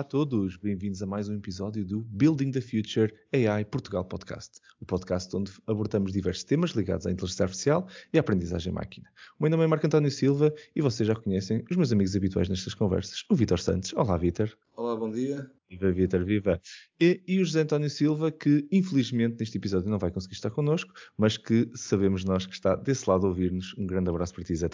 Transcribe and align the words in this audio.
Olá 0.00 0.06
a 0.06 0.08
todos, 0.08 0.56
bem-vindos 0.56 1.02
a 1.02 1.06
mais 1.06 1.28
um 1.28 1.34
episódio 1.34 1.84
do 1.84 2.00
Building 2.00 2.52
the 2.52 2.62
Future 2.62 3.12
AI 3.34 3.66
Portugal 3.66 4.02
Podcast, 4.02 4.58
o 4.80 4.86
podcast 4.86 5.36
onde 5.36 5.52
abordamos 5.66 6.10
diversos 6.10 6.42
temas 6.42 6.70
ligados 6.70 7.06
à 7.06 7.10
inteligência 7.10 7.44
artificial 7.44 7.86
e 8.10 8.16
à 8.16 8.22
aprendizagem 8.22 8.72
máquina. 8.72 9.06
O 9.38 9.42
meu 9.42 9.50
nome 9.50 9.64
é 9.64 9.66
Marco 9.66 9.86
António 9.86 10.10
Silva 10.10 10.54
e 10.74 10.80
vocês 10.80 11.06
já 11.06 11.14
conhecem 11.14 11.62
os 11.70 11.76
meus 11.76 11.92
amigos 11.92 12.16
habituais 12.16 12.48
nestas 12.48 12.72
conversas, 12.72 13.26
o 13.28 13.34
Vitor 13.34 13.58
Santos. 13.58 13.92
Olá, 13.92 14.16
Vitor. 14.16 14.56
Olá, 14.74 14.96
bom 14.96 15.10
dia. 15.10 15.50
Viva, 15.70 15.92
Vitor, 15.92 16.24
viva. 16.24 16.60
E, 17.00 17.22
e, 17.28 17.40
o 17.40 17.44
José 17.44 17.60
António 17.60 17.88
Silva, 17.88 18.32
que 18.32 18.66
infelizmente 18.72 19.36
neste 19.38 19.56
episódio 19.56 19.88
não 19.88 19.98
vai 19.98 20.10
conseguir 20.10 20.34
estar 20.34 20.50
connosco, 20.50 20.92
mas 21.16 21.36
que 21.36 21.70
sabemos 21.76 22.24
nós 22.24 22.44
que 22.44 22.52
está 22.52 22.74
desse 22.74 23.08
lado 23.08 23.24
a 23.26 23.28
ouvir-nos. 23.28 23.72
Um 23.78 23.86
grande 23.86 24.10
abraço 24.10 24.34
para 24.34 24.42
ti, 24.42 24.56
Zé 24.56 24.68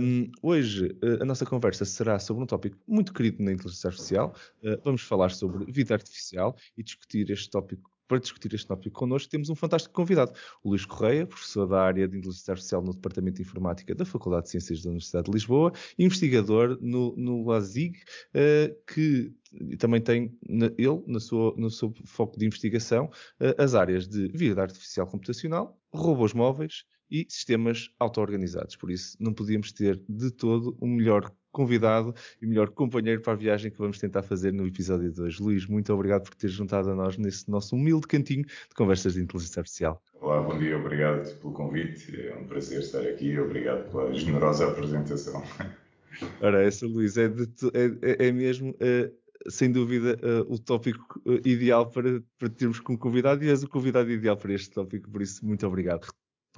um, 0.00 0.30
Hoje 0.42 0.94
a 1.18 1.24
nossa 1.24 1.46
conversa 1.46 1.86
será 1.86 2.18
sobre 2.18 2.42
um 2.42 2.46
tópico 2.46 2.76
muito 2.86 3.14
querido 3.14 3.42
na 3.42 3.52
inteligência 3.52 3.88
artificial. 3.88 4.36
Uh, 4.62 4.78
vamos 4.84 5.00
falar 5.00 5.30
sobre 5.30 5.64
vida 5.72 5.94
artificial 5.94 6.54
e 6.76 6.82
discutir 6.82 7.30
este 7.30 7.48
tópico 7.48 7.90
para 8.12 8.20
discutir 8.20 8.54
este 8.54 8.66
tópico 8.66 8.98
connosco, 8.98 9.30
temos 9.30 9.48
um 9.48 9.54
fantástico 9.54 9.94
convidado, 9.94 10.32
o 10.62 10.68
Luís 10.68 10.84
Correia, 10.84 11.26
professor 11.26 11.66
da 11.66 11.80
área 11.80 12.06
de 12.06 12.18
Inteligência 12.18 12.52
Artificial 12.52 12.82
no 12.82 12.92
Departamento 12.92 13.36
de 13.36 13.42
Informática 13.42 13.94
da 13.94 14.04
Faculdade 14.04 14.44
de 14.44 14.50
Ciências 14.50 14.82
da 14.82 14.90
Universidade 14.90 15.24
de 15.24 15.32
Lisboa, 15.32 15.72
investigador 15.98 16.76
no, 16.82 17.16
no 17.16 17.46
LASIG, 17.48 17.96
uh, 18.34 18.92
que 18.92 19.32
também 19.78 20.02
tem 20.02 20.38
ele, 20.76 21.02
na 21.06 21.20
sua, 21.20 21.54
no 21.56 21.70
seu 21.70 21.94
foco 22.04 22.38
de 22.38 22.44
investigação, 22.44 23.06
uh, 23.40 23.54
as 23.56 23.74
áreas 23.74 24.06
de 24.06 24.28
vida 24.28 24.60
artificial 24.60 25.06
computacional, 25.06 25.80
robôs 25.90 26.34
móveis 26.34 26.84
e 27.10 27.26
sistemas 27.30 27.88
auto-organizados. 27.98 28.76
Por 28.76 28.90
isso, 28.90 29.16
não 29.18 29.32
podíamos 29.32 29.72
ter 29.72 29.98
de 30.06 30.30
todo 30.30 30.76
um 30.82 30.88
melhor 30.88 31.32
convidado 31.52 32.14
e 32.40 32.46
melhor 32.46 32.70
companheiro 32.70 33.20
para 33.20 33.34
a 33.34 33.36
viagem 33.36 33.70
que 33.70 33.78
vamos 33.78 33.98
tentar 33.98 34.22
fazer 34.22 34.52
no 34.52 34.66
episódio 34.66 35.12
de 35.12 35.20
hoje. 35.20 35.42
Luís, 35.42 35.66
muito 35.66 35.92
obrigado 35.92 36.24
por 36.24 36.34
teres 36.34 36.56
juntado 36.56 36.90
a 36.90 36.94
nós 36.94 37.16
nesse 37.16 37.48
nosso 37.50 37.76
humilde 37.76 38.06
cantinho 38.06 38.44
de 38.44 38.74
conversas 38.74 39.14
de 39.14 39.20
inteligência 39.20 39.60
artificial. 39.60 40.02
Olá, 40.20 40.40
bom 40.40 40.58
dia, 40.58 40.76
obrigado 40.76 41.38
pelo 41.38 41.52
convite. 41.52 42.18
É 42.20 42.34
um 42.34 42.46
prazer 42.46 42.80
estar 42.80 43.02
aqui. 43.02 43.38
Obrigado 43.38 43.90
pela 43.90 44.12
generosa 44.12 44.66
apresentação. 44.66 45.42
Ora, 46.40 46.62
essa, 46.62 46.86
Luís, 46.86 47.16
é, 47.16 47.28
de, 47.28 47.48
é, 47.74 48.26
é 48.26 48.32
mesmo. 48.32 48.74
É, 48.80 49.10
sem 49.48 49.72
dúvida, 49.72 50.16
uh, 50.22 50.52
o 50.52 50.56
tópico 50.56 51.20
uh, 51.26 51.40
ideal 51.44 51.90
para, 51.90 52.22
para 52.38 52.48
termos 52.48 52.78
como 52.78 52.96
convidado 52.96 53.44
e 53.44 53.48
és 53.48 53.62
o 53.64 53.68
convidado 53.68 54.08
ideal 54.08 54.36
para 54.36 54.52
este 54.52 54.70
tópico, 54.70 55.10
por 55.10 55.20
isso, 55.20 55.44
muito 55.44 55.66
obrigado. 55.66 56.06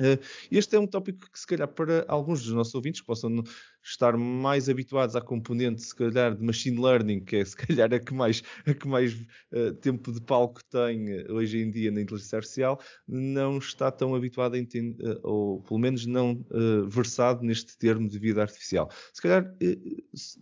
Uh, 0.01 0.19
este 0.51 0.75
é 0.75 0.79
um 0.79 0.87
tópico 0.87 1.31
que, 1.31 1.39
se 1.39 1.47
calhar, 1.47 1.69
para 1.69 2.05
alguns 2.09 2.43
dos 2.43 2.53
nossos 2.53 2.75
ouvintes 2.75 3.01
possam 3.01 3.43
estar 3.83 4.17
mais 4.17 4.69
habituados 4.69 5.15
à 5.15 5.21
componente, 5.21 5.83
se 5.83 5.95
calhar, 5.95 6.35
de 6.35 6.43
machine 6.43 6.81
learning, 6.81 7.21
que 7.21 7.37
é, 7.37 7.45
se 7.45 7.57
calhar, 7.57 7.93
a 7.93 8.01
que 8.01 8.13
mais, 8.13 8.43
a 8.67 8.75
que 8.75 8.89
mais 8.89 9.15
uh, 9.53 9.73
tempo 9.81 10.11
de 10.11 10.21
palco 10.21 10.65
tem 10.65 11.23
uh, 11.23 11.35
hoje 11.35 11.59
em 11.59 11.71
dia 11.71 11.91
na 11.93 12.01
inteligência 12.01 12.37
artificial, 12.37 12.81
não 13.07 13.59
está 13.59 13.91
tão 13.93 14.15
habituado 14.15 14.55
a 14.55 14.59
entender, 14.59 15.21
ou 15.23 15.63
pelo 15.63 15.79
menos 15.79 16.07
não 16.07 16.45
versado 16.89 17.45
neste 17.45 17.77
termo 17.79 18.09
de 18.09 18.19
vida 18.19 18.43
artificial. 18.43 18.91
Se 19.13 19.23
calhar, 19.23 19.55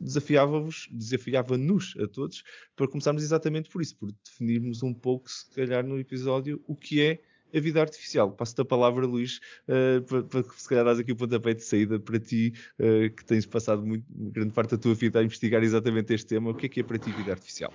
desafiava-vos, 0.01 0.89
desafiava-nos 0.91 1.95
a 1.99 2.07
todos 2.07 2.43
para 2.77 2.89
começarmos 2.89 3.23
exatamente 3.23 3.69
por 3.69 3.83
isso, 3.83 3.97
por 3.97 4.11
definirmos 4.25 4.83
um 4.83 4.95
pouco, 4.95 5.31
se 5.31 5.51
calhar, 5.51 5.87
no 5.87 5.99
episódio, 5.99 6.63
o 6.67 6.75
que 6.77 7.01
é 7.01 7.21
a 7.55 7.61
vida 7.61 7.81
artificial. 7.81 8.31
Passo-te 8.33 8.63
a 8.63 8.65
palavra, 8.65 9.07
Luís, 9.07 9.41
uh, 9.69 10.03
para, 10.03 10.23
para 10.23 10.43
se 10.57 10.69
calhar 10.69 10.85
dar 10.85 10.93
aqui 10.93 11.13
o 11.13 11.17
pontapé 11.17 11.55
de 11.55 11.63
saída 11.63 11.99
para 11.99 12.19
ti, 12.19 12.53
uh, 12.79 13.11
que 13.15 13.25
tens 13.25 13.47
passado 13.47 13.85
muito, 13.85 14.05
grande 14.09 14.53
parte 14.53 14.73
da 14.73 14.79
tua 14.79 14.95
vida 14.95 15.21
a 15.21 15.23
investigar 15.23 15.63
exatamente 15.63 16.13
este 16.15 16.29
tema. 16.29 16.51
O 16.51 16.55
que 16.55 16.67
é 16.67 16.69
que 16.69 16.81
é 16.81 16.83
para 16.83 16.99
ti 16.99 17.11
vida 17.11 17.33
artificial? 17.33 17.73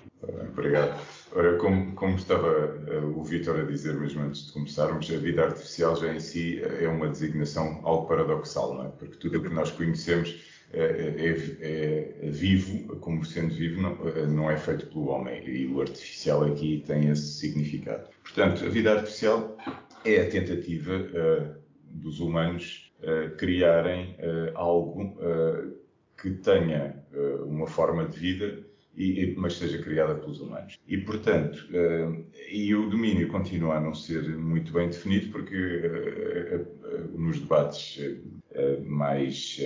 Obrigado. 0.51 0.99
Ora, 1.33 1.57
como, 1.57 1.93
como 1.93 2.15
estava 2.15 2.47
uh, 2.47 3.19
o 3.19 3.23
Vitor 3.23 3.59
a 3.59 3.63
dizer 3.63 3.95
mesmo 3.95 4.21
antes 4.21 4.47
de 4.47 4.51
começarmos, 4.53 5.09
a 5.11 5.17
vida 5.17 5.43
artificial 5.43 5.95
já 5.95 6.13
em 6.13 6.19
si 6.19 6.61
é 6.61 6.87
uma 6.87 7.07
designação 7.07 7.79
algo 7.83 8.07
paradoxal, 8.07 8.73
não 8.73 8.85
é? 8.85 8.89
Porque 8.89 9.17
tudo 9.17 9.37
o 9.39 9.43
que 9.43 9.49
nós 9.49 9.71
conhecemos 9.71 10.56
é, 10.73 10.81
é, 10.81 12.27
é, 12.27 12.29
vivo, 12.29 12.97
como 12.97 13.23
sendo 13.23 13.53
vivo, 13.53 13.81
não, 13.81 13.95
não, 14.27 14.51
é 14.51 14.57
feito 14.57 14.87
pelo 14.87 15.07
homem. 15.07 15.47
E 15.47 15.65
o 15.67 15.79
artificial 15.79 16.43
aqui 16.43 16.83
tem 16.85 17.09
esse 17.09 17.39
significado. 17.39 18.09
Portanto, 18.21 18.65
a 18.65 18.69
vida 18.69 18.91
artificial 18.91 19.57
é 20.03 20.21
a 20.21 20.29
tentativa 20.29 20.95
uh, 20.95 21.55
dos 21.89 22.19
humanos 22.19 22.91
uh, 23.01 23.35
criarem 23.37 24.15
uh, 24.19 24.51
algo 24.55 25.17
que 26.21 26.31
tenha 26.31 26.95
uma 27.45 27.67
forma 27.67 28.07
de 28.07 28.17
vida 28.17 28.59
e, 28.95 29.35
mas 29.37 29.53
seja 29.53 29.77
criada 29.83 30.15
pelos 30.15 30.39
humanos. 30.39 30.79
E, 30.87 30.97
portanto, 30.97 31.67
e 32.51 32.73
o 32.73 32.89
domínio 32.89 33.27
continua 33.27 33.75
a 33.75 33.79
não 33.79 33.93
ser 33.93 34.27
muito 34.35 34.73
bem 34.73 34.87
definido, 34.87 35.31
porque 35.31 36.65
nos 37.15 37.39
debates 37.39 37.99
mais 38.83 39.59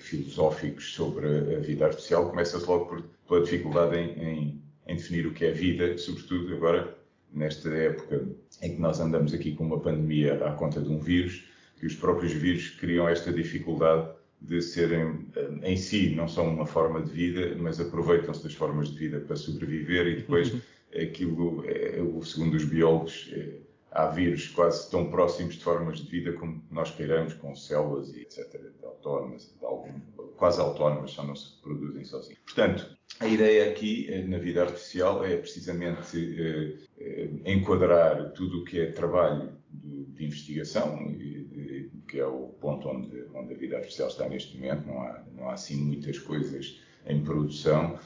filosóficos 0.00 0.92
sobre 0.94 1.26
a 1.56 1.60
vida 1.60 1.86
artificial 1.86 2.30
começa-se 2.30 2.66
logo 2.66 2.86
por, 2.86 3.02
pela 3.28 3.42
dificuldade 3.42 3.96
em, 3.96 4.22
em, 4.22 4.62
em 4.86 4.96
definir 4.96 5.26
o 5.26 5.32
que 5.32 5.44
é 5.44 5.52
vida, 5.52 5.96
sobretudo 5.98 6.54
agora 6.54 6.96
nesta 7.32 7.68
época 7.70 8.26
em 8.60 8.74
que 8.74 8.80
nós 8.80 9.00
andamos 9.00 9.32
aqui 9.32 9.54
com 9.54 9.64
uma 9.64 9.80
pandemia 9.80 10.34
à 10.44 10.52
conta 10.52 10.80
de 10.80 10.88
um 10.88 10.98
vírus, 10.98 11.44
que 11.78 11.86
os 11.86 11.94
próprios 11.94 12.32
vírus 12.32 12.70
criam 12.70 13.08
esta 13.08 13.32
dificuldade 13.32 14.08
de 14.40 14.60
serem, 14.60 15.26
eh, 15.36 15.70
em 15.70 15.76
si, 15.76 16.14
não 16.14 16.28
são 16.28 16.48
uma 16.48 16.66
forma 16.66 17.00
de 17.00 17.10
vida, 17.10 17.56
mas 17.56 17.80
aproveitam-se 17.80 18.42
das 18.42 18.54
formas 18.54 18.90
de 18.90 18.98
vida 18.98 19.20
para 19.20 19.36
sobreviver 19.36 20.06
e 20.06 20.16
depois 20.16 20.52
aquilo, 20.94 21.64
é, 21.66 21.98
segundo 22.24 22.54
os 22.54 22.64
biólogos, 22.64 23.30
é, 23.32 23.54
há 23.92 24.06
vírus 24.06 24.48
quase 24.48 24.90
tão 24.90 25.10
próximos 25.10 25.54
de 25.54 25.64
formas 25.64 25.98
de 25.98 26.10
vida 26.10 26.32
como 26.32 26.62
nós 26.70 26.90
queiramos, 26.90 27.34
com 27.34 27.54
células 27.54 28.12
e 28.14 28.22
etc., 28.22 28.60
autónomas, 28.82 29.54
algum, 29.62 30.00
quase 30.36 30.60
autónomas, 30.60 31.12
só 31.12 31.24
não 31.24 31.36
se 31.36 31.56
reproduzem 31.56 32.04
sozinhos. 32.04 32.40
Portanto, 32.44 32.96
a 33.20 33.28
ideia 33.28 33.70
aqui 33.70 34.08
eh, 34.10 34.22
na 34.22 34.38
vida 34.38 34.62
artificial 34.62 35.24
é 35.24 35.36
precisamente 35.36 36.16
eh, 36.40 36.78
eh, 36.98 37.52
enquadrar 37.52 38.32
tudo 38.32 38.60
o 38.60 38.64
que 38.64 38.80
é 38.80 38.92
trabalho 38.92 39.52
de, 39.70 40.04
de 40.04 40.24
investigação, 40.24 41.00
e, 41.10 41.90
que 42.08 42.18
é 42.18 42.26
o 42.26 42.48
ponto 42.60 42.88
onde, 42.88 43.24
onde, 43.34 43.54
a 43.54 43.56
vida 43.56 43.76
artificial 43.76 44.08
está 44.08 44.28
neste 44.28 44.56
momento, 44.56 44.86
não 44.86 45.00
há, 45.00 45.24
não 45.34 45.48
há 45.48 45.54
assim 45.54 45.76
muitas 45.76 46.18
coisas 46.18 46.78
em 47.06 47.22
produção, 47.22 47.98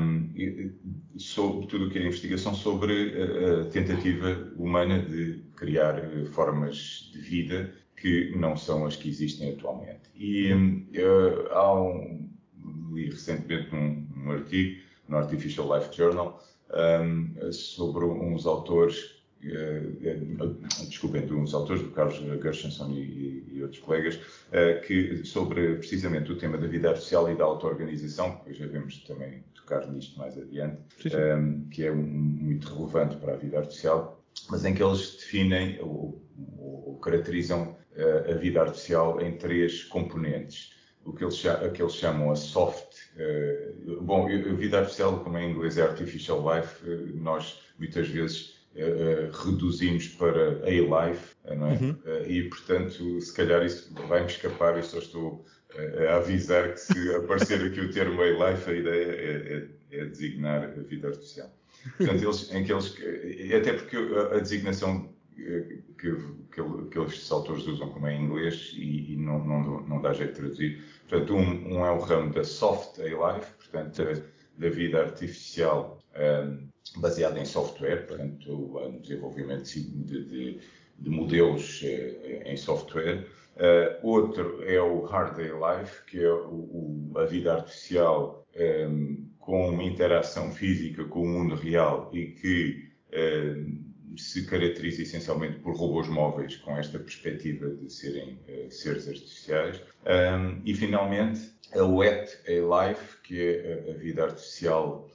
um, 0.00 0.70
sobre 1.16 1.66
tudo 1.66 1.86
o 1.86 1.90
que 1.90 1.98
é 1.98 2.06
investigação 2.06 2.54
sobre 2.54 3.14
a, 3.20 3.62
a 3.62 3.64
tentativa 3.66 4.52
humana 4.56 5.00
de 5.00 5.42
criar 5.56 6.00
formas 6.32 7.10
de 7.12 7.18
vida 7.18 7.74
que 7.96 8.32
não 8.36 8.56
são 8.56 8.86
as 8.86 8.96
que 8.96 9.08
existem 9.08 9.50
atualmente. 9.50 10.02
E 10.14 10.52
uh, 10.52 11.52
há 11.52 11.82
um, 11.82 12.30
li 12.92 13.10
recentemente 13.10 13.74
um, 13.74 14.06
um, 14.16 14.30
artigo 14.30 14.80
no 15.08 15.16
Artificial 15.16 15.76
Life 15.76 15.96
Journal 15.96 16.42
um, 16.70 17.52
sobre 17.52 18.04
uns 18.04 18.46
autores 18.46 19.17
desculpem, 20.88 21.26
de 21.26 21.32
uns 21.32 21.54
autores, 21.54 21.82
do 21.82 21.90
Carlos 21.90 22.16
Gershenson 22.42 22.90
e, 22.90 23.44
e, 23.52 23.62
outros 23.62 23.80
colegas, 23.80 24.16
uh, 24.16 24.80
que 24.86 25.24
sobre 25.24 25.76
precisamente 25.76 26.32
o 26.32 26.36
tema 26.36 26.58
da 26.58 26.66
vida 26.66 26.90
artificial 26.90 27.30
e 27.30 27.36
da 27.36 27.44
auto-organização, 27.44 28.40
que 28.44 28.52
já 28.52 28.66
vemos 28.66 28.98
também 29.04 29.44
tocar 29.54 29.86
nisto 29.88 30.18
mais 30.18 30.36
adiante, 30.36 30.78
sim, 31.00 31.68
que 31.70 31.84
é 31.84 31.92
um, 31.92 32.02
muito 32.02 32.74
relevante 32.74 33.16
para 33.16 33.34
a 33.34 33.36
vida 33.36 33.58
artificial, 33.58 34.22
mas 34.50 34.64
em 34.64 34.74
que 34.74 34.82
eles 34.82 35.16
definem 35.16 35.78
ou, 35.80 36.22
ou, 36.58 36.84
ou 36.88 36.98
caracterizam 36.98 37.76
a 38.30 38.34
vida 38.34 38.60
artificial 38.60 39.20
em 39.20 39.36
três 39.36 39.82
componentes. 39.82 40.72
O 41.04 41.12
que 41.12 41.24
eles, 41.24 41.42
que 41.74 41.82
eles 41.82 41.94
chamam 41.94 42.30
a 42.30 42.36
soft. 42.36 42.96
Bom, 44.02 44.28
a 44.28 44.52
vida 44.52 44.78
artificial, 44.78 45.18
como 45.20 45.36
em 45.36 45.50
inglês 45.50 45.78
é 45.78 45.82
artificial 45.82 46.44
life, 46.54 46.84
nós 47.14 47.60
muitas 47.78 48.08
vezes 48.08 48.57
reduzimos 49.44 50.08
para 50.08 50.60
A-Life, 50.64 51.34
não 51.56 51.66
é? 51.66 51.72
Uhum. 51.74 51.90
Uh, 51.90 52.30
e, 52.30 52.48
portanto, 52.48 53.20
se 53.20 53.34
calhar 53.34 53.64
isso 53.64 53.92
vai-me 54.06 54.26
escapar, 54.26 54.76
eu 54.76 54.82
só 54.82 54.98
estou 54.98 55.44
a 56.08 56.16
avisar 56.16 56.72
que 56.72 56.80
se 56.80 57.14
aparecer 57.14 57.64
aqui 57.64 57.80
o 57.80 57.92
termo 57.92 58.20
A-Life, 58.22 58.70
a 58.70 58.74
ideia 58.74 59.04
é, 59.04 59.68
é, 59.90 59.98
é, 60.00 60.04
designar 60.06 60.64
a 60.64 60.82
vida 60.82 61.08
artificial. 61.08 61.54
Portanto, 61.96 62.22
eles, 62.22 62.52
em 62.52 62.64
que 62.64 62.72
eles, 62.72 62.96
até 63.54 63.72
porque 63.74 63.96
a, 63.96 64.38
designação 64.38 65.12
que, 65.36 66.16
que, 66.50 66.60
que, 66.90 66.98
estes 67.00 67.30
autores 67.30 67.66
usam 67.66 67.90
como 67.90 68.06
é 68.06 68.14
em 68.14 68.24
inglês 68.24 68.72
e, 68.76 69.12
e 69.12 69.16
não, 69.16 69.44
não, 69.44 69.86
não, 69.86 70.02
dá 70.02 70.12
jeito 70.12 70.32
de 70.32 70.40
traduzir. 70.40 70.84
Portanto, 71.08 71.34
um, 71.34 71.74
um 71.76 71.86
é 71.86 71.90
o 71.92 72.00
ramo 72.00 72.32
da 72.32 72.42
soft 72.42 72.98
A-Life, 72.98 73.52
portanto, 73.58 74.02
da 74.56 74.68
vida 74.68 75.00
artificial 75.00 76.02
um, 76.16 76.67
baseada 76.96 77.38
em 77.38 77.44
software, 77.44 78.06
portanto, 78.06 78.50
no 78.50 79.00
desenvolvimento 79.00 79.64
de, 79.64 80.24
de, 80.24 80.60
de 80.98 81.10
modelos 81.10 81.82
uh, 81.82 82.48
em 82.48 82.56
software. 82.56 83.26
Uh, 83.56 84.06
outro 84.06 84.62
é 84.64 84.80
o 84.80 85.02
Hard 85.02 85.36
Day 85.36 85.50
Life, 85.50 86.04
que 86.06 86.22
é 86.22 86.30
o, 86.30 87.10
o, 87.12 87.12
a 87.16 87.24
vida 87.24 87.54
artificial 87.54 88.46
um, 88.56 89.26
com 89.40 89.70
uma 89.70 89.82
interação 89.82 90.52
física 90.52 91.04
com 91.04 91.22
o 91.22 91.28
mundo 91.28 91.54
real 91.54 92.10
e 92.12 92.26
que 92.26 92.88
se 94.16 94.44
caracteriza 94.46 95.02
essencialmente 95.02 95.60
por 95.60 95.74
robôs 95.74 96.08
móveis 96.08 96.56
com 96.56 96.76
esta 96.76 96.98
perspectiva 96.98 97.70
de 97.70 97.90
serem 97.90 98.38
seres 98.68 99.08
artificiais. 99.08 99.80
e 100.64 100.74
finalmente 100.74 101.50
a 101.74 101.82
Wet 101.84 102.38
A 102.46 102.88
Life, 102.88 103.18
que 103.22 103.40
é 103.40 103.90
a 103.90 103.94
vida 103.94 104.24
artificial, 104.24 105.07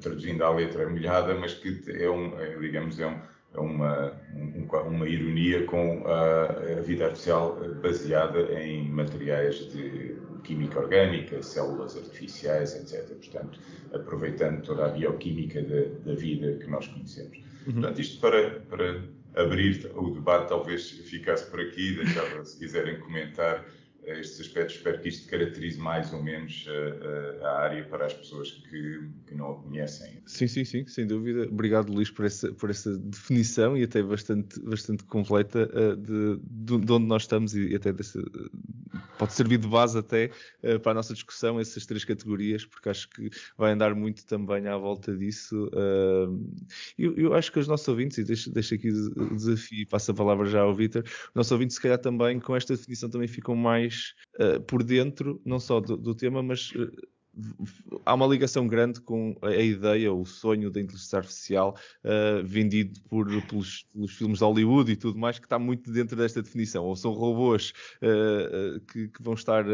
traduzindo 0.00 0.42
à 0.44 0.50
letra 0.50 0.88
molhada, 0.88 1.34
mas 1.34 1.54
que 1.54 1.80
é 1.88 2.08
um, 2.08 2.38
é, 2.38 2.56
digamos, 2.58 2.98
é 2.98 3.06
um, 3.06 3.18
é 3.54 3.60
uma, 3.60 4.12
uma 4.86 5.08
ironia 5.08 5.64
com 5.64 6.06
a, 6.06 6.44
a, 6.78 6.80
vida 6.82 7.06
artificial 7.06 7.58
baseada 7.82 8.40
em 8.60 8.88
materiais 8.88 9.56
de 9.72 10.16
química 10.44 10.78
orgânica, 10.78 11.42
células 11.42 11.96
artificiais, 11.96 12.74
etc. 12.74 13.08
Portanto, 13.08 13.58
aproveitando 13.92 14.62
toda 14.62 14.86
a 14.86 14.88
bioquímica 14.88 15.62
da, 15.62 15.82
da 16.04 16.14
vida 16.14 16.56
que 16.58 16.70
nós 16.70 16.86
conhecemos. 16.86 17.38
Uhum. 17.66 17.74
Portanto, 17.74 18.00
isto 18.00 18.20
para, 18.20 18.60
para 18.60 19.02
abrir 19.34 19.90
o 19.94 20.10
debate, 20.10 20.48
talvez 20.48 20.90
ficasse 20.90 21.50
por 21.50 21.60
aqui, 21.60 21.96
deixava, 21.96 22.44
se 22.44 22.58
quiserem 22.58 22.98
comentar 23.00 23.64
estes 24.18 24.40
aspectos. 24.40 24.76
Espero 24.76 25.00
que 25.00 25.08
isto 25.08 25.28
caracterize 25.28 25.78
mais 25.78 26.12
ou 26.12 26.22
menos 26.22 26.66
a, 26.68 26.72
eh, 26.72 26.98
eh, 27.40 27.44
a 27.44 27.58
área 27.58 27.84
para 27.84 28.06
as 28.06 28.14
pessoas 28.14 28.50
que, 28.50 29.08
que, 29.26 29.34
não 29.34 29.52
a 29.52 29.54
conhecem. 29.56 30.22
Sim, 30.26 30.48
sim, 30.48 30.64
sim, 30.64 30.86
sem 30.86 31.06
dúvida. 31.06 31.48
Obrigado, 31.50 31.92
Luís, 31.92 32.10
por 32.10 32.24
essa, 32.24 32.52
por 32.52 32.70
essa 32.70 32.96
definição 32.96 33.76
e 33.76 33.82
até 33.82 34.02
bastante, 34.02 34.60
bastante 34.60 35.04
completa 35.04 35.68
uh, 35.72 35.96
de, 35.96 36.40
de, 36.42 36.78
de, 36.84 36.92
onde 36.92 37.06
nós 37.06 37.22
estamos 37.22 37.54
e 37.54 37.74
até 37.74 37.92
pode 39.18 39.32
servir 39.32 39.58
de 39.58 39.68
base 39.68 39.98
até 39.98 40.30
uh, 40.62 40.80
para 40.80 40.92
a 40.92 40.94
nossa 40.94 41.12
discussão, 41.12 41.60
essas 41.60 41.86
três 41.86 42.04
categorias, 42.04 42.64
porque 42.64 42.88
acho 42.88 43.08
que 43.10 43.30
vai 43.56 43.72
andar 43.72 43.94
muito 43.94 44.24
também 44.24 44.66
à 44.66 44.76
volta 44.76 45.16
disso. 45.16 45.68
Uh, 45.68 46.50
eu, 46.98 47.16
eu, 47.16 47.34
acho 47.34 47.52
que 47.52 47.58
os 47.58 47.68
nossos 47.68 47.86
ouvintes, 47.86 48.18
e 48.18 48.24
deixo, 48.24 48.50
deixo 48.50 48.74
aqui 48.74 48.88
o 48.88 49.36
desafio, 49.36 49.86
passo 49.88 50.10
a 50.10 50.14
palavra 50.14 50.46
já 50.46 50.60
ao 50.60 50.74
Vítor, 50.74 51.04
os 51.04 51.34
nossos 51.34 51.52
ouvintes, 51.52 51.76
se 51.76 51.82
calhar 51.82 51.98
também 51.98 52.40
com 52.40 52.56
esta 52.56 52.74
definição 52.74 53.10
também 53.10 53.28
ficam 53.28 53.54
mais 53.54 53.99
uh, 54.40 54.60
por 54.62 54.82
dentro, 54.82 55.40
não 55.44 55.58
só 55.60 55.80
do, 55.80 55.96
do 55.96 56.14
tema, 56.14 56.42
mas 56.42 56.70
uh, 56.72 56.90
há 58.04 58.14
uma 58.14 58.26
ligação 58.26 58.66
grande 58.66 59.00
com 59.00 59.36
a 59.42 59.54
ideia, 59.54 60.12
o 60.12 60.24
sonho 60.24 60.70
da 60.70 60.80
inteligência 60.80 61.18
artificial 61.18 61.76
uh, 62.04 62.44
vendido 62.44 63.00
por, 63.08 63.26
pelos, 63.46 63.84
pelos, 63.92 64.12
filmes 64.12 64.38
de 64.38 64.44
Hollywood 64.44 64.92
e 64.92 64.96
tudo 64.96 65.18
mais, 65.18 65.38
que 65.38 65.46
está 65.46 65.58
muito 65.58 65.90
dentro 65.92 66.16
desta 66.16 66.42
definição. 66.42 66.84
Ou 66.84 66.96
são 66.96 67.12
robôs 67.12 67.72
uh, 68.02 68.80
que, 68.80 69.08
que, 69.08 69.22
vão 69.22 69.34
estar 69.34 69.64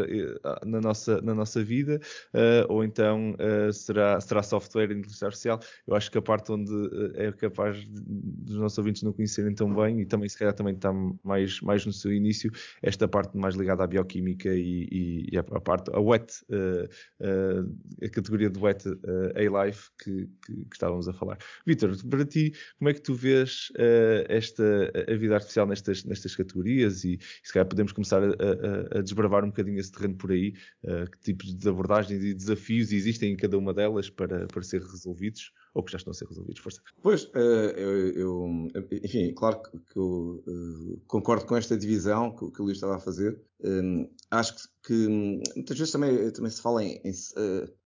na 0.65 0.81
nossa, 0.81 1.21
na 1.21 1.33
nossa 1.33 1.63
vida, 1.63 1.99
uh, 2.33 2.71
ou 2.71 2.83
então 2.83 3.35
será, 3.73 4.19
será 4.21 4.43
software 4.43 4.87
de 4.87 4.93
inteligência 4.93 5.25
artificial. 5.25 5.59
Eu 5.87 5.95
acho 5.95 6.11
que 6.11 6.17
a 6.17 6.21
parte 6.21 6.51
onde 6.51 6.71
é 7.15 7.31
capaz 7.31 7.85
dos 7.87 8.57
nossos 8.57 8.77
ouvintes 8.77 9.03
não 9.03 9.13
conhecerem 9.13 9.53
tão 9.53 9.73
bem, 9.73 10.01
e 10.01 10.05
também 10.05 10.29
se 10.29 10.37
calhar 10.37 10.53
também 10.53 10.75
está 10.75 10.91
mais, 11.23 11.59
mais 11.61 11.85
no 11.85 11.93
seu 11.93 12.13
início, 12.13 12.51
esta 12.81 13.07
parte 13.07 13.35
mais 13.37 13.55
ligada 13.55 13.83
à 13.83 13.87
bioquímica 13.87 14.49
e, 14.53 14.87
e, 14.91 15.29
e 15.31 15.37
a, 15.37 15.41
a, 15.41 15.61
parte, 15.61 15.91
a 15.93 15.99
wet 15.99 16.43
a 18.03 18.09
categoria 18.09 18.49
do 18.49 18.61
Wet 18.61 18.87
uh, 18.87 18.95
A-Life 19.35 19.89
que, 20.01 20.29
que, 20.45 20.53
que, 20.65 20.73
estávamos 20.75 21.07
a 21.07 21.13
falar. 21.13 21.37
Vitor, 21.65 21.95
para 22.09 22.25
ti, 22.25 22.53
como 22.77 22.89
é 22.89 22.93
que 22.93 23.01
tu 23.01 23.13
vês 23.13 23.69
uh, 23.71 24.25
esta, 24.27 24.91
a 25.07 25.15
vida 25.15 25.35
artificial 25.35 25.67
nestas, 25.67 26.03
nestas 26.03 26.35
categorias 26.35 27.03
e, 27.03 27.19
se 27.43 27.53
calhar 27.53 27.67
podemos 27.67 27.91
começar 27.91 28.23
a, 28.23 28.27
a, 28.27 28.99
a, 28.99 29.01
desbravar 29.01 29.43
um 29.43 29.47
bocadinho 29.47 29.79
esse 29.79 29.91
terreno 29.91 30.15
por 30.15 30.31
aí, 30.31 30.53
que 30.83 31.19
tipos 31.21 31.55
de 31.55 31.69
abordagens 31.69 32.23
e 32.23 32.33
desafios 32.33 32.91
existem 32.91 33.33
em 33.33 33.35
cada 33.35 33.57
uma 33.57 33.73
delas 33.73 34.09
para, 34.09 34.47
para 34.47 34.63
ser 34.63 34.81
resolvidos 34.81 35.51
ou 35.77 35.83
que 35.83 35.91
já 35.91 35.97
estão 35.97 36.09
a 36.09 36.13
ser 36.15 36.27
resolvidos? 36.27 36.59
Força. 36.59 36.81
Pois, 37.03 37.29
eu, 37.35 38.09
eu, 38.13 38.67
enfim, 39.03 39.31
claro 39.35 39.61
que 39.61 39.99
eu 39.99 40.43
concordo 41.05 41.45
com 41.45 41.55
esta 41.55 41.77
divisão 41.77 42.35
que, 42.35 42.49
que 42.49 42.61
o 42.61 42.65
Luís 42.65 42.77
estava 42.77 42.95
a 42.95 42.99
fazer. 42.99 43.39
Um, 43.63 44.09
acho 44.31 44.55
que, 44.55 44.61
que, 44.87 45.07
muitas 45.55 45.77
vezes 45.77 45.91
também, 45.91 46.31
também 46.31 46.49
se 46.49 46.61
fala 46.63 46.83
em, 46.83 46.99
em, 47.05 47.13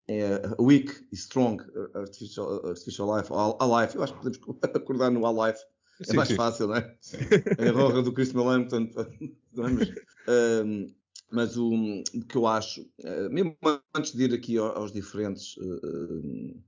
em 0.07 0.21
weak 0.57 1.05
e 1.11 1.15
strong 1.15 1.61
artificial, 1.93 2.65
artificial 2.65 3.17
life, 3.17 3.29
a 3.33 3.81
life. 3.81 3.95
Eu 3.97 4.03
acho 4.03 4.13
que 4.13 4.19
podemos 4.19 4.63
acordar 4.73 5.11
no 5.11 5.25
a 5.25 5.47
life. 5.47 5.61
É 5.99 6.05
sim, 6.05 6.15
mais 6.15 6.29
sim. 6.29 6.35
fácil, 6.35 6.67
não 6.67 6.77
é? 6.77 6.95
Sim. 7.01 7.17
É 7.57 7.67
a 7.67 7.71
roga 7.73 8.01
do 8.01 8.13
Chris 8.13 8.31
Malone, 8.31 8.69
portanto, 8.69 8.95
não 9.51 9.67
é? 9.67 9.71
Mas, 9.71 9.89
um, 10.65 10.93
mas 11.29 11.57
o, 11.57 11.73
o, 11.73 12.25
que 12.25 12.37
eu 12.37 12.47
acho, 12.47 12.85
mesmo 13.29 13.57
antes 13.93 14.13
de 14.13 14.23
ir 14.23 14.33
aqui 14.33 14.57
aos, 14.57 14.77
aos 14.77 14.91
diferentes 14.93 15.57
uh, 15.57 16.61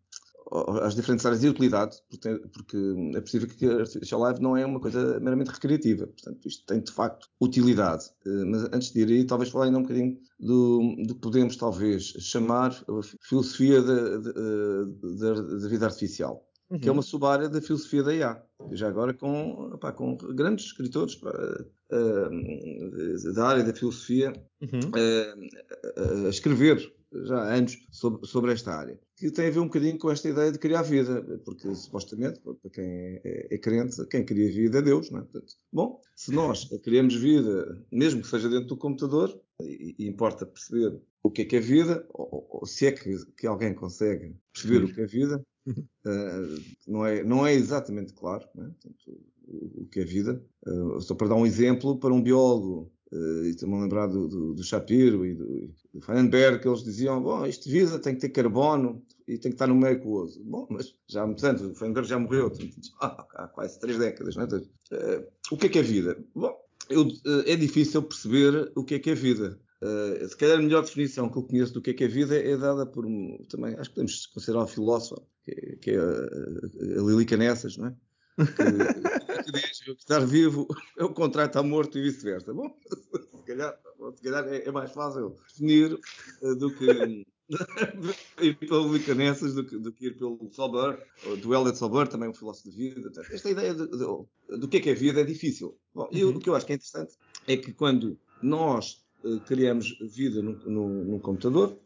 às 0.82 0.96
diferentes 0.96 1.26
áreas 1.26 1.42
de 1.42 1.50
utilidade, 1.50 1.98
porque 2.10 2.78
é 3.16 3.22
possível 3.22 3.48
que 3.48 3.66
a 3.66 3.80
Artificial 3.80 4.20
Live 4.22 4.42
não 4.42 4.56
é 4.56 4.66
uma 4.66 4.80
coisa 4.80 5.20
meramente 5.20 5.50
recreativa, 5.50 6.06
portanto 6.08 6.48
isto 6.48 6.66
tem 6.66 6.80
de 6.80 6.92
facto 6.92 7.28
utilidade. 7.42 8.06
Eh, 8.26 8.46
mas 8.46 8.64
antes 8.66 8.92
de 8.92 9.02
ir 9.02 9.08
aí, 9.08 9.26
talvez 9.26 9.50
falar 9.50 9.66
ainda 9.66 9.80
um 9.80 9.82
bocadinho 9.82 10.18
do, 10.40 10.96
do 11.08 11.16
que 11.16 11.22
podemos 11.22 11.56
talvez 11.56 12.04
chamar 12.20 12.72
a 12.72 13.02
filosofia 13.22 13.82
da, 13.82 14.18
da, 14.18 15.42
da 15.42 15.68
vida 15.68 15.86
artificial. 15.86 16.46
Uhum. 16.74 16.80
que 16.80 16.90
é 16.90 16.92
uma 16.92 17.00
uhum. 17.00 17.04
sub-área 17.04 17.48
da 17.48 17.62
filosofia 17.62 18.02
da 18.02 18.16
IA. 18.16 18.44
Já 18.72 18.88
agora 18.88 19.14
com, 19.14 19.74
opá, 19.74 19.92
com 19.92 20.18
grandes 20.18 20.66
escritores 20.66 21.14
uh, 21.22 21.66
uh, 21.92 23.34
da 23.34 23.46
área 23.46 23.64
da 23.64 23.76
filosofia 23.76 24.34
uhum. 24.60 24.90
uh, 24.90 26.26
a 26.26 26.30
escrever 26.30 26.92
já 27.26 27.38
há 27.38 27.54
anos 27.54 27.78
sobre, 27.92 28.26
sobre, 28.28 28.52
esta 28.52 28.74
área, 28.74 29.00
que 29.16 29.30
tem 29.30 29.46
a 29.46 29.52
ver 29.52 29.60
um 29.60 29.66
bocadinho 29.66 30.00
com 30.00 30.10
esta 30.10 30.28
ideia 30.28 30.52
de 30.52 30.58
criar 30.58 30.82
vida, 30.82 31.22
porque 31.46 31.76
supostamente, 31.76 32.40
para 32.40 32.72
quem 32.72 33.22
é, 33.24 33.48
é 33.52 33.58
crente, 33.60 34.04
quem 34.08 34.26
cria 34.26 34.52
vida 34.52 34.80
é 34.80 34.82
Deus, 34.82 35.12
não 35.12 35.20
é? 35.20 35.22
Portanto, 35.22 35.54
bom, 35.72 36.02
se 36.16 36.32
nós 36.32 36.68
criamos 36.84 37.14
vida, 37.14 37.80
mesmo 37.92 38.24
que 38.24 38.28
seja 38.28 38.50
dentro 38.50 38.70
do 38.70 38.78
computador, 38.78 39.40
e, 39.62 39.96
e 40.00 40.08
importa 40.08 40.44
perceber 40.44 41.00
o 41.22 41.30
que 41.30 41.44
é 41.44 41.46
que 41.46 41.56
é 41.56 41.60
vida, 41.60 42.04
ou, 42.10 42.48
ou 42.50 42.66
se 42.66 42.88
é 42.88 42.92
que, 42.92 43.16
que, 43.38 43.46
alguém 43.46 43.76
consegue 43.76 44.36
perceber 44.52 44.84
o 44.84 44.92
que 44.92 45.02
é 45.02 45.06
vida, 45.06 45.46
uh, 45.68 46.62
não, 46.88 47.06
é, 47.06 47.24
não 47.24 47.46
é 47.46 47.54
exatamente 47.54 48.14
claro, 48.14 48.46
é? 48.56 48.62
Portanto, 48.62 49.22
o, 49.48 49.82
o, 49.82 49.86
que 49.88 50.00
é 50.00 50.06
vida. 50.06 50.44
Uh, 50.66 51.02
só 51.02 51.16
para 51.16 51.28
dar 51.28 51.36
um 51.36 51.46
exemplo, 51.46 51.98
para 51.98 52.14
um 52.14 52.22
biólogo 52.22 52.94
Uh, 53.14 53.46
e 53.46 53.50
estou-me 53.52 53.76
a 53.76 53.82
lembrar 53.82 54.08
do, 54.08 54.28
do, 54.28 54.54
do 54.56 54.64
Shapiro 54.64 55.24
e 55.24 55.36
do, 55.36 55.72
do 55.94 56.02
Feinberg, 56.02 56.60
que 56.60 56.68
eles 56.68 56.84
diziam, 56.84 57.22
bom, 57.22 57.46
isto 57.46 57.70
vida 57.70 58.00
tem 58.00 58.16
que 58.16 58.22
ter 58.22 58.30
carbono 58.30 59.06
e 59.28 59.38
tem 59.38 59.52
que 59.52 59.56
estar 59.56 59.68
no 59.68 59.76
meio 59.76 59.98
aquoso. 59.98 60.44
Bom, 60.44 60.66
mas 60.68 60.96
já 61.08 61.22
há 61.22 61.26
muitos 61.28 61.44
anos, 61.44 61.62
o 61.62 61.76
Feinberg 61.76 62.10
já 62.10 62.18
morreu, 62.18 62.52
há 63.00 63.48
quase 63.50 63.80
três 63.80 64.00
décadas, 64.00 64.36
não 64.36 64.46
é? 64.46 64.48
Uh, 64.48 65.28
o 65.52 65.58
que 65.58 65.68
é 65.68 65.70
que 65.70 65.78
é 65.78 65.84
vida? 65.84 66.18
Bom, 66.34 66.56
eu, 66.90 67.08
é 67.46 67.56
difícil 67.56 68.02
perceber 68.02 68.72
o 68.76 68.84
que 68.84 68.96
é 68.96 69.00
que 69.00 69.12
é 69.12 69.16
vida. 69.16 69.60
Uh, 69.84 70.26
se 70.30 70.38
calhar 70.38 70.58
a 70.58 70.62
melhor 70.62 70.82
definição 70.82 71.28
que 71.28 71.38
eu 71.38 71.44
conheço 71.44 71.74
do 71.74 71.82
que 71.82 71.90
é 71.90 71.94
que 71.94 72.06
é 72.06 72.08
vida 72.08 72.38
é 72.38 72.56
dada 72.56 72.86
por, 72.86 73.06
também, 73.50 73.76
acho 73.76 73.90
que 73.90 73.96
podemos 73.96 74.26
considerar 74.28 74.64
um 74.64 74.68
filósofo, 74.68 75.22
que, 75.44 75.54
que 75.82 75.92
é 75.92 75.98
a, 75.98 77.00
a 77.02 77.04
Lili 77.06 77.26
Canessas, 77.26 77.76
não 77.76 77.88
é? 77.88 77.96
Que, 78.38 79.44
que 79.44 79.52
diz 79.52 79.82
que 79.84 79.92
estar 79.92 80.26
vivo 80.26 80.66
é 80.98 81.04
o 81.04 81.14
contrário 81.14 81.50
estar 81.50 81.64
morto 81.64 81.98
e 81.98 82.02
vice-versa. 82.02 82.54
Bom, 82.54 82.74
se 82.82 83.46
calhar, 83.46 83.78
se 84.16 84.24
calhar 84.24 84.48
é, 84.48 84.64
é, 84.66 84.72
mais 84.72 84.90
fácil 84.94 85.36
definir 85.50 86.00
uh, 86.42 86.56
do 86.56 86.74
que 86.74 87.26
ir 88.42 88.56
pelo 88.56 88.88
Lili 88.88 89.04
Canessas 89.04 89.54
do 89.54 89.66
que, 89.66 89.78
do 89.78 89.92
que 89.92 90.06
ir 90.08 90.18
pelo 90.18 90.50
Solber, 90.54 90.98
do 91.42 91.54
Elliot 91.54 91.78
Solber, 91.78 92.08
também 92.08 92.30
um 92.30 92.34
filósofo 92.34 92.72
de 92.72 92.78
vida. 92.78 93.12
Esta 93.30 93.50
ideia 93.50 93.76
de, 93.76 93.86
de, 93.86 94.58
do 94.58 94.68
que 94.70 94.78
é 94.78 94.80
que 94.80 94.90
é 94.92 94.94
vida 94.94 95.20
é 95.20 95.26
difícil. 95.26 95.78
Bom, 95.94 96.10
uhum. 96.10 96.38
o 96.38 96.40
que 96.40 96.50
eu 96.50 96.56
acho 96.56 96.66
que 96.66 96.72
é 96.72 96.76
interessante 96.76 97.18
é 97.46 97.58
que 97.58 97.74
quando 97.74 98.18
nós 98.42 99.03
eh, 99.03 99.03
criamos 99.46 99.98
vida 100.02 100.42
no, 100.42 100.54
no, 100.66 101.06
no, 101.06 101.20
computador. 101.20 101.78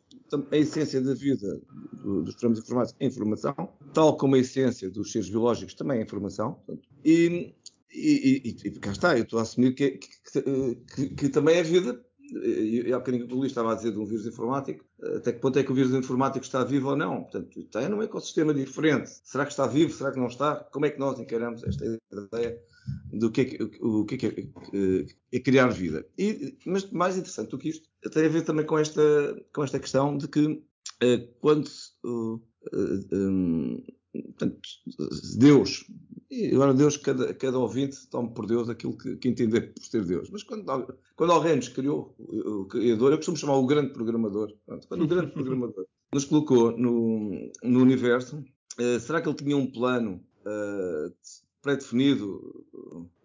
A 0.52 0.58
essência 0.58 1.02
da 1.02 1.14
vida 1.14 1.62
dos 2.04 2.36
programas 2.36 2.60
informáticos 2.60 2.96
é 3.00 3.06
informação, 3.06 3.70
tal 3.94 4.18
como 4.18 4.36
a 4.36 4.40
essência 4.40 4.90
dos 4.90 5.12
seres 5.12 5.30
biológicos 5.30 5.74
também 5.74 6.00
é 6.00 6.04
informação. 6.04 6.60
E, 7.06 7.54
e, 7.94 8.56
e, 8.64 8.68
e 8.68 8.72
cá 8.72 8.92
está, 8.92 9.18
eu 9.18 9.24
estou 9.24 9.40
a 9.40 9.44
assumir 9.44 9.74
que, 9.74 9.92
que, 9.92 10.42
que, 10.96 11.10
que 11.10 11.30
também 11.30 11.56
é 11.56 11.64
vida. 11.64 12.04
E 12.30 12.92
há 12.92 12.98
bocadinho 12.98 13.26
o 13.26 13.36
Luís 13.36 13.52
estava 13.52 13.72
a 13.72 13.76
dizer 13.76 13.94
de 13.94 14.00
um 14.00 14.06
vírus 14.06 14.26
informático, 14.26 14.84
até 15.16 15.32
que 15.32 15.40
ponto 15.40 15.58
é 15.58 15.64
que 15.64 15.72
o 15.72 15.76
vírus 15.76 15.94
informático 15.94 16.44
está 16.44 16.62
vivo 16.62 16.90
ou 16.90 16.96
não? 16.98 17.22
Portanto, 17.22 17.58
está 17.58 17.88
num 17.88 18.02
ecossistema 18.02 18.54
diferente. 18.54 19.10
Será 19.24 19.46
que 19.46 19.52
está 19.52 19.66
vivo? 19.66 19.94
Será 19.94 20.12
que 20.12 20.20
não 20.20 20.28
está? 20.28 20.56
Como 20.56 20.86
é 20.86 20.90
que 20.90 21.00
nós 21.00 21.18
encaramos 21.22 21.64
esta 21.64 21.86
ideia 21.86 22.60
do 23.12 23.32
que 23.32 23.42
é, 23.42 23.46
que, 23.46 23.64
o 23.82 24.06
que 24.06 24.26
é, 24.26 24.30
é, 24.30 25.06
é 25.32 25.40
criar 25.40 25.68
vida. 25.70 26.06
E, 26.18 26.58
mas 26.66 26.90
mais 26.92 27.18
interessante 27.18 27.50
do 27.50 27.58
que 27.58 27.70
isto 27.70 27.90
tem 28.12 28.26
a 28.26 28.30
ver 28.30 28.44
também 28.44 28.66
com 28.66 28.78
esta, 28.78 29.02
com 29.54 29.64
esta 29.64 29.80
questão 29.80 30.18
de 30.18 30.28
que 30.28 30.46
uh, 30.46 31.28
quando 31.40 31.68
uh, 32.06 32.42
um, 33.12 33.84
portanto, 34.14 34.60
Deus 35.38 35.86
agora 36.54 36.74
Deus, 36.74 36.98
cada, 36.98 37.34
cada 37.34 37.58
ouvinte 37.58 38.06
tome 38.10 38.34
por 38.34 38.46
Deus 38.46 38.70
aquilo 38.70 38.98
que, 38.98 39.16
que 39.16 39.30
entender 39.30 39.74
por 39.74 39.82
ser 39.84 40.04
Deus. 40.04 40.30
Mas 40.30 40.44
quando, 40.44 40.66
quando 41.16 41.32
alguém 41.32 41.56
nos 41.56 41.70
criou, 41.70 42.14
o 42.20 42.66
criador, 42.66 43.12
eu 43.12 43.18
costumo 43.18 43.38
chamar 43.38 43.56
o 43.56 43.66
grande 43.66 43.94
programador, 43.94 44.54
pronto, 44.66 44.88
quando 44.90 45.04
o 45.04 45.08
grande 45.08 45.32
programador 45.32 45.86
nos 46.14 46.26
colocou 46.26 46.78
no, 46.78 47.50
no 47.64 47.80
universo, 47.80 48.44
será 49.00 49.22
que 49.22 49.30
ele 49.30 49.38
tinha 49.38 49.56
um 49.56 49.72
plano 49.72 50.22
uh, 50.42 51.14
pré-definido 51.68 52.66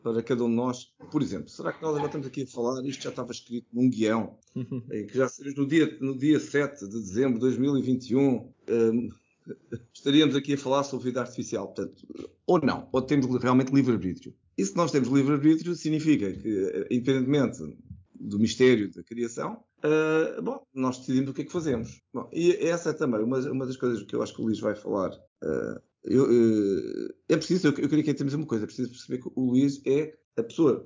para 0.03 0.21
cada 0.21 0.43
um 0.43 0.51
de 0.51 0.57
nós? 0.57 0.93
Por 1.13 1.23
exemplo, 1.23 1.49
será 1.49 1.73
que 1.73 1.81
nós 1.81 1.93
agora 1.93 2.07
estamos 2.07 2.27
aqui 2.27 2.43
a 2.43 2.47
falar, 2.47 2.85
isto 2.85 3.05
já 3.05 3.11
estava 3.11 3.31
escrito 3.31 3.69
num 3.73 3.89
guião, 3.89 4.37
que 4.91 5.17
já 5.17 5.31
no 5.57 5.67
dia, 5.67 5.97
no 6.01 6.19
dia 6.19 6.41
7 6.41 6.89
de 6.89 7.01
dezembro 7.01 7.35
de 7.35 7.41
2021, 7.41 8.53
estaríamos 9.95 10.35
aqui 10.35 10.55
a 10.55 10.59
falar 10.59 10.83
sobre 10.83 11.07
vida 11.07 11.21
artificial. 11.21 11.67
Portanto, 11.69 12.05
ou 12.45 12.61
não, 12.61 12.89
ou 12.93 13.01
temos 13.01 13.27
realmente 13.41 13.73
livre-arbítrio. 13.73 14.35
E 14.59 14.65
se 14.65 14.77
nós 14.77 14.91
temos 14.91 15.09
livre-arbítrio, 15.09 15.75
significa 15.77 16.33
que, 16.33 16.87
independentemente 16.91 17.79
do 18.15 18.39
mistério 18.39 18.93
da 18.93 19.03
criação, 19.03 19.65
uh, 19.85 20.43
bom, 20.43 20.65
nós 20.75 20.99
decidimos 20.99 21.31
o 21.31 21.35
que 21.35 21.43
é 21.43 21.45
que 21.45 21.53
fazemos. 21.53 22.01
Bom, 22.13 22.29
e 22.33 22.53
essa 22.53 22.91
é 22.91 22.93
também 22.93 23.23
uma, 23.23 23.39
uma 23.51 23.67
das 23.67 23.77
coisas 23.77 24.03
que 24.03 24.15
eu 24.15 24.23
acho 24.23 24.35
que 24.35 24.41
o 24.41 24.45
Luís 24.45 24.61
vai 24.61 24.75
falar. 24.75 25.11
Uh, 25.43 25.81
eu, 26.05 26.25
uh, 26.25 27.15
é 27.29 27.37
preciso, 27.37 27.69
eu, 27.69 27.71
eu 27.79 27.89
queria 27.89 28.03
que 28.03 28.13
dizer 28.13 28.37
uma 28.37 28.47
coisa, 28.47 28.65
é 28.65 28.67
preciso 28.67 28.91
perceber 28.91 29.19
que 29.19 29.31
o 29.35 29.51
Luís 29.51 29.81
é 29.87 30.15
a 30.37 30.43
pessoa 30.43 30.83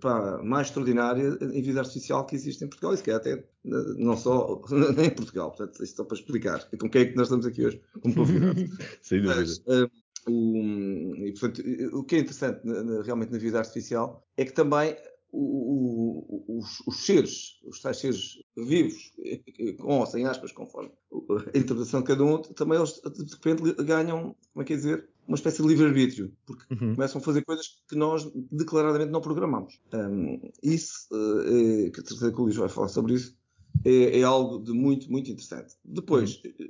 pá, 0.00 0.40
mais 0.44 0.68
extraordinária 0.68 1.36
em 1.40 1.62
vida 1.62 1.80
artificial 1.80 2.24
que 2.24 2.36
existe 2.36 2.64
em 2.64 2.68
Portugal, 2.68 2.94
e 2.94 2.96
se 2.96 3.02
calhar 3.02 3.20
até 3.20 3.44
não 3.64 4.16
só 4.16 4.62
nem 4.96 5.06
em 5.06 5.14
Portugal, 5.14 5.50
portanto, 5.50 5.82
isto 5.82 5.96
só 5.96 6.04
para 6.04 6.16
explicar 6.16 6.68
com 6.78 6.88
quem 6.88 7.02
é 7.02 7.04
que 7.06 7.16
nós 7.16 7.26
estamos 7.26 7.46
aqui 7.46 7.66
hoje 7.66 7.80
como 8.00 8.14
convidados. 8.14 8.70
Sem 9.02 9.22
dúvida. 9.22 9.40
Mas, 9.40 9.58
uh, 9.58 9.90
o, 10.28 11.14
e, 11.24 11.32
portanto, 11.32 11.62
o 11.92 12.04
que 12.04 12.16
é 12.16 12.18
interessante 12.20 12.60
realmente 13.04 13.32
na 13.32 13.38
vida 13.38 13.58
artificial 13.58 14.26
é 14.36 14.44
que 14.44 14.52
também 14.52 14.96
o, 15.32 16.46
o, 16.48 16.58
os, 16.58 16.80
os, 16.86 17.04
seres, 17.04 17.60
os 17.64 17.80
tais 17.80 17.98
seres 17.98 18.38
vivos, 18.56 19.12
com 19.78 19.98
ou 19.98 20.06
sem 20.06 20.24
aspas, 20.26 20.52
conforme 20.52 20.90
a 21.12 21.58
interpretação 21.58 22.00
de 22.00 22.06
cada 22.06 22.24
um, 22.24 22.40
também 22.42 22.78
eles 22.78 23.00
de 23.02 23.34
repente 23.34 23.84
ganham, 23.84 24.34
como 24.52 24.62
é 24.62 24.64
que 24.64 24.72
é 24.72 24.76
dizer, 24.76 25.08
uma 25.26 25.34
espécie 25.34 25.60
de 25.60 25.68
livre-arbítrio, 25.68 26.32
porque 26.46 26.62
uhum. 26.72 26.94
começam 26.94 27.20
a 27.20 27.24
fazer 27.24 27.44
coisas 27.44 27.82
que 27.88 27.96
nós 27.96 28.30
declaradamente 28.50 29.10
não 29.10 29.20
programamos. 29.20 29.80
Um, 29.92 30.40
isso, 30.62 31.08
uh, 31.12 31.86
é, 31.86 31.90
que 31.90 32.00
a 32.00 32.04
terceira 32.04 32.32
que 32.32 32.40
o 32.40 32.44
Luís 32.44 32.56
vai 32.56 32.68
falar 32.68 32.88
sobre 32.88 33.14
isso, 33.14 33.36
é, 33.84 34.20
é, 34.20 34.22
algo 34.22 34.62
de 34.62 34.72
muito, 34.72 35.10
muito 35.10 35.30
interessante. 35.30 35.74
Depois, 35.84 36.40
uhum. 36.44 36.68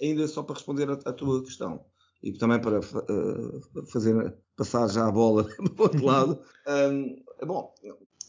ainda 0.00 0.26
só 0.26 0.42
para 0.42 0.54
responder 0.54 0.88
à, 0.90 1.12
tua 1.12 1.42
questão, 1.42 1.84
e 2.22 2.32
também 2.32 2.60
para 2.60 2.80
uh, 2.80 3.86
fazer 3.92 4.34
passar 4.56 4.88
já 4.88 5.06
a 5.06 5.12
bola 5.12 5.44
do 5.60 5.82
outro 5.82 6.04
lado, 6.04 6.40
um, 6.66 7.16
bom, 7.46 7.74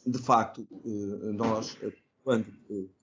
de 0.06 0.20
facto, 0.20 0.68
uh, 0.72 1.34
nós, 1.34 1.78
quando 2.24 2.46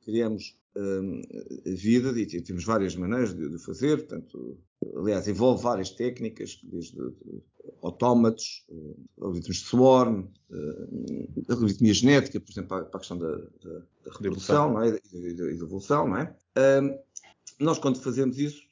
criamos 0.03 0.57
a 0.77 1.71
vida, 1.71 2.13
e 2.21 2.43
temos 2.43 2.65
várias 2.65 2.95
maneiras 2.95 3.35
de, 3.35 3.59
fazer, 3.59 3.97
portanto, 4.07 4.59
aliás, 4.95 5.27
envolve 5.27 5.63
várias 5.63 5.89
técnicas, 5.91 6.61
desde 6.63 6.99
autómatos, 7.83 8.67
algoritmos 9.19 9.57
de 9.57 9.65
swarm, 9.65 10.27
algoritmia 11.49 11.95
genética, 11.95 12.39
por 12.39 12.51
exemplo, 12.51 12.69
para, 12.69 12.83
a 12.83 12.99
questão 12.99 13.17
da, 13.17 13.37
da, 13.37 13.79
da 14.05 14.13
reprodução 14.13 14.83
é? 14.83 14.89
e, 14.89 15.35
da, 15.35 15.45
da 15.45 15.51
evolução, 15.51 16.09
não 16.09 16.19
é? 16.19 16.37
Nós, 17.59 17.79
quando 17.79 17.99
fazemos 17.99 18.39
isso, 18.39 18.63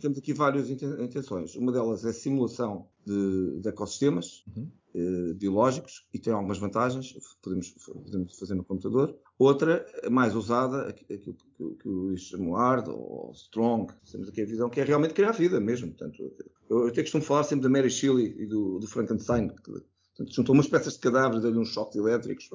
temos 0.00 0.16
aqui 0.16 0.32
várias 0.32 0.70
intenções. 0.70 1.54
Uma 1.56 1.72
delas 1.72 2.04
é 2.06 2.08
a 2.08 2.12
simulação 2.12 2.88
de, 3.04 3.60
de 3.60 3.68
ecossistemas 3.68 4.44
uhum. 4.56 4.70
Eh, 4.94 5.34
biológicos 5.34 6.06
e 6.14 6.18
tem 6.20 6.32
algumas 6.32 6.58
vantagens, 6.58 7.14
podemos, 7.42 7.70
podemos, 7.70 8.38
fazer 8.38 8.54
no 8.54 8.64
computador. 8.64 9.18
Outra, 9.36 9.84
mais 10.08 10.36
usada, 10.36 10.88
aquilo 10.88 11.36
que, 11.80 11.88
o 11.88 12.16
chamou 12.16 12.54
hard 12.54 12.88
ou 12.88 13.32
strong, 13.34 13.92
temos 14.10 14.28
aqui 14.28 14.42
a 14.42 14.46
visão, 14.46 14.70
que 14.70 14.80
é 14.80 14.84
realmente 14.84 15.14
criar 15.14 15.32
vida 15.32 15.58
mesmo. 15.58 15.88
Portanto, 15.88 16.32
eu, 16.70 16.86
até 16.86 17.02
costumo 17.02 17.24
falar 17.24 17.42
sempre 17.42 17.64
da 17.64 17.68
Mary 17.68 17.90
Shelley 17.90 18.36
e 18.38 18.46
do, 18.46 18.78
do 18.78 18.86
Frankenstein, 18.86 19.48
que 19.48 19.72
portanto, 19.72 20.32
juntou 20.32 20.54
umas 20.54 20.68
peças 20.68 20.94
de 20.94 21.00
cadáveres, 21.00 21.42
deu-lhe 21.42 21.58
uns 21.58 21.70
choques 21.70 21.96
elétricos. 21.96 22.48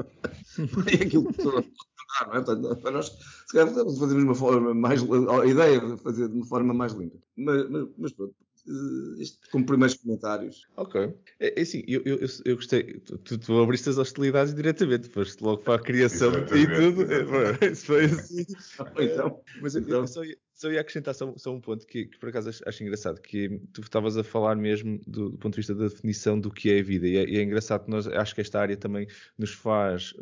é 0.88 0.96
aquilo 1.04 1.34
que 1.34 1.44
não 1.44 2.34
é? 2.34 2.42
Para 2.76 2.92
nós, 2.92 3.08
se 3.48 3.54
calhar, 3.54 3.74
fazemos 3.74 4.24
uma 4.24 4.36
forma 4.36 4.74
mais. 4.74 5.02
A 5.04 5.46
ideia 5.46 5.80
de 5.80 5.98
fazer 6.02 6.28
de 6.28 6.36
uma 6.36 6.46
forma 6.46 6.74
mais 6.74 6.94
limpa. 6.94 7.18
Mas, 7.38 7.70
mas, 7.70 7.88
mas 7.98 8.14
pronto, 8.14 8.36
eh, 8.70 9.22
isto 9.22 9.40
como 9.52 9.66
primeiros 9.66 9.96
comentários. 9.96 10.68
Ok. 10.78 11.14
É, 11.40 11.60
é 11.60 11.62
assim, 11.62 11.84
eu, 11.88 12.02
eu, 12.06 12.20
eu 12.46 12.56
gostei. 12.56 13.00
Tu, 13.00 13.38
tu 13.38 13.60
abriste 13.60 13.90
as 13.90 13.98
hostilidades 13.98 14.54
diretamente, 14.54 15.10
foste 15.10 15.44
logo 15.44 15.64
para 15.64 15.76
a 15.76 15.84
criação 15.84 16.32
e 16.34 16.68
tudo. 16.68 17.06
É, 17.12 17.72
isso 17.72 17.86
foi 17.88 18.06
assim. 18.06 18.46
então, 19.00 19.42
mas 19.62 19.76
eu, 19.76 19.82
então. 19.82 20.02
eu 20.02 20.08
só, 20.08 20.24
ia, 20.24 20.38
só 20.54 20.72
ia 20.72 20.82
acrescentar 20.82 21.16
só, 21.16 21.34
só 21.36 21.52
um 21.52 21.60
ponto 21.60 21.88
que, 21.88 22.06
que, 22.06 22.20
por 22.20 22.30
acaso 22.30 22.50
acho, 22.50 22.62
acho, 22.68 22.84
engraçado, 22.84 23.20
que 23.20 23.60
tu 23.74 23.82
estavas 23.82 24.18
a 24.18 24.24
falar 24.24 24.56
mesmo 24.56 25.00
do, 25.08 25.32
do, 25.32 25.38
ponto 25.38 25.54
de 25.54 25.58
vista 25.58 25.74
da 25.74 25.88
definição 25.88 26.40
do 26.40 26.52
que 26.52 26.72
é 26.72 26.80
a 26.80 26.84
vida, 26.84 27.08
e 27.08 27.18
é, 27.18 27.28
e 27.28 27.38
é, 27.38 27.42
engraçado 27.42 27.86
que 27.86 27.90
nós, 27.90 28.08
acho 28.08 28.36
que 28.36 28.42
esta 28.42 28.60
área 28.60 28.78
também 28.78 29.08
nos 29.38 29.54
faz, 29.54 30.14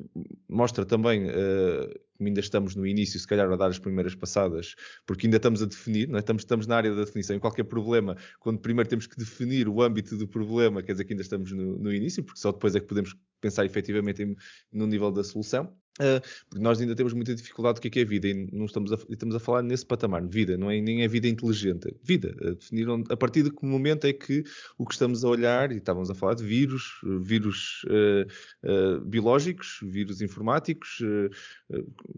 mostra 0.48 0.86
também, 0.86 1.26
uh, 1.26 2.07
como 2.18 2.28
ainda 2.28 2.40
estamos 2.40 2.76
no 2.76 2.86
início, 2.86 3.20
se 3.20 3.28
calhar 3.28 3.52
a 3.52 3.56
dar 3.56 3.70
as 3.70 3.80
primeiras 3.80 4.16
passadas, 4.16 4.76
porque 5.06 5.28
ainda 5.28 5.38
estamos 5.38 5.62
a 5.62 5.66
definir, 5.66 6.14
é? 6.14 6.18
estamos, 6.20 6.44
estamos 6.44 6.68
na 6.68 6.76
área 6.76 6.94
da 6.94 7.04
definição, 7.04 7.36
em 7.36 7.40
qualquer 7.40 7.64
problema, 7.64 8.18
quando 8.40 8.60
primeiro 8.60 8.90
temos 8.90 9.08
que 9.08 9.18
definir 9.18 9.68
o 9.68 9.82
âmbito 9.82 10.18
do 10.18 10.28
problema, 10.28 10.82
quer 10.82 10.94
dizer 10.94 11.06
que 11.06 11.14
ainda 11.14 11.24
estamos 11.24 11.52
no, 11.52 11.78
no 11.78 11.94
início, 11.94 12.24
porque 12.24 12.40
só 12.40 12.52
depois 12.52 12.76
é 12.76 12.80
que 12.80 12.88
podemos 12.88 13.16
pensar 13.40 13.66
efetivamente 13.66 14.24
em, 14.24 14.36
no 14.72 14.88
nível 14.88 15.12
da 15.12 15.24
solução. 15.24 15.72
Uh, 16.00 16.22
porque 16.48 16.64
nós 16.64 16.80
ainda 16.80 16.96
temos 16.96 17.12
muita 17.12 17.34
dificuldade 17.34 17.80
do 17.80 17.82
que 17.82 17.88
é, 17.88 17.92
que 17.92 18.00
é 18.02 18.06
vida 18.06 18.28
e 18.28 18.48
não 18.52 18.66
estamos 18.66 18.94
a, 18.94 18.98
estamos 19.10 19.34
a 19.34 19.40
falar 19.40 19.64
nesse 19.64 19.84
patamar 19.84 20.24
vida, 20.28 20.56
não 20.56 20.70
é 20.70 20.80
nem 20.80 21.02
é 21.02 21.08
vida 21.08 21.28
inteligente, 21.28 21.92
vida, 22.04 22.36
a 22.40 22.52
definir 22.52 22.88
onde, 22.88 23.12
a 23.12 23.18
partir 23.18 23.42
de 23.42 23.50
que 23.50 23.66
momento 23.66 24.06
é 24.06 24.14
que 24.14 24.44
o 24.78 24.86
que 24.86 24.94
estamos 24.94 25.26
a 25.26 25.28
olhar, 25.28 25.72
e 25.72 25.78
estávamos 25.78 26.12
a 26.12 26.14
falar 26.14 26.36
de 26.36 26.44
vírus, 26.44 26.84
vírus 27.22 27.84
uh, 27.86 28.28
uh, 28.70 29.02
biológicos, 29.06 29.80
vírus 29.82 30.22
informáticos, 30.22 31.00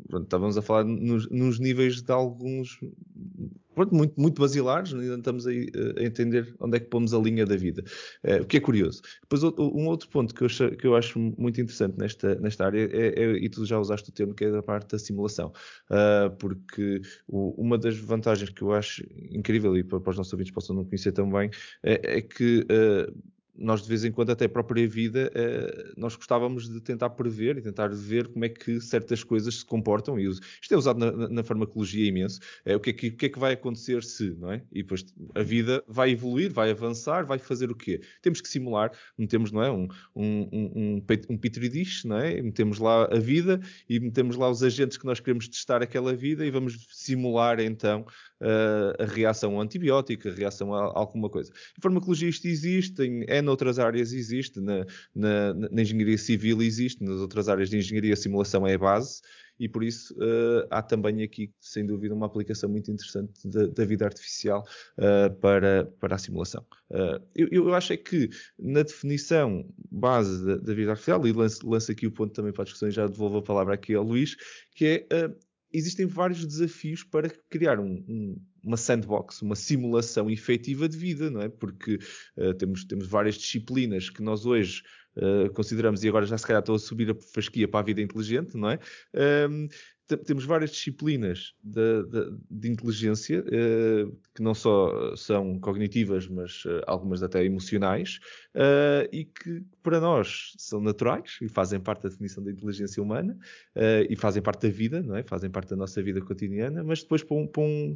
pronto, 0.08 0.24
estávamos 0.24 0.58
a 0.58 0.62
falar 0.62 0.84
nos, 0.84 1.29
nos 1.29 1.60
níveis 1.60 2.01
de 2.01 2.12
alguns 2.12 2.79
pronto, 3.79 3.96
muito, 3.96 4.19
muito 4.19 4.41
basilares, 4.41 4.93
ainda 4.93 5.15
estamos 5.15 5.48
a, 5.48 5.51
a, 5.51 6.03
entender 6.03 6.53
onde 6.60 6.77
é 6.77 6.79
que 6.79 6.88
pomos 6.88 7.13
a 7.13 7.19
linha 7.19 7.46
da 7.46 7.55
vida, 7.55 7.84
o 8.41 8.46
que 8.46 8.58
é 8.58 8.60
curioso. 8.60 9.01
Depois 9.22 9.43
um 9.43 9.88
outro 9.88 10.10
ponto 10.10 10.34
que 10.34 10.41
eu, 10.41 10.48
acho, 10.48 10.72
que 10.72 10.88
eu 10.88 10.96
acho 10.96 11.17
muito 11.19 11.62
interessante 11.62 11.98
nesta, 11.98 12.36
nesta 12.36 12.65
área 12.65 12.89
é, 12.91 13.24
é, 13.24 13.31
e 13.38 13.48
tu 13.48 13.65
já 13.65 13.79
usaste 13.79 14.10
o 14.10 14.12
termo 14.12 14.34
que 14.34 14.46
é 14.46 14.51
da 14.51 14.62
parte 14.62 14.91
da 14.91 15.00
simulação, 15.00 15.53
uh, 15.89 16.36
porque 16.38 17.01
o, 17.27 17.50
uma 17.62 17.77
das 17.77 17.98
vantagens 17.98 18.50
que 18.50 18.62
eu 18.62 18.74
acho 18.74 19.03
incrível 19.31 19.77
e 19.77 19.84
para, 19.84 20.00
para 20.00 20.12
os 20.12 20.17
nossos 20.17 20.34
ouvintes 20.34 20.53
possam 20.53 20.75
não 20.75 20.84
conhecer 20.84 21.12
também 21.12 21.50
é, 21.84 22.17
é 22.17 22.22
que 22.22 22.65
uh, 22.69 23.13
nós 23.60 23.82
de 23.82 23.89
vez 23.89 24.06
em 24.06 24.12
quando, 24.12 24.32
até 24.32 24.46
a 24.46 24.50
própria 24.50 24.88
vida, 24.88 25.32
eh, 25.36 25.92
nós 25.98 26.16
gostávamos 26.16 26.70
de 26.70 26.80
tentar 26.82 27.10
prever 27.12 27.58
e 27.58 27.62
tentar 27.62 27.89
ver 27.89 28.28
como 28.28 28.46
é 28.46 28.50
que 28.50 28.80
certas 28.80 29.24
coisas 29.24 29.56
se 29.56 29.66
comportam. 29.66 30.20
E 30.20 30.25
isto 30.28 30.74
é 30.74 30.78
usado 30.78 31.00
na, 31.00 31.30
na 31.30 31.44
farmacologia 31.44 32.06
imenso. 32.06 32.39
É, 32.66 32.75
o, 32.75 32.80
que 32.80 32.89
é 32.89 32.94
que, 32.94 33.08
o 33.08 33.18
que 33.18 33.25
é 33.25 33.30
que 33.30 33.39
vai 33.39 33.54
acontecer 33.54 34.04
se, 34.04 34.32
não 34.32 34.51
é? 34.51 34.63
E 34.72 34.82
depois 34.82 35.06
a 35.36 35.44
vida 35.44 35.84
vai 35.88 36.12
evoluir, 36.12 36.51
vai 36.51 36.72
avançar, 36.72 37.25
vai 37.25 37.38
fazer 37.38 37.70
o 37.70 37.75
quê? 37.75 38.01
Temos 38.22 38.42
que 38.42 38.48
simular, 38.48 38.92
metemos, 39.18 39.51
não 39.51 39.62
é? 39.62 39.72
Um, 39.72 39.88
um, 40.16 40.50
um, 40.54 41.04
um 41.30 41.38
petri 41.38 41.70
dish, 41.70 42.06
não 42.06 42.18
é? 42.18 42.42
Metemos 42.42 42.80
lá 42.80 43.06
a 43.06 43.20
vida 43.20 43.60
e 43.89 44.00
metemos 44.00 44.36
lá 44.36 44.50
os 44.50 44.63
agentes 44.63 44.98
que 44.98 45.06
nós 45.06 45.20
queremos 45.20 45.48
testar 45.48 45.82
aquela 45.84 46.16
vida 46.16 46.46
e 46.46 46.51
vamos 46.51 46.88
simular 46.92 47.60
então 47.60 48.06
a 49.00 49.06
reação 49.06 49.60
antibiótica, 49.60 50.30
a 50.30 50.34
reação 50.34 50.74
a 50.74 50.98
alguma 50.98 51.30
coisa. 51.30 51.51
Em 51.78 51.82
farmacologia 51.82 52.30
isto 52.30 52.48
existe, 52.48 53.25
é 53.28 53.42
noutras 53.50 53.79
áreas 53.79 54.13
existe, 54.13 54.60
na, 54.62 54.86
na, 55.15 55.53
na, 55.53 55.82
engenharia 55.82 56.18
civil 56.18 56.62
existe, 56.62 57.03
nas 57.03 57.20
outras 57.20 57.50
áreas 57.50 57.70
de 57.70 57.77
engenharia 57.77 58.13
a 58.13 58.18
simulação 58.18 58.65
é 58.68 58.75
a 58.75 58.77
base, 58.77 59.22
e 59.60 59.68
por 59.68 59.84
isso 59.84 60.13
uh, 60.13 60.65
há 60.70 60.82
também 60.82 61.22
aqui, 61.22 61.51
sem 61.60 61.86
dúvida, 61.86 62.13
uma 62.13 62.27
aplicação 62.27 62.70
muito 62.70 62.89
interessante 62.91 63.46
da, 63.46 63.65
da 63.68 63.86
vida 63.86 64.06
artificial 64.06 64.65
uh, 64.98 65.34
para, 65.36 65.91
para 66.00 66.15
a 66.15 66.18
simulação. 66.18 66.65
Uh, 66.89 67.22
eu, 67.36 67.48
eu 67.51 67.74
acho 67.74 67.91
é 67.91 67.98
que 67.98 68.29
na 68.58 68.84
definição 68.84 69.65
base 69.91 70.46
da, 70.46 70.56
da 70.56 70.74
vida 70.74 70.91
artificial, 70.91 71.27
e 71.27 71.34
lanço, 71.34 71.68
lanço, 71.68 71.91
aqui 71.91 72.08
o 72.08 72.12
ponto 72.12 72.34
também 72.34 72.53
para 72.53 72.62
a 72.62 72.65
discussão 72.65 72.88
e 72.88 72.91
já 72.91 73.06
devolvo 73.08 73.39
a 73.39 73.44
palavra 73.44 73.74
aqui 73.74 73.94
ao 73.94 74.03
Luís, 74.03 74.38
que 74.74 75.06
é 75.10 75.29
existem 75.72 76.06
vários 76.06 76.46
desafios 76.46 77.03
para 77.03 77.29
criar 77.50 77.79
um, 77.79 78.03
um, 78.08 78.41
uma 78.63 78.78
sandbox, 78.78 79.42
uma 79.42 79.56
simulação 79.56 80.30
efetiva 80.30 80.88
de 80.88 80.98
vida, 80.98 81.30
não 81.30 81.42
é? 81.42 81.50
Porque 81.50 82.00
uh, 82.38 82.54
temos, 82.56 82.84
temos 82.84 83.08
várias 83.08 83.36
disciplinas 83.36 84.10
que 84.10 84.22
nós 84.22 84.46
hoje 84.46 84.84
uh, 85.16 85.51
consideramos, 85.54 86.04
e 86.04 86.10
agora 86.10 86.25
já 86.25 86.38
se 86.38 86.46
calhar 86.46 86.62
estou 86.62 86.75
a 86.75 86.80
subir 86.80 87.12
a 87.12 87.16
fasquia 87.16 87.68
para 87.68 87.80
a 87.80 87.84
vida 87.84 88.01
inteligente, 88.01 88.56
não 88.58 88.70
é? 88.70 88.80
Um, 89.50 89.68
temos 90.18 90.46
várias 90.46 90.72
disciplinas 90.72 91.54
de, 91.63 92.04
de, 92.04 92.38
de 92.50 92.70
inteligência 92.70 93.42
uh, 93.42 94.18
que 94.34 94.42
não 94.42 94.54
só 94.54 95.16
são 95.16 95.60
cognitivas, 95.60 96.28
mas 96.28 96.66
uh, 96.66 96.82
algumas 96.88 97.22
até 97.22 97.44
emocionais, 97.44 98.20
uh, 98.56 99.08
e 99.12 99.25
que 99.25 99.63
para 99.84 100.00
nós 100.00 100.54
são 100.58 100.82
naturais 100.82 101.38
e 101.42 101.48
fazem 101.48 101.80
parte 101.80 102.04
da 102.04 102.10
definição 102.10 102.44
da 102.44 102.51
inteligência 102.51 103.01
humana 103.01 103.38
e 104.10 104.16
fazem 104.16 104.42
parte 104.42 104.68
da 104.68 104.74
vida, 104.74 105.01
não 105.01 105.16
é? 105.16 105.24
Fazem 105.24 105.50
parte 105.50 105.70
da 105.70 105.75
nossa 105.75 106.01
vida 106.01 106.22
cotidiana, 106.22 106.84
mas 106.84 107.01
depois 107.01 107.24
para 107.24 107.38
um, 107.38 107.48
para 107.48 107.62
um, 107.62 107.96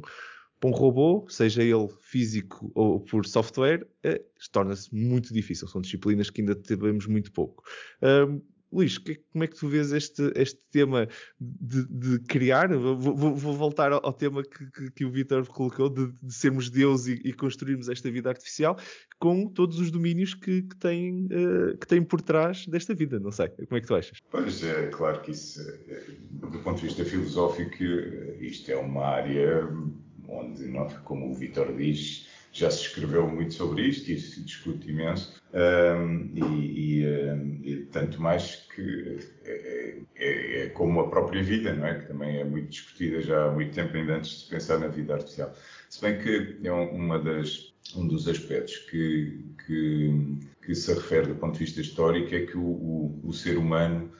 para 0.64 0.70
um 0.70 0.72
robô, 0.72 1.26
seja 1.28 1.62
ele 1.62 1.88
físico 2.00 2.72
ou 2.74 2.98
por 2.98 3.26
software, 3.26 3.86
torna-se 4.50 4.94
muito 4.94 5.34
difícil. 5.34 5.68
São 5.68 5.82
disciplinas 5.82 6.30
que 6.30 6.40
ainda 6.40 6.54
temos 6.54 7.06
muito 7.06 7.30
pouco. 7.32 7.62
Luís, 8.72 8.98
que, 8.98 9.20
como 9.30 9.44
é 9.44 9.46
que 9.46 9.54
tu 9.54 9.68
vês 9.68 9.92
este, 9.92 10.32
este 10.34 10.58
tema 10.72 11.06
de, 11.38 11.86
de 11.86 12.18
criar? 12.20 12.74
Vou, 12.74 12.98
vou, 12.98 13.36
vou, 13.36 13.54
voltar 13.54 13.92
ao, 13.92 14.12
tema 14.12 14.42
que, 14.42 14.68
que, 14.72 14.90
que 14.90 15.04
o 15.04 15.12
Vitor 15.12 15.46
colocou, 15.46 15.88
de, 15.88 16.10
de, 16.20 16.34
sermos 16.34 16.70
Deus 16.70 17.06
e, 17.06 17.20
e, 17.24 17.32
construirmos 17.32 17.88
esta 17.88 18.10
vida 18.10 18.30
artificial, 18.30 18.76
com 19.20 19.46
todos 19.46 19.78
os 19.78 19.92
domínios 19.92 20.34
que, 20.34 20.62
que, 20.62 20.76
têm, 20.76 21.26
uh, 21.26 21.78
que 21.78 21.86
têm 21.86 22.02
por 22.02 22.20
trás 22.20 22.66
desta 22.66 22.94
vida. 22.94 23.20
Não 23.20 23.30
sei, 23.30 23.48
como 23.48 23.76
é 23.76 23.80
que 23.80 23.86
tu 23.86 23.94
achas? 23.94 24.18
Pois 24.28 24.64
é, 24.64 24.88
claro 24.88 25.20
que 25.20 25.30
isso, 25.30 25.60
eh, 25.60 26.16
do 26.32 26.58
ponto 26.58 26.80
de 26.80 26.88
vista 26.88 27.04
filosófico, 27.04 27.84
isto 28.40 28.72
é 28.72 28.76
uma 28.76 29.04
área 29.04 29.68
onde, 30.28 30.64
como 31.04 31.30
o 31.30 31.34
Vitor 31.34 31.74
diz, 31.76 32.26
já 32.54 32.70
se 32.70 32.82
escreveu 32.82 33.28
muito 33.28 33.52
sobre 33.52 33.82
isto 33.82 34.10
e 34.12 34.18
se 34.18 34.40
discute 34.40 34.88
imenso, 34.88 35.42
um, 35.52 36.30
e, 36.34 37.00
e, 37.00 37.06
um, 37.06 37.60
e, 37.64 37.76
tanto 37.86 38.22
mais 38.22 38.66
que 38.74 39.18
é, 39.44 39.98
é, 40.14 40.62
é, 40.62 40.68
como 40.68 41.00
a 41.00 41.10
própria 41.10 41.42
vida, 41.42 41.72
não 41.72 41.84
é? 41.84 41.98
Que 41.98 42.06
também 42.06 42.38
é 42.38 42.44
muito 42.44 42.68
discutida 42.68 43.20
já 43.20 43.46
há 43.46 43.50
muito 43.50 43.74
tempo, 43.74 43.96
ainda 43.96 44.14
antes 44.14 44.44
de 44.44 44.50
pensar 44.50 44.78
na 44.78 44.86
vida 44.86 45.14
artificial. 45.14 45.52
Se 45.90 46.00
bem 46.00 46.18
que 46.20 46.58
é 46.62 46.72
uma 46.72 47.18
das, 47.18 47.74
um 47.96 48.06
dos 48.06 48.28
aspectos 48.28 48.76
que, 48.88 49.44
que, 49.66 50.38
que, 50.64 50.74
se 50.76 50.94
refere 50.94 51.26
do 51.26 51.34
ponto 51.34 51.54
de 51.54 51.64
vista 51.64 51.80
histórico 51.80 52.32
é 52.36 52.46
que 52.46 52.56
o, 52.56 52.62
o, 52.62 53.20
o 53.24 53.32
ser 53.32 53.58
humano 53.58 54.12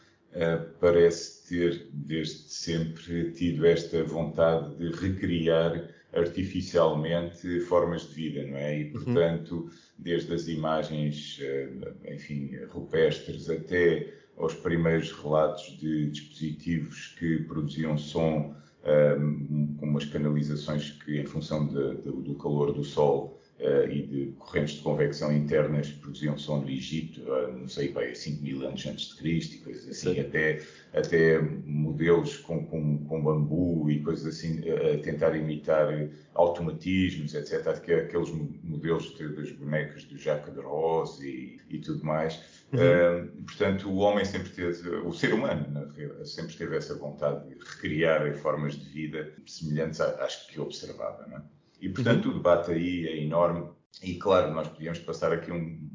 parece 0.80 1.48
ter, 1.48 1.88
desde 1.92 2.50
sempre, 2.50 3.30
tido 3.32 3.66
esta 3.66 4.02
vontade 4.04 4.74
de 4.76 4.90
recriar 4.90 5.88
artificialmente 6.12 7.60
formas 7.60 8.08
de 8.08 8.14
vida, 8.14 8.46
não 8.46 8.56
é? 8.56 8.78
E, 8.78 8.84
uhum. 8.84 8.92
portanto, 8.92 9.70
desde 9.98 10.32
as 10.32 10.48
imagens, 10.48 11.38
eh, 11.40 11.68
enfim, 12.12 12.56
rupestres 12.70 13.50
até 13.50 14.12
aos 14.36 14.54
primeiros 14.54 15.12
relatos 15.12 15.76
de 15.78 16.10
dispositivos 16.10 17.14
que 17.18 17.38
produziam 17.44 17.96
som 17.96 18.54
um, 18.84 19.76
com 19.78 19.86
umas 19.86 20.04
canalizações 20.04 20.90
que, 20.90 21.18
em 21.18 21.24
função 21.24 21.66
de, 21.66 21.96
de, 22.02 22.10
do 22.10 22.34
calor 22.34 22.72
do 22.72 22.84
Sol, 22.84 23.33
e 23.60 24.02
de 24.02 24.32
correntes 24.38 24.74
de 24.74 24.82
convecção 24.82 25.32
internas 25.32 25.88
que 25.88 26.00
produziam 26.00 26.36
som 26.36 26.60
no 26.60 26.68
Egito, 26.68 27.20
uh, 27.22 27.52
não 27.52 27.68
sei, 27.68 27.92
bem, 27.92 28.14
5 28.14 28.42
mil 28.42 28.66
anos 28.66 28.84
antes 28.86 29.10
de 29.10 29.16
Cristo 29.16 29.54
e 29.54 29.58
coisas 29.58 29.88
assim, 29.88 30.18
até, 30.18 30.60
até 30.92 31.40
modelos 31.64 32.36
com, 32.38 32.64
com, 32.66 33.04
com, 33.04 33.22
bambu 33.22 33.88
e 33.88 34.00
coisas 34.02 34.26
assim, 34.26 34.60
a 34.68 34.98
tentar 34.98 35.36
imitar 35.36 35.88
automatismos, 36.34 37.34
etc. 37.34 37.68
Aqueles 37.68 38.30
modelos 38.62 39.14
de, 39.16 39.28
das 39.28 39.52
bonecas 39.52 40.04
do 40.04 40.18
Jacques 40.18 40.52
de 40.52 40.60
Rose 40.60 41.24
e, 41.24 41.76
e 41.76 41.78
tudo 41.78 42.04
mais. 42.04 42.40
Uhum. 42.72 42.80
Uh, 42.80 43.42
portanto, 43.44 43.88
o 43.88 43.96
homem 43.98 44.24
sempre 44.24 44.50
teve, 44.50 44.88
o 44.88 45.12
ser 45.12 45.32
humano, 45.32 45.92
sempre 46.24 46.56
teve 46.56 46.76
essa 46.76 46.96
vontade 46.96 47.48
de 47.48 47.54
recriar 47.64 48.34
formas 48.34 48.74
de 48.74 48.88
vida 48.90 49.32
semelhantes 49.46 50.00
às 50.00 50.46
que 50.46 50.60
observava. 50.60 51.24
Não 51.28 51.36
é? 51.36 51.53
E, 51.84 51.88
portanto, 51.90 52.24
uhum. 52.26 52.30
o 52.30 52.34
debate 52.38 52.72
aí 52.72 53.06
é 53.06 53.22
enorme 53.22 53.68
e, 54.02 54.14
claro, 54.14 54.54
nós 54.54 54.66
podíamos 54.68 55.00
passar 55.00 55.32
aqui 55.32 55.52
um, 55.52 55.86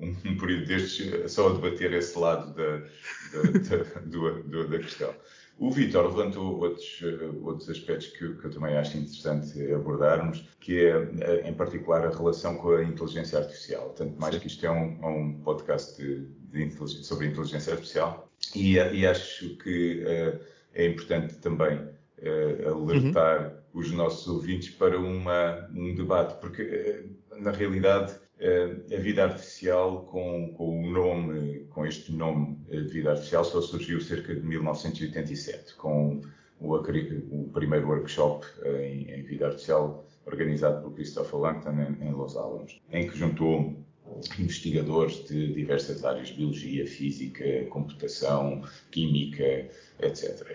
um, 0.00 0.08
um 0.08 0.36
período 0.36 0.66
destes 0.66 1.32
só 1.32 1.48
a 1.48 1.52
debater 1.52 1.92
esse 1.92 2.18
lado 2.18 2.52
da, 2.52 2.78
da, 2.78 3.76
da, 3.76 4.40
do, 4.40 4.68
da 4.68 4.78
questão. 4.80 5.14
O 5.56 5.70
Vitor 5.70 6.06
levantou 6.06 6.58
outros, 6.58 7.00
outros 7.42 7.70
aspectos 7.70 8.08
que, 8.08 8.34
que, 8.34 8.44
eu 8.44 8.50
também 8.50 8.76
acho 8.76 8.96
interessante 8.96 9.72
abordarmos, 9.72 10.48
que 10.58 10.80
é, 10.80 10.96
eh, 11.20 11.48
em 11.48 11.54
particular, 11.54 12.04
a 12.04 12.10
relação 12.10 12.56
com 12.56 12.72
a 12.72 12.82
inteligência 12.82 13.38
artificial. 13.38 13.90
Tanto 13.90 14.18
mais 14.18 14.34
Sim. 14.34 14.40
que 14.40 14.46
isto 14.48 14.66
é 14.66 14.70
um, 14.70 14.98
um 15.06 15.40
podcast 15.42 15.96
de, 15.96 16.26
de 16.48 17.04
sobre 17.04 17.28
inteligência 17.28 17.74
artificial 17.74 18.28
e, 18.56 18.74
e 18.74 19.06
acho 19.06 19.56
que 19.58 20.02
uh, 20.02 20.40
é 20.74 20.86
importante 20.86 21.34
também 21.36 21.76
uh, 21.76 22.68
alertar 22.68 23.52
uhum 23.52 23.59
os 23.72 23.90
nossos 23.92 24.26
ouvintes 24.26 24.70
para 24.70 24.98
uma, 24.98 25.68
um 25.74 25.94
debate, 25.94 26.40
porque 26.40 26.62
eh, 26.62 27.04
na 27.38 27.50
realidade 27.52 28.14
eh, 28.38 28.76
a 28.92 28.96
vida 28.96 29.24
artificial 29.24 30.04
com, 30.06 30.52
com 30.54 30.82
o 30.82 30.90
nome, 30.90 31.66
com 31.70 31.86
este 31.86 32.12
nome 32.12 32.58
eh, 32.70 32.80
de 32.80 32.88
vida 32.88 33.10
artificial 33.10 33.44
só 33.44 33.60
surgiu 33.60 34.00
cerca 34.00 34.34
de 34.34 34.42
1987, 34.42 35.74
com 35.76 36.20
o, 36.60 36.74
o 36.74 37.50
primeiro 37.52 37.88
workshop 37.88 38.46
em, 38.64 39.10
em, 39.10 39.22
vida 39.22 39.46
artificial 39.46 40.04
organizado 40.26 40.82
por 40.82 40.94
Christopher 40.94 41.40
Langton 41.40 41.72
em, 41.80 42.08
em 42.08 42.12
Los 42.12 42.36
Alamos, 42.36 42.80
em 42.92 43.08
que 43.08 43.16
juntou 43.16 43.74
investigadores 44.38 45.24
de 45.28 45.54
diversas 45.54 46.04
áreas, 46.04 46.32
biologia, 46.32 46.86
física, 46.86 47.44
computação, 47.70 48.62
química, 48.90 49.68
etc. 50.00 50.46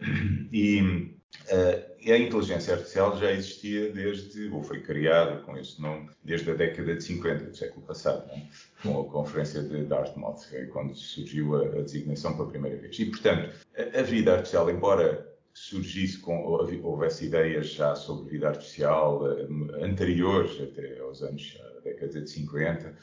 E 0.52 1.15
Uh, 1.46 2.12
a 2.12 2.18
inteligência 2.18 2.74
artificial 2.74 3.18
já 3.18 3.30
existia 3.30 3.92
desde, 3.92 4.48
ou 4.48 4.62
foi 4.62 4.80
criada 4.80 5.40
com 5.42 5.56
esse 5.56 5.80
nome, 5.80 6.08
desde 6.24 6.50
a 6.50 6.54
década 6.54 6.94
de 6.94 7.02
50 7.02 7.44
do 7.44 7.56
século 7.56 7.86
passado, 7.86 8.28
é? 8.32 8.42
com 8.82 9.00
a 9.00 9.04
conferência 9.04 9.62
de 9.62 9.84
Dartmouth, 9.84 10.40
quando 10.72 10.94
surgiu 10.94 11.56
a, 11.56 11.78
a, 11.78 11.82
designação 11.82 12.36
pela 12.36 12.48
primeira 12.48 12.76
vez. 12.76 12.98
E, 12.98 13.06
portanto, 13.06 13.52
a, 13.76 14.00
a 14.00 14.02
vida 14.02 14.32
artificial, 14.32 14.70
embora 14.70 15.35
surgisse 15.56 16.18
com, 16.18 16.44
houvesse 16.82 17.24
ideias 17.24 17.70
já 17.70 17.94
sobre 17.94 18.30
vida 18.30 18.48
artificial 18.48 19.22
uh, 19.22 19.82
anteriores 19.82 20.60
até 20.60 20.98
aos 21.00 21.22
anos 21.22 21.58
década 21.82 22.20
de 22.20 22.28
50, 22.28 22.94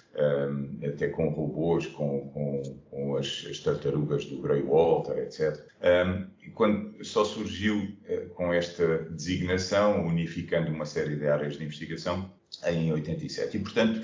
um, 0.52 0.80
até 0.86 1.08
com 1.08 1.30
robôs, 1.30 1.88
com, 1.88 2.30
com, 2.30 2.62
com 2.92 3.16
as, 3.16 3.48
as, 3.50 3.60
tartarugas 3.60 4.26
do 4.26 4.42
Grey 4.42 4.62
Walter, 4.62 5.18
etc. 5.20 5.66
Um, 5.82 6.28
quando 6.54 7.04
só 7.04 7.24
surgiu 7.24 7.96
com 8.36 8.54
esta 8.54 9.06
designação, 9.10 10.06
unificando 10.06 10.70
uma 10.70 10.86
série 10.86 11.16
de 11.16 11.28
áreas 11.28 11.58
de 11.58 11.64
investigação, 11.64 12.30
em 12.68 12.92
87. 12.92 13.58
E, 13.58 13.60
portanto, 13.62 14.02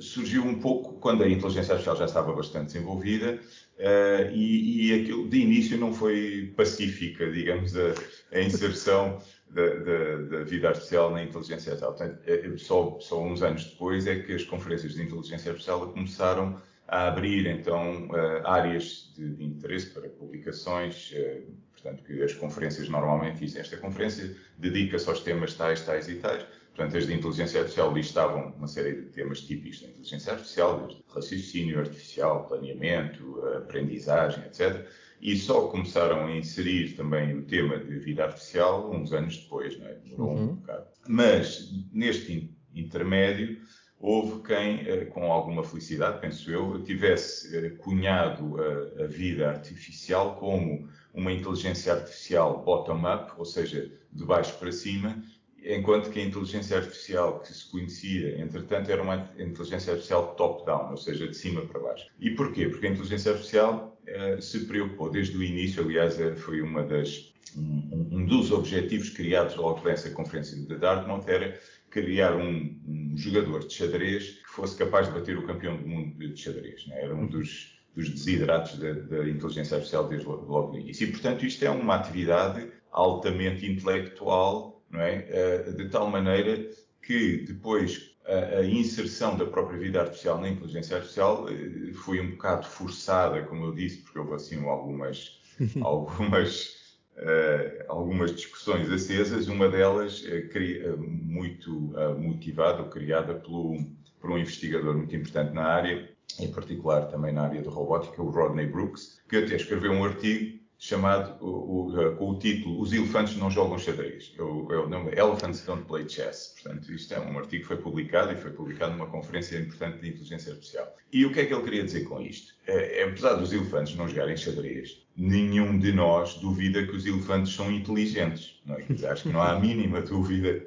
surgiu 0.00 0.44
um 0.44 0.60
pouco 0.60 0.94
quando 0.94 1.22
a 1.22 1.28
inteligência 1.28 1.72
artificial 1.72 1.96
já 1.96 2.04
estava 2.04 2.32
bastante 2.32 2.66
desenvolvida 2.66 3.38
uh, 3.78 4.30
e, 4.32 4.88
e 4.88 5.00
aquilo 5.00 5.28
de 5.28 5.38
início 5.38 5.78
não 5.78 5.92
foi 5.92 6.52
pacífica, 6.56 7.30
digamos, 7.30 7.76
a, 7.76 7.94
a 8.32 8.40
inserção 8.40 9.18
da, 9.50 9.66
da, 9.66 10.16
da, 10.16 10.44
vida 10.44 10.68
artificial 10.68 11.10
na 11.10 11.22
inteligência 11.22 11.72
artificial. 11.72 11.94
Portanto, 11.94 12.20
é, 12.26 12.46
é, 12.46 12.58
só, 12.58 12.98
só 13.00 13.22
uns 13.22 13.42
anos 13.42 13.64
depois 13.64 14.06
é 14.06 14.18
que 14.18 14.32
as 14.32 14.44
conferências 14.44 14.94
de 14.94 15.02
inteligência 15.02 15.50
artificial 15.50 15.92
começaram 15.92 16.60
a 16.88 17.08
abrir, 17.08 17.46
então, 17.46 18.08
uh, 18.08 18.46
áreas 18.46 19.12
de, 19.16 19.34
de, 19.34 19.44
interesse 19.44 19.90
para 19.90 20.08
publicações. 20.08 21.12
Uh, 21.12 21.52
portanto, 21.80 22.02
que 22.04 22.22
as 22.22 22.32
conferências 22.34 22.88
normalmente 22.88 23.40
dizem 23.40 23.60
esta 23.60 23.76
conferência 23.76 24.34
dedica-se 24.58 25.08
aos 25.08 25.20
temas 25.20 25.54
tais, 25.54 25.80
tais 25.82 26.08
e 26.08 26.16
tais. 26.16 26.44
Portanto, 26.74 26.98
as 26.98 27.06
de 27.06 27.14
inteligência 27.14 27.60
artificial 27.60 27.94
listavam 27.94 28.52
uma 28.56 28.68
série 28.68 28.94
de 28.94 29.02
temas 29.08 29.40
típicos 29.40 29.80
da 29.80 29.88
inteligência 29.88 30.32
artificial, 30.32 30.86
desde 30.86 31.04
raciocínio 31.08 31.78
artificial, 31.78 32.46
planeamento, 32.46 33.42
aprendizagem, 33.56 34.44
etc 34.44 34.86
e 35.20 35.36
só 35.36 35.68
começaram 35.68 36.26
a 36.26 36.36
inserir 36.36 36.94
também 36.94 37.36
o 37.36 37.42
tema 37.42 37.78
de 37.78 37.98
vida 37.98 38.24
artificial 38.24 38.90
uns 38.92 39.12
anos 39.12 39.36
depois, 39.38 39.78
não 39.78 39.86
é? 39.86 39.94
Demorou 39.94 40.36
uhum. 40.36 40.50
um 40.50 40.54
bocado. 40.56 40.86
Mas 41.08 41.72
neste 41.92 42.54
intermédio 42.74 43.58
houve 43.98 44.42
quem, 44.42 44.86
eh, 44.86 45.06
com 45.06 45.32
alguma 45.32 45.64
felicidade, 45.64 46.20
penso 46.20 46.50
eu, 46.50 46.82
tivesse 46.84 47.56
eh, 47.56 47.70
cunhado 47.70 48.56
a, 48.60 49.04
a 49.04 49.06
vida 49.06 49.48
artificial 49.48 50.36
como 50.36 50.88
uma 51.16 51.32
inteligência 51.32 51.94
artificial 51.94 52.62
bottom-up, 52.62 53.32
ou 53.38 53.44
seja, 53.44 53.90
de 54.12 54.24
baixo 54.24 54.56
para 54.58 54.70
cima, 54.70 55.20
enquanto 55.64 56.10
que 56.10 56.20
a 56.20 56.24
inteligência 56.24 56.76
artificial 56.76 57.40
que 57.40 57.52
se 57.52 57.68
conhecia, 57.70 58.40
entretanto, 58.40 58.90
era 58.90 59.02
uma 59.02 59.30
inteligência 59.38 59.94
artificial 59.94 60.34
top-down, 60.36 60.90
ou 60.90 60.96
seja, 60.96 61.26
de 61.26 61.36
cima 61.36 61.62
para 61.62 61.80
baixo. 61.80 62.06
E 62.20 62.30
porquê? 62.30 62.68
Porque 62.68 62.86
a 62.86 62.90
inteligência 62.90 63.32
artificial 63.32 63.98
eh, 64.06 64.40
se 64.40 64.66
preocupou 64.66 65.10
desde 65.10 65.36
o 65.36 65.42
início, 65.42 65.82
aliás, 65.82 66.20
eh, 66.20 66.36
foi 66.36 66.60
uma 66.60 66.84
das, 66.84 67.32
um, 67.56 68.08
um, 68.12 68.26
dos 68.26 68.52
objetivos 68.52 69.08
criados 69.08 69.56
logo 69.56 69.82
nessa 69.88 70.10
conferência 70.10 70.56
de 70.56 70.76
Dartmouth, 70.76 71.24
era 71.26 71.58
criar 71.90 72.36
um, 72.36 72.78
um, 72.86 73.16
jogador 73.16 73.66
de 73.66 73.72
xadrez 73.72 74.30
que 74.42 74.48
fosse 74.50 74.76
capaz 74.76 75.08
de 75.08 75.14
bater 75.14 75.38
o 75.38 75.46
campeão 75.46 75.76
do 75.76 75.88
mundo 75.88 76.16
de 76.18 76.36
xadrez. 76.36 76.86
Né? 76.86 77.02
Era 77.02 77.14
um 77.14 77.26
dos, 77.26 77.75
dos 77.96 78.10
desideratos 78.10 78.78
da, 78.78 78.92
da, 78.92 79.28
inteligência 79.28 79.76
artificial 79.76 80.06
desde 80.06 80.26
logo 80.26 80.72
no 80.72 80.78
início. 80.78 81.08
E, 81.08 81.10
portanto, 81.10 81.46
isto 81.46 81.64
é 81.64 81.70
uma 81.70 81.94
atividade 81.94 82.70
altamente 82.92 83.66
intelectual, 83.66 84.82
não 84.90 85.00
é? 85.00 85.26
Eh, 85.30 85.72
de 85.72 85.88
tal 85.88 86.10
maneira 86.10 86.68
que 87.02 87.38
depois 87.46 88.14
a, 88.26 88.62
inserção 88.62 89.36
da 89.36 89.46
própria 89.46 89.78
vida 89.78 90.00
artificial 90.00 90.40
na 90.40 90.48
inteligência 90.48 90.96
artificial 90.96 91.48
eh, 91.48 91.92
foi 91.94 92.20
um 92.20 92.32
bocado 92.32 92.66
forçada, 92.66 93.42
como 93.44 93.64
eu 93.64 93.74
disse, 93.74 93.98
porque 94.02 94.18
houve 94.18 94.34
assim 94.34 94.62
algumas, 94.68 95.40
algumas 95.80 96.84
Uh, 97.16 97.82
algumas 97.88 98.30
discussões 98.36 98.92
acesas, 98.92 99.48
uma 99.48 99.70
delas 99.70 100.22
uh, 100.22 100.98
muito 100.98 101.94
uh, 101.94 102.14
motivada 102.14 102.82
ou 102.82 102.90
criada 102.90 103.32
pelo, 103.36 103.78
por 104.20 104.32
um 104.32 104.36
investigador 104.36 104.94
muito 104.94 105.16
importante 105.16 105.54
na 105.54 105.64
área, 105.64 106.14
em 106.38 106.48
particular 106.48 107.06
também 107.06 107.32
na 107.32 107.42
área 107.42 107.62
de 107.62 107.68
robótica, 107.68 108.22
o 108.22 108.30
Rodney 108.30 108.66
Brooks, 108.66 109.20
que 109.28 109.36
até 109.36 109.56
escreveu 109.56 109.92
um 109.92 110.04
artigo 110.04 110.56
chamado 110.78 111.42
o, 111.42 111.88
o, 111.88 112.16
com 112.16 112.30
o 112.30 112.38
título 112.38 112.80
Os 112.80 112.92
elefantes 112.92 113.36
não 113.36 113.50
jogam 113.50 113.78
xadrez. 113.78 114.34
É 114.38 114.42
o, 114.42 114.72
é 114.72 114.78
o 114.78 114.88
nome 114.88 115.10
Elephants 115.12 115.64
Don't 115.64 115.84
Play 115.84 116.08
Chess. 116.08 116.54
Portanto, 116.62 116.92
isto 116.92 117.14
é 117.14 117.20
um 117.20 117.38
artigo 117.38 117.62
que 117.62 117.68
foi 117.68 117.76
publicado 117.78 118.32
e 118.32 118.36
foi 118.36 118.50
publicado 118.50 118.92
numa 118.92 119.06
conferência 119.06 119.58
importante 119.58 120.00
de 120.00 120.08
inteligência 120.08 120.52
artificial. 120.52 120.94
E 121.12 121.24
o 121.24 121.32
que 121.32 121.40
é 121.40 121.46
que 121.46 121.54
ele 121.54 121.62
queria 121.62 121.84
dizer 121.84 122.04
com 122.04 122.20
isto? 122.20 122.54
É, 122.66 123.04
apesar 123.04 123.34
dos 123.34 123.52
elefantes 123.52 123.96
não 123.96 124.08
jogarem 124.08 124.36
xadrez, 124.36 125.02
nenhum 125.16 125.78
de 125.78 125.92
nós 125.92 126.34
duvida 126.34 126.86
que 126.86 126.94
os 126.94 127.06
elefantes 127.06 127.54
são 127.54 127.72
inteligentes. 127.72 128.60
Não 128.66 128.76
é? 128.76 128.84
Acho 129.10 129.22
que 129.22 129.28
não 129.30 129.40
há 129.40 129.52
a 129.52 129.60
mínima 129.60 130.02
dúvida 130.02 130.62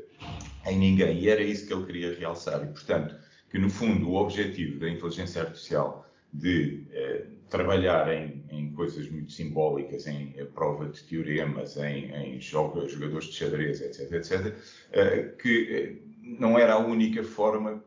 em 0.65 0.77
ninguém. 0.77 1.19
E 1.19 1.29
era 1.29 1.41
isso 1.41 1.67
que 1.67 1.73
ele 1.73 1.85
queria 1.85 2.15
realçar. 2.15 2.63
E, 2.63 2.67
portanto, 2.67 3.15
que 3.49 3.57
no 3.57 3.69
fundo 3.69 4.09
o 4.09 4.15
objetivo 4.15 4.79
da 4.79 4.89
inteligência 4.89 5.41
artificial 5.41 6.05
de 6.31 6.83
eh, 6.91 7.25
trabalhar 7.49 8.13
em, 8.13 8.43
em, 8.51 8.71
coisas 8.71 9.09
muito 9.09 9.31
simbólicas, 9.31 10.07
em 10.07 10.33
prova 10.53 10.87
de 10.87 11.03
teoremas, 11.03 11.75
em, 11.77 12.11
em 12.11 12.39
jogos, 12.39 12.91
jogadores 12.91 13.27
de 13.27 13.33
xadrez, 13.33 13.81
etc., 13.81 14.11
etc., 14.13 14.53
uh, 14.53 15.37
que 15.37 15.99
uh, 16.05 16.39
não 16.39 16.57
era 16.57 16.73
a 16.73 16.77
única 16.77 17.23
forma 17.23 17.83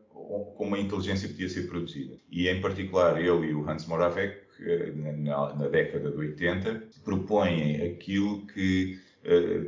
como 0.56 0.74
a 0.74 0.78
inteligência 0.78 1.28
podia 1.28 1.48
ser 1.48 1.68
produzida. 1.68 2.16
E, 2.30 2.48
em 2.48 2.60
particular, 2.60 3.20
ele 3.20 3.48
e 3.48 3.54
o 3.54 3.68
Hans 3.68 3.86
Moravec, 3.86 4.36
uh, 4.60 5.22
na, 5.22 5.54
na, 5.54 5.68
década 5.68 6.10
de 6.10 6.16
80, 6.16 6.82
propõem 7.04 7.82
aquilo 7.82 8.46
que 8.46 8.98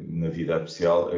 na 0.08 0.30
vida 0.30 0.56
artificial, 0.56 1.12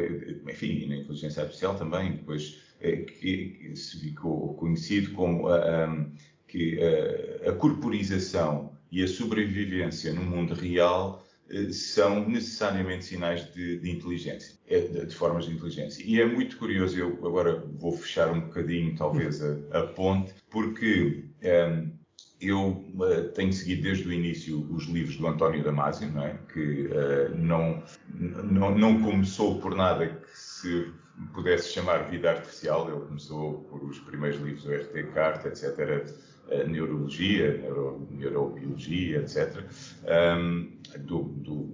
enfim, 0.47 0.87
na 0.89 0.97
inteligência 0.97 1.41
artificial 1.41 1.75
também, 1.75 2.13
depois 2.13 2.66
que, 2.81 3.49
que 3.49 3.77
se 3.77 4.01
ficou 4.01 4.55
conhecido 4.55 5.13
como 5.13 5.49
a, 5.49 5.85
a 5.85 6.07
que 6.49 6.79
a, 6.81 7.51
a 7.51 7.53
corporização 7.55 8.73
e 8.91 9.03
a 9.03 9.09
sobrevivência 9.09 10.13
no 10.13 10.23
mundo 10.23 10.55
real 10.55 11.25
eh, 11.51 11.73
são 11.73 12.29
necessariamente 12.29 13.05
sinais 13.05 13.53
de, 13.53 13.79
de 13.79 13.91
inteligência, 13.91 14.57
de, 14.69 15.07
de, 15.07 15.15
formas 15.15 15.47
de 15.47 15.53
inteligência. 15.53 16.03
E 16.05 16.21
é 16.21 16.27
muito 16.27 16.57
curioso, 16.57 16.99
eu 16.99 17.27
agora 17.27 17.65
vou 17.79 17.93
fechar 17.93 18.33
um 18.33 18.41
bocadinho, 18.41 18.97
talvez, 18.97 19.43
a, 19.43 19.57
a 19.73 19.83
ponte, 19.89 20.35
porque 20.51 21.25
um, 21.43 21.47
ehm, 21.47 21.91
eu 22.41 22.85
uh, 22.97 23.29
tenho 23.35 23.53
seguido 23.53 23.83
desde 23.83 24.07
o 24.07 24.13
início 24.13 24.61
os 24.71 24.85
livros 24.87 25.17
do 25.17 25.27
António 25.27 25.65
Damasio, 25.65 26.11
não 26.13 26.23
é? 26.23 26.39
que 26.53 26.87
uh, 26.87 27.35
não, 27.37 27.83
não, 28.15 28.77
não 28.77 29.03
começou 29.03 29.59
por 29.59 29.75
nada 29.75 30.07
que 30.07 30.39
se 30.39 30.93
pudesse 31.33 31.73
chamar 31.73 32.11
vida 32.11 32.31
artificial, 32.31 32.91
ele 32.91 33.07
começou 33.07 33.65
por 33.65 33.83
os 33.85 33.99
primeiros 34.01 34.41
livros 34.41 34.65
do 34.65 34.73
R.T. 34.73 35.03
Carta, 35.13 35.49
etc., 35.49 36.15
neurologia, 36.69 37.59
neuro, 37.59 38.07
neurobiologia, 38.11 39.19
etc., 39.19 39.65
um, 40.39 40.73
do, 41.01 41.23
do, 41.25 41.65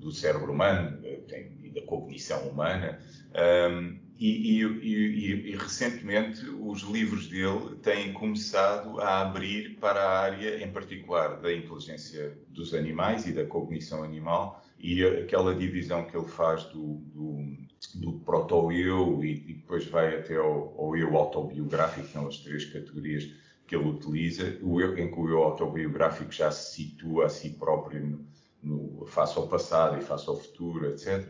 do, 0.00 0.10
cérebro 0.10 0.52
humano 0.52 1.00
tem, 1.28 1.52
e 1.62 1.70
da 1.70 1.82
cognição 1.82 2.48
humana. 2.48 2.98
Um, 3.34 4.00
e, 4.18 4.60
e, 4.60 4.64
e, 4.64 5.50
e, 5.50 5.56
recentemente 5.56 6.48
os 6.48 6.82
livros 6.82 7.26
dele 7.26 7.76
têm 7.82 8.12
começado 8.12 9.00
a 9.00 9.22
abrir 9.22 9.78
para 9.80 10.00
a 10.00 10.20
área, 10.20 10.62
em 10.62 10.70
particular, 10.70 11.40
da 11.40 11.52
inteligência 11.52 12.38
dos 12.48 12.72
animais 12.72 13.26
e 13.26 13.32
da 13.32 13.44
cognição 13.44 14.04
animal, 14.04 14.64
e 14.78 15.04
aquela 15.04 15.54
divisão 15.54 16.04
que 16.04 16.16
ele 16.16 16.28
faz 16.28 16.64
do, 16.66 16.98
do, 17.12 17.56
do 17.94 18.12
proto-eu 18.20 19.24
e, 19.24 19.54
depois 19.54 19.86
vai 19.86 20.16
até 20.16 20.36
ao, 20.36 20.74
ao 20.78 20.96
eu 20.96 21.16
autobiográfico, 21.16 22.06
são 22.08 22.26
as 22.26 22.38
três 22.38 22.64
categorias 22.66 23.30
que 23.66 23.76
ele 23.76 23.88
utiliza, 23.88 24.58
o 24.62 24.80
eu, 24.80 24.96
em 24.98 25.10
que 25.10 25.18
o 25.18 25.28
eu 25.28 25.42
autobiográfico 25.42 26.32
já 26.32 26.50
se 26.50 26.74
situa 26.74 27.26
a 27.26 27.28
si 27.28 27.50
próprio 27.50 28.06
no, 28.06 28.26
no, 28.62 29.06
face 29.06 29.36
ao 29.38 29.48
passado 29.48 29.98
e 29.98 30.02
face 30.02 30.28
ao 30.28 30.38
futuro, 30.38 30.86
etc. 30.90 31.26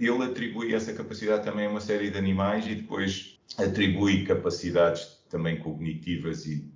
Ele 0.00 0.24
atribui 0.24 0.74
essa 0.74 0.92
capacidade 0.92 1.44
também 1.44 1.66
a 1.66 1.70
uma 1.70 1.80
série 1.80 2.10
de 2.10 2.18
animais 2.18 2.66
e 2.66 2.74
depois 2.74 3.38
atribui 3.58 4.24
capacidades 4.24 5.24
também 5.28 5.58
cognitivas 5.58 6.46
e 6.46 6.70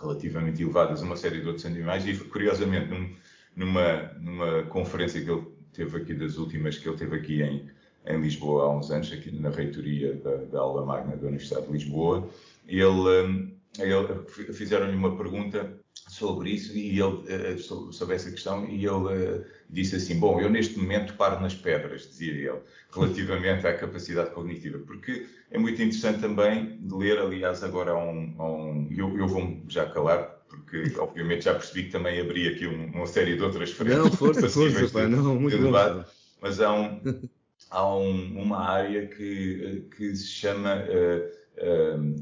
relativamente 0.00 0.62
elevadas 0.62 1.02
a 1.02 1.04
uma 1.04 1.16
série 1.16 1.40
de 1.40 1.46
outros 1.46 1.66
animais 1.66 2.06
e, 2.06 2.16
curiosamente, 2.16 2.88
num, 2.90 3.14
numa, 3.56 4.12
numa 4.20 4.62
conferência 4.64 5.22
que 5.22 5.30
ele 5.30 5.46
teve 5.72 5.96
aqui, 5.98 6.14
das 6.14 6.36
últimas 6.36 6.78
que 6.78 6.88
ele 6.88 6.96
teve 6.96 7.16
aqui 7.16 7.42
em, 7.42 7.68
em 8.06 8.20
Lisboa 8.20 8.64
há 8.64 8.70
uns 8.70 8.90
anos, 8.90 9.12
aqui 9.12 9.30
na 9.32 9.50
reitoria 9.50 10.14
da, 10.14 10.36
da 10.36 10.60
aula 10.60 10.84
magna 10.84 11.16
da 11.16 11.26
Universidade 11.26 11.66
de 11.66 11.72
Lisboa, 11.72 12.28
ele 12.66 12.88
um, 12.90 13.50
fizeram-lhe 14.52 14.96
uma 14.96 15.16
pergunta 15.16 15.72
sobre 16.08 16.50
isso 16.50 16.76
e 16.76 17.00
ele 17.00 17.22
eh, 17.28 17.56
sobre 17.58 18.14
essa 18.14 18.30
questão 18.30 18.68
e 18.68 18.84
ele 18.84 19.12
eh, 19.12 19.44
disse 19.70 19.96
assim 19.96 20.18
bom 20.18 20.40
eu 20.40 20.50
neste 20.50 20.78
momento 20.78 21.14
paro 21.14 21.40
nas 21.40 21.54
pedras 21.54 22.02
dizia 22.02 22.50
ele 22.50 22.60
relativamente 22.92 23.66
à 23.66 23.76
capacidade 23.76 24.30
cognitiva 24.30 24.78
porque 24.86 25.26
é 25.50 25.58
muito 25.58 25.80
interessante 25.80 26.20
também 26.20 26.78
de 26.80 26.94
ler 26.94 27.18
aliás 27.18 27.62
agora 27.64 27.92
há 27.92 27.98
um, 27.98 28.34
há 28.38 28.44
um 28.44 28.88
eu, 28.90 29.16
eu 29.18 29.26
vou 29.26 29.60
já 29.68 29.86
calar 29.86 30.42
porque 30.48 30.92
obviamente 30.98 31.44
já 31.44 31.54
percebi 31.54 31.84
que 31.84 31.90
também 31.90 32.20
abri 32.20 32.48
aqui 32.48 32.66
uma 32.66 33.06
série 33.06 33.36
de 33.36 33.42
outras 33.42 33.70
frentes 33.70 33.96
não 33.96 34.10
força 34.10 34.46
força 34.50 34.88
pá, 34.88 35.08
não 35.08 35.36
muito 35.36 35.56
de 35.56 35.64
debate, 35.64 36.08
mas 36.40 36.60
há 36.60 36.72
um 36.72 37.00
há 37.74 37.96
um, 37.96 38.40
uma 38.40 38.58
área 38.58 39.06
que 39.06 39.88
que 39.96 40.14
se 40.14 40.28
chama 40.28 40.84
uh, 40.84 41.44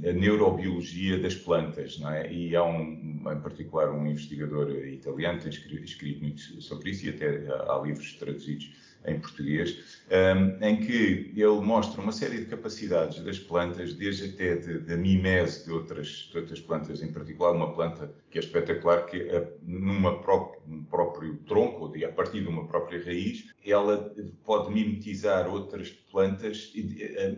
a 0.08 0.12
neurobiologia 0.12 1.18
das 1.18 1.34
plantas, 1.34 1.98
não 1.98 2.10
é? 2.10 2.30
E 2.32 2.54
há 2.56 2.64
um, 2.64 3.22
em 3.32 3.40
particular 3.40 3.90
um 3.90 4.06
investigador 4.06 4.70
italiano 4.86 5.38
que 5.38 5.44
tem 5.44 5.82
escrito 5.84 6.22
muito 6.22 6.60
sobre 6.60 6.90
isso 6.90 7.06
e 7.06 7.10
até 7.10 7.48
há 7.48 7.80
livros 7.82 8.14
traduzidos 8.14 8.70
em 9.06 9.18
português, 9.18 10.02
um, 10.10 10.64
em 10.64 10.76
que 10.76 11.32
ele 11.34 11.60
mostra 11.60 12.00
uma 12.00 12.12
série 12.12 12.38
de 12.38 12.46
capacidades 12.46 13.22
das 13.22 13.38
plantas, 13.38 13.94
desde 13.94 14.30
até 14.30 14.56
da 14.56 14.96
mimese 14.96 15.64
de 15.64 15.72
outras, 15.72 16.28
de 16.30 16.38
outras 16.38 16.60
plantas, 16.60 17.02
em 17.02 17.12
particular 17.12 17.52
uma 17.52 17.72
planta 17.72 18.12
que 18.30 18.38
é 18.38 18.40
espetacular, 18.40 19.06
que 19.06 19.16
é 19.16 19.52
numa 19.62 20.20
pró 20.20 20.52
próprio 20.90 21.36
tronco, 21.46 21.86
ou 21.86 22.04
a 22.04 22.12
partir 22.12 22.42
de 22.42 22.48
uma 22.48 22.66
própria 22.66 23.02
raiz, 23.04 23.48
ela 23.64 24.14
pode 24.44 24.72
mimetizar 24.72 25.48
outras 25.48 25.90
plantas, 25.90 26.72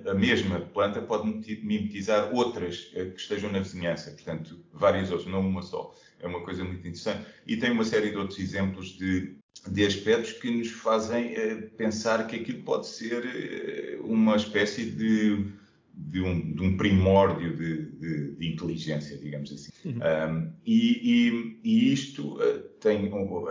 a, 0.06 0.10
a 0.10 0.14
mesma 0.14 0.60
planta 0.60 1.00
pode 1.00 1.28
mimetizar 1.62 2.34
outras 2.34 2.90
eh, 2.94 3.06
que 3.06 3.20
estejam 3.20 3.50
na 3.50 3.60
vizinhança, 3.60 4.10
portanto, 4.10 4.58
várias 4.72 5.10
outras, 5.10 5.30
não 5.30 5.40
uma 5.40 5.62
só. 5.62 5.94
É 6.20 6.26
uma 6.26 6.42
coisa 6.42 6.64
muito 6.64 6.80
interessante. 6.80 7.26
E 7.46 7.56
tem 7.56 7.70
uma 7.70 7.84
série 7.84 8.10
de 8.10 8.16
outros 8.16 8.38
exemplos 8.38 8.88
de 8.96 9.36
de 9.68 9.86
aspectos 9.86 10.32
que 10.32 10.50
nos 10.50 10.70
fazem 10.70 11.34
eh, 11.34 11.54
pensar 11.76 12.26
que 12.26 12.36
aquilo 12.36 12.62
pode 12.62 12.86
ser 12.86 13.24
eh, 13.24 13.98
uma 14.02 14.36
espécie 14.36 14.90
de, 14.90 15.46
de, 15.94 16.20
um, 16.20 16.52
de 16.52 16.62
um, 16.62 16.76
primórdio 16.76 17.56
de, 17.56 18.32
de, 18.36 18.48
inteligência, 18.48 19.16
digamos 19.16 19.52
assim. 19.52 19.70
Uhum. 19.84 20.00
Um, 20.00 20.52
e, 20.66 21.28
e, 21.28 21.60
e, 21.64 21.92
isto 21.92 22.34
uh, 22.34 22.60
tem 22.80 23.10
uh, 23.12 23.46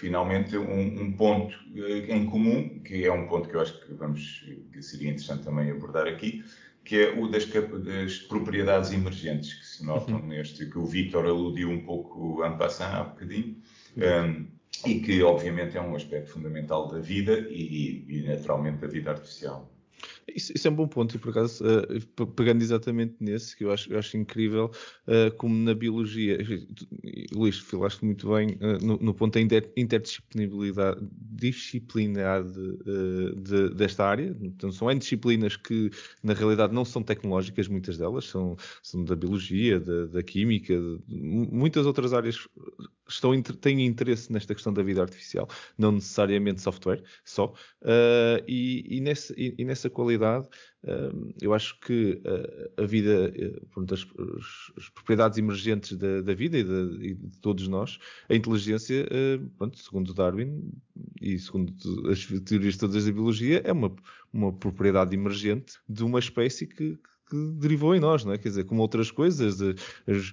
finalmente 0.00 0.56
um, 0.56 1.02
um 1.02 1.12
ponto 1.12 1.56
em 2.08 2.26
comum, 2.26 2.80
que 2.80 3.04
é 3.04 3.12
um 3.12 3.28
ponto 3.28 3.48
que 3.48 3.54
eu 3.54 3.60
acho 3.60 3.86
que, 3.86 3.94
vamos, 3.94 4.44
que 4.72 4.82
seria 4.82 5.10
interessante 5.10 5.44
também 5.44 5.70
abordar 5.70 6.08
aqui, 6.08 6.44
que 6.84 6.96
é 6.96 7.18
o 7.18 7.28
das, 7.28 7.46
das 7.46 8.18
propriedades 8.18 8.90
emergentes 8.90 9.54
que 9.54 9.66
se 9.66 9.86
notam 9.86 10.16
uhum. 10.16 10.26
neste, 10.26 10.66
que 10.66 10.78
o 10.78 10.84
Victor 10.84 11.26
aludiu 11.26 11.70
um 11.70 11.84
pouco 11.84 12.44
en 12.44 12.56
passant 12.58 12.94
há 12.94 13.04
bocadinho. 13.04 13.56
Um, 13.96 14.46
e 14.86 15.00
que 15.00 15.22
obviamente 15.22 15.76
é 15.76 15.80
um 15.80 15.94
aspecto 15.94 16.32
fundamental 16.32 16.88
da 16.88 16.98
vida 16.98 17.38
e, 17.50 18.04
e 18.08 18.22
naturalmente 18.22 18.78
da 18.78 18.88
vida 18.88 19.10
artificial. 19.10 19.70
Isso, 20.34 20.52
isso, 20.54 20.66
é 20.66 20.70
um 20.70 20.74
bom 20.74 20.88
ponto, 20.88 21.14
e 21.14 21.18
por 21.18 21.30
acaso, 21.30 21.62
uh, 21.64 22.26
pegando 22.28 22.62
exatamente 22.62 23.16
nesse, 23.20 23.56
que 23.56 23.64
eu 23.64 23.72
acho, 23.72 23.92
eu 23.92 23.98
acho 23.98 24.16
incrível, 24.16 24.70
uh, 25.06 25.34
como 25.36 25.54
na 25.54 25.74
biologia, 25.74 26.38
Luís, 27.32 27.58
falaste 27.58 28.04
muito 28.04 28.32
bem 28.32 28.50
uh, 28.60 28.84
no, 28.84 28.96
no, 28.98 29.14
ponto 29.14 29.34
da 29.34 29.62
interdisciplinaridade 29.76 31.00
disciplinaridade, 31.20 32.52
de, 33.36 33.74
desta 33.74 34.06
área. 34.06 34.36
Então, 34.40 34.70
são 34.72 34.92
disciplinas 34.94 35.56
que, 35.56 35.90
na 36.22 36.32
realidade, 36.32 36.72
não 36.72 36.84
são 36.84 37.02
tecnológicas, 37.02 37.68
muitas 37.68 37.98
delas, 37.98 38.24
são, 38.26 38.56
são 38.82 39.04
da 39.04 39.16
biologia, 39.16 39.80
da, 39.80 40.06
da 40.06 40.22
química, 40.22 40.74
de, 40.74 40.98
muitas 41.08 41.84
outras 41.86 42.12
áreas 42.12 42.48
estão, 43.08 43.40
têm 43.42 43.84
interesse 43.84 44.32
nesta 44.32 44.54
questão 44.54 44.72
da 44.72 44.82
vida 44.82 45.02
artificial, 45.02 45.48
não 45.76 45.92
necessariamente 45.92 46.60
software 46.60 47.02
só, 47.24 47.52
e, 48.46 48.84
e, 48.88 49.00
nesse, 49.00 49.34
e, 49.36 49.54
e 49.58 49.64
nessa 49.64 49.90
qualidade 49.90 50.21
realidade, 50.22 50.48
eu 51.40 51.54
acho 51.54 51.78
que 51.80 52.20
a 52.76 52.84
vida, 52.84 53.32
eh, 53.36 53.60
as, 53.92 54.06
as, 54.76 54.88
propriedades 54.88 55.38
emergentes 55.38 55.96
da, 55.96 56.20
da 56.20 56.34
vida 56.34 56.58
e 56.58 56.64
de, 56.64 57.06
e 57.06 57.14
de, 57.14 57.38
todos 57.38 57.68
nós, 57.68 57.98
a 58.28 58.34
inteligência, 58.34 59.06
eh, 59.10 59.40
pronto, 59.58 59.78
segundo 59.78 60.14
Darwin 60.14 60.72
e 61.20 61.38
segundo 61.38 61.72
as 62.10 62.26
teorias 62.44 62.76
todas 62.76 63.04
da 63.04 63.12
biologia, 63.12 63.62
é 63.64 63.72
uma, 63.72 63.94
uma 64.32 64.52
propriedade 64.52 65.14
emergente 65.14 65.74
de 65.88 66.02
uma 66.02 66.18
espécie 66.18 66.66
que, 66.66 66.96
que 66.96 67.11
derivou 67.58 67.94
em 67.94 68.00
nós, 68.00 68.24
não 68.24 68.32
é? 68.32 68.38
Quer 68.38 68.48
dizer, 68.48 68.64
como 68.64 68.82
outras 68.82 69.10
coisas, 69.10 69.60
os, 69.60 70.32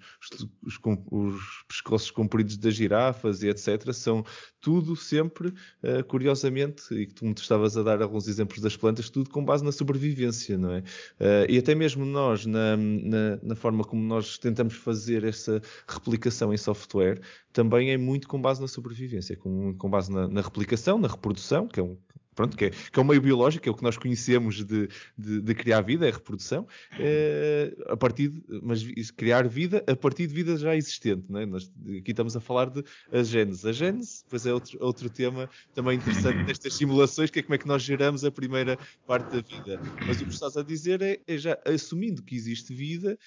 os, 0.63 0.79
os, 1.11 1.63
pescoços 1.67 2.11
compridos 2.11 2.57
das 2.57 2.75
girafas 2.75 3.43
e 3.43 3.49
etc., 3.49 3.91
são 3.93 4.23
tudo 4.61 4.95
sempre, 4.95 5.49
uh, 5.49 6.03
curiosamente, 6.07 6.93
e 6.93 7.05
que 7.05 7.13
tu 7.13 7.25
me 7.25 7.33
estavas 7.33 7.77
a 7.77 7.83
dar 7.83 8.01
alguns 8.01 8.27
exemplos 8.27 8.59
das 8.59 8.75
plantas, 8.75 9.09
tudo 9.09 9.29
com 9.29 9.43
base 9.43 9.63
na 9.63 9.71
sobrevivência, 9.71 10.57
não 10.57 10.73
é? 10.73 10.79
Uh, 10.79 11.49
e 11.49 11.57
até 11.57 11.73
mesmo 11.73 12.05
nós, 12.05 12.45
na, 12.45 12.75
na, 12.75 13.39
na, 13.41 13.55
forma 13.55 13.83
como 13.83 14.01
nós 14.01 14.37
tentamos 14.37 14.73
fazer 14.73 15.23
essa 15.23 15.61
replicação 15.87 16.53
em 16.53 16.57
software, 16.57 17.21
também 17.53 17.91
é 17.91 17.97
muito 17.97 18.27
com 18.27 18.41
base 18.41 18.61
na 18.61 18.67
sobrevivência, 18.67 19.35
com, 19.35 19.73
com 19.75 19.89
base 19.89 20.11
na, 20.11 20.27
na 20.27 20.41
replicação, 20.41 20.97
na 20.97 21.07
reprodução, 21.07 21.67
que 21.67 21.79
é 21.79 21.83
um 21.83 21.97
pronto, 22.39 22.55
que 22.55 22.65
é, 22.65 22.69
que 22.69 22.97
é 22.97 23.01
o 23.01 23.05
meio 23.05 23.19
biológico, 23.19 23.67
é 23.67 23.71
o 23.71 23.75
que 23.75 23.83
nós 23.83 23.97
conhecemos 23.97 24.63
de, 24.63 24.87
de, 25.17 25.41
de 25.41 25.53
criar 25.53 25.81
vida, 25.81 26.05
é 26.05 26.09
a 26.09 26.13
reprodução, 26.13 26.65
é, 26.97 27.75
a 27.87 27.97
partir 27.97 28.29
de, 28.29 28.41
mas 28.63 28.81
criar 29.11 29.45
vida 29.45 29.83
a 29.85 29.93
partir 29.93 30.25
de 30.25 30.33
vida 30.33 30.55
já 30.55 30.73
existente. 30.73 31.29
Né? 31.29 31.45
Nós, 31.45 31.69
aqui 31.97 32.11
estamos 32.11 32.37
a 32.37 32.39
falar 32.39 32.69
de 32.69 32.81
a 33.11 33.21
gênese. 33.23 33.67
A 33.67 33.73
gênese, 33.73 34.23
pois 34.29 34.45
é 34.45 34.53
outro, 34.53 34.77
outro 34.81 35.09
tema 35.09 35.49
também 35.75 35.97
interessante 35.97 36.41
nestas 36.47 36.75
simulações, 36.75 37.29
que 37.29 37.39
é 37.39 37.43
como 37.43 37.55
é 37.55 37.57
que 37.57 37.67
nós 37.67 37.83
geramos 37.83 38.23
a 38.23 38.31
primeira 38.31 38.79
parte 39.05 39.35
da 39.35 39.41
vida. 39.41 39.81
Mas 40.07 40.21
o 40.21 40.25
que 40.25 40.31
estás 40.31 40.55
a 40.55 40.63
dizer 40.63 41.01
é, 41.01 41.19
é 41.27 41.37
já 41.37 41.59
assumindo 41.65 42.23
que 42.23 42.35
existe 42.35 42.73
vida 42.73 43.19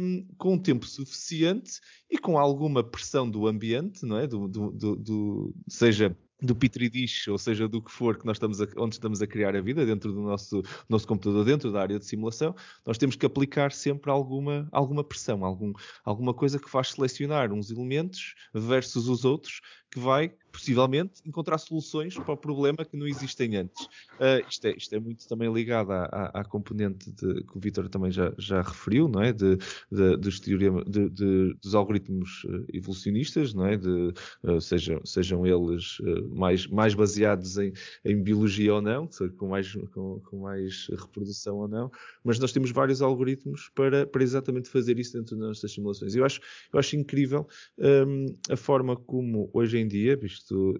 um, 0.00 0.26
com 0.38 0.56
tempo 0.56 0.86
suficiente 0.86 1.80
e 2.10 2.16
com 2.16 2.38
alguma 2.38 2.82
pressão 2.82 3.28
do 3.28 3.46
ambiente, 3.46 4.06
não 4.06 4.16
é? 4.16 4.26
do, 4.26 4.48
do, 4.48 4.70
do, 4.70 4.96
do 4.96 5.54
seja 5.68 6.16
do 6.42 6.54
Petri 6.54 6.88
dish, 6.88 7.28
ou 7.28 7.38
seja, 7.38 7.68
do 7.68 7.80
que 7.80 7.90
for 7.90 8.18
que 8.18 8.26
nós 8.26 8.36
estamos 8.36 8.60
a, 8.60 8.66
onde 8.76 8.96
estamos 8.96 9.22
a 9.22 9.26
criar 9.26 9.54
a 9.54 9.60
vida, 9.60 9.86
dentro 9.86 10.12
do 10.12 10.20
nosso, 10.20 10.62
nosso 10.88 11.06
computador, 11.06 11.44
dentro 11.44 11.72
da 11.72 11.80
área 11.80 11.98
de 11.98 12.04
simulação, 12.04 12.54
nós 12.84 12.98
temos 12.98 13.16
que 13.16 13.24
aplicar 13.24 13.72
sempre 13.72 14.10
alguma, 14.10 14.68
alguma 14.72 15.04
pressão, 15.04 15.44
algum, 15.44 15.72
alguma 16.04 16.34
coisa 16.34 16.58
que 16.58 16.68
faz 16.68 16.90
selecionar 16.90 17.52
uns 17.52 17.70
elementos 17.70 18.34
versus 18.52 19.08
os 19.08 19.24
outros 19.24 19.60
que 19.94 20.00
vai, 20.00 20.32
possivelmente, 20.50 21.22
encontrar 21.24 21.56
soluções 21.56 22.18
para 22.18 22.32
o 22.32 22.36
problema 22.36 22.84
que 22.84 22.96
não 22.96 23.06
existem 23.06 23.56
antes. 23.56 23.84
Uh, 24.14 24.44
isto, 24.48 24.66
é, 24.66 24.74
isto, 24.76 24.92
é, 24.92 24.98
muito 24.98 25.28
também 25.28 25.52
ligado 25.52 25.92
à, 25.92 26.04
à, 26.06 26.40
à 26.40 26.44
componente 26.44 27.12
de, 27.12 27.44
que 27.44 27.56
o 27.56 27.60
Vitor 27.60 27.88
também 27.88 28.10
já, 28.10 28.32
já, 28.36 28.60
referiu, 28.60 29.06
não 29.06 29.22
é? 29.22 29.32
De, 29.32 29.56
de, 29.90 30.16
dos, 30.16 30.40
teorema, 30.40 30.82
dos 30.84 31.74
algoritmos 31.76 32.44
ah, 32.48 32.64
evolucionistas, 32.72 33.54
não 33.54 33.66
é? 33.66 33.76
Uh, 33.76 34.60
sejam, 34.60 35.00
sejam 35.06 35.46
eles 35.46 35.98
mais, 36.32 36.66
mais 36.66 36.92
baseados 36.92 37.56
em, 37.56 37.72
em, 38.04 38.20
biologia 38.20 38.74
ou 38.74 38.82
não, 38.82 39.08
com 39.36 39.46
mais, 39.46 39.72
com, 39.92 40.18
com, 40.20 40.40
mais 40.40 40.88
reprodução 40.88 41.58
ou 41.58 41.68
não, 41.68 41.88
mas 42.24 42.40
nós 42.40 42.50
temos 42.50 42.72
vários 42.72 43.00
algoritmos 43.00 43.70
para, 43.76 44.06
para 44.06 44.24
exatamente 44.24 44.68
fazer 44.68 44.98
isso 44.98 45.16
dentro 45.16 45.36
das 45.36 45.48
nossas 45.48 45.72
simulações. 45.72 46.16
Eu 46.16 46.24
acho, 46.24 46.40
eu 46.72 46.80
acho 46.80 46.96
incrível 46.96 47.46
um, 47.78 48.26
a 48.50 48.56
forma 48.56 48.96
como 48.96 49.50
hoje 49.52 49.78
em 49.78 49.83
em 49.84 49.88
dia, 49.88 50.16
visto 50.16 50.78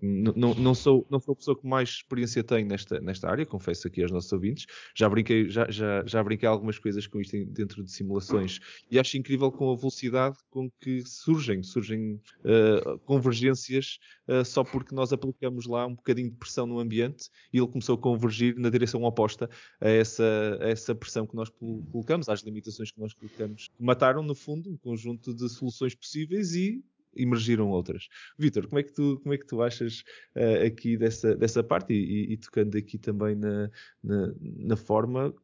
não, 0.00 0.54
não, 0.54 0.74
sou, 0.74 1.06
não 1.10 1.18
sou 1.18 1.32
a 1.32 1.36
pessoa 1.36 1.58
que 1.58 1.66
mais 1.66 1.88
experiência 1.88 2.44
tem 2.44 2.64
nesta, 2.64 3.00
nesta 3.00 3.28
área, 3.28 3.46
confesso 3.46 3.88
aqui 3.88 4.02
aos 4.02 4.10
nossos 4.10 4.32
ouvintes, 4.32 4.66
já 4.94 5.08
brinquei, 5.08 5.48
já, 5.48 5.70
já, 5.70 6.04
já 6.06 6.22
brinquei 6.22 6.48
algumas 6.48 6.78
coisas 6.78 7.06
com 7.06 7.20
isto 7.20 7.44
dentro 7.46 7.82
de 7.82 7.90
simulações 7.90 8.60
e 8.90 8.98
acho 8.98 9.16
incrível 9.16 9.50
com 9.50 9.72
a 9.72 9.76
velocidade 9.76 10.36
com 10.50 10.70
que 10.80 11.02
surgem, 11.02 11.62
surgem 11.62 12.20
uh, 12.44 12.98
convergências 13.00 13.98
uh, 14.28 14.44
só 14.44 14.62
porque 14.62 14.94
nós 14.94 15.12
aplicamos 15.12 15.66
lá 15.66 15.86
um 15.86 15.94
bocadinho 15.94 16.30
de 16.30 16.36
pressão 16.36 16.66
no 16.66 16.78
ambiente 16.78 17.30
e 17.52 17.58
ele 17.58 17.68
começou 17.68 17.94
a 17.94 17.98
convergir 17.98 18.58
na 18.58 18.70
direção 18.70 19.02
oposta 19.02 19.48
a 19.80 19.88
essa, 19.88 20.58
a 20.60 20.68
essa 20.68 20.94
pressão 20.94 21.26
que 21.26 21.34
nós 21.34 21.48
colocamos, 21.48 22.28
às 22.28 22.40
limitações 22.40 22.90
que 22.90 23.00
nós 23.00 23.14
colocamos. 23.14 23.70
Mataram, 23.78 24.22
no 24.22 24.34
fundo, 24.34 24.70
um 24.70 24.76
conjunto 24.76 25.34
de 25.34 25.48
soluções 25.48 25.94
possíveis 25.94 26.54
e 26.54 26.82
emergiram 27.16 27.68
outras. 27.70 28.08
Vitor, 28.38 28.66
como 28.66 28.78
é 28.78 28.82
que 28.82 28.92
tu, 28.92 29.20
como 29.22 29.34
é 29.34 29.38
que 29.38 29.46
tu 29.46 29.62
achas 29.62 30.02
uh, 30.36 30.66
aqui 30.66 30.96
dessa, 30.96 31.34
dessa 31.36 31.62
parte 31.62 31.92
e, 31.92 32.30
e, 32.30 32.32
e 32.32 32.36
tocando 32.36 32.76
aqui 32.76 32.98
também 32.98 33.34
na, 33.34 33.70
na, 34.02 34.34
na, 34.40 34.76
forma 34.76 35.34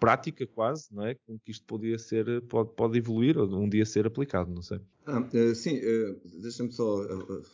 prática 0.00 0.46
quase, 0.46 0.88
não 0.92 1.06
é? 1.06 1.14
Com 1.14 1.38
que 1.38 1.50
isto 1.50 1.64
podia 1.64 1.98
ser, 1.98 2.42
pode, 2.42 2.70
pode 2.74 2.98
evoluir 2.98 3.38
ou 3.38 3.48
um 3.54 3.68
dia 3.68 3.86
ser 3.86 4.06
aplicado, 4.06 4.52
não 4.52 4.62
sei. 4.62 4.80
Ah, 5.06 5.20
uh, 5.20 5.54
sim, 5.54 5.78
uh, 5.78 6.20
deixa-me 6.40 6.72
só 6.72 7.04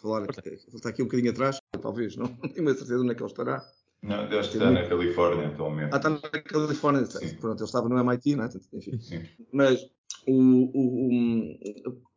falar, 0.00 0.26
ele 0.44 0.55
está 0.74 0.88
aqui 0.88 1.03
um 1.03 1.07
bocadinho 1.07 1.31
atrás, 1.31 1.59
talvez, 1.81 2.16
não, 2.16 2.26
não 2.26 2.48
tenho 2.48 2.68
certeza 2.68 3.00
onde 3.00 3.12
é 3.12 3.14
que 3.14 3.22
ele 3.22 3.31
estará. 3.31 3.64
Não, 4.03 4.16
acho 4.16 4.50
que 4.50 4.57
está 4.57 4.70
na 4.70 4.88
Califórnia 4.88 5.48
atualmente. 5.48 5.90
Ah, 5.92 5.98
está 5.98 6.09
na 6.09 6.20
Califórnia, 6.20 7.05
sim. 7.05 7.37
pronto, 7.37 7.59
ele 7.59 7.64
estava 7.64 7.88
no 7.88 7.98
MIT, 7.98 8.35
não 8.35 8.44
é? 8.44 8.50
Enfim. 8.72 8.98
Sim. 8.98 9.22
Mas 9.53 9.90
o, 10.26 10.35
o, 10.35 11.56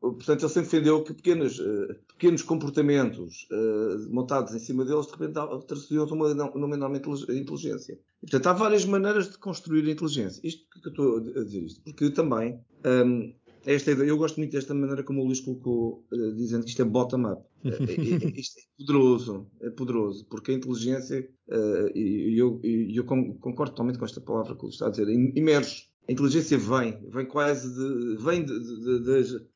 o, 0.01 0.13
portanto, 0.13 0.41
ele 0.41 0.49
sempre 0.49 0.69
defendeu 0.69 1.03
que 1.03 1.13
pequenos, 1.13 1.59
uh, 1.59 1.95
pequenos 2.09 2.41
comportamentos 2.41 3.47
uh, 3.51 4.13
montados 4.13 4.53
em 4.53 4.59
cima 4.59 4.83
deles 4.83 5.05
de 5.05 5.11
repente 5.13 5.33
traduziam 5.67 6.05
uma, 6.05 6.33
numa 6.33 6.75
enorme 6.75 6.99
inteligência. 7.29 7.99
E, 8.21 8.29
portanto, 8.29 8.47
há 8.47 8.53
várias 8.53 8.85
maneiras 8.85 9.29
de 9.29 9.37
construir 9.37 9.87
a 9.87 9.91
inteligência. 9.91 10.41
Isto 10.43 10.67
que 10.69 10.87
eu 10.87 10.91
estou 10.91 11.17
a 11.17 11.43
dizer 11.43 11.63
isto, 11.63 11.81
porque 11.83 12.09
também 12.09 12.59
um, 12.85 13.33
esta 13.65 13.91
ideia, 13.91 14.09
eu 14.09 14.17
gosto 14.17 14.37
muito 14.37 14.51
desta 14.51 14.73
maneira 14.73 15.03
como 15.03 15.21
o 15.21 15.25
Luís 15.25 15.39
colocou, 15.39 16.05
uh, 16.11 16.33
dizendo 16.33 16.63
que 16.63 16.71
isto 16.71 16.81
é 16.81 16.85
bottom-up. 16.85 17.41
isto 17.63 18.59
é 18.59 18.63
poderoso, 18.77 19.47
é 19.61 19.69
poderoso, 19.69 20.25
porque 20.25 20.51
a 20.51 20.55
inteligência, 20.55 21.29
e 21.95 22.35
eu, 22.37 22.59
eu, 22.61 23.05
concordo 23.05 23.71
totalmente 23.71 23.97
com 23.97 24.03
esta 24.03 24.19
palavra 24.19 24.53
que 24.53 24.61
o 24.61 24.63
Luís 24.63 24.75
está 24.75 24.87
a 24.87 24.89
dizer, 24.89 25.07
emerge 25.09 25.92
a 26.07 26.11
inteligência 26.11 26.57
vem, 26.57 26.99
vem 27.09 27.25
quase 27.25 27.73
de, 27.73 28.17
vem 28.21 28.45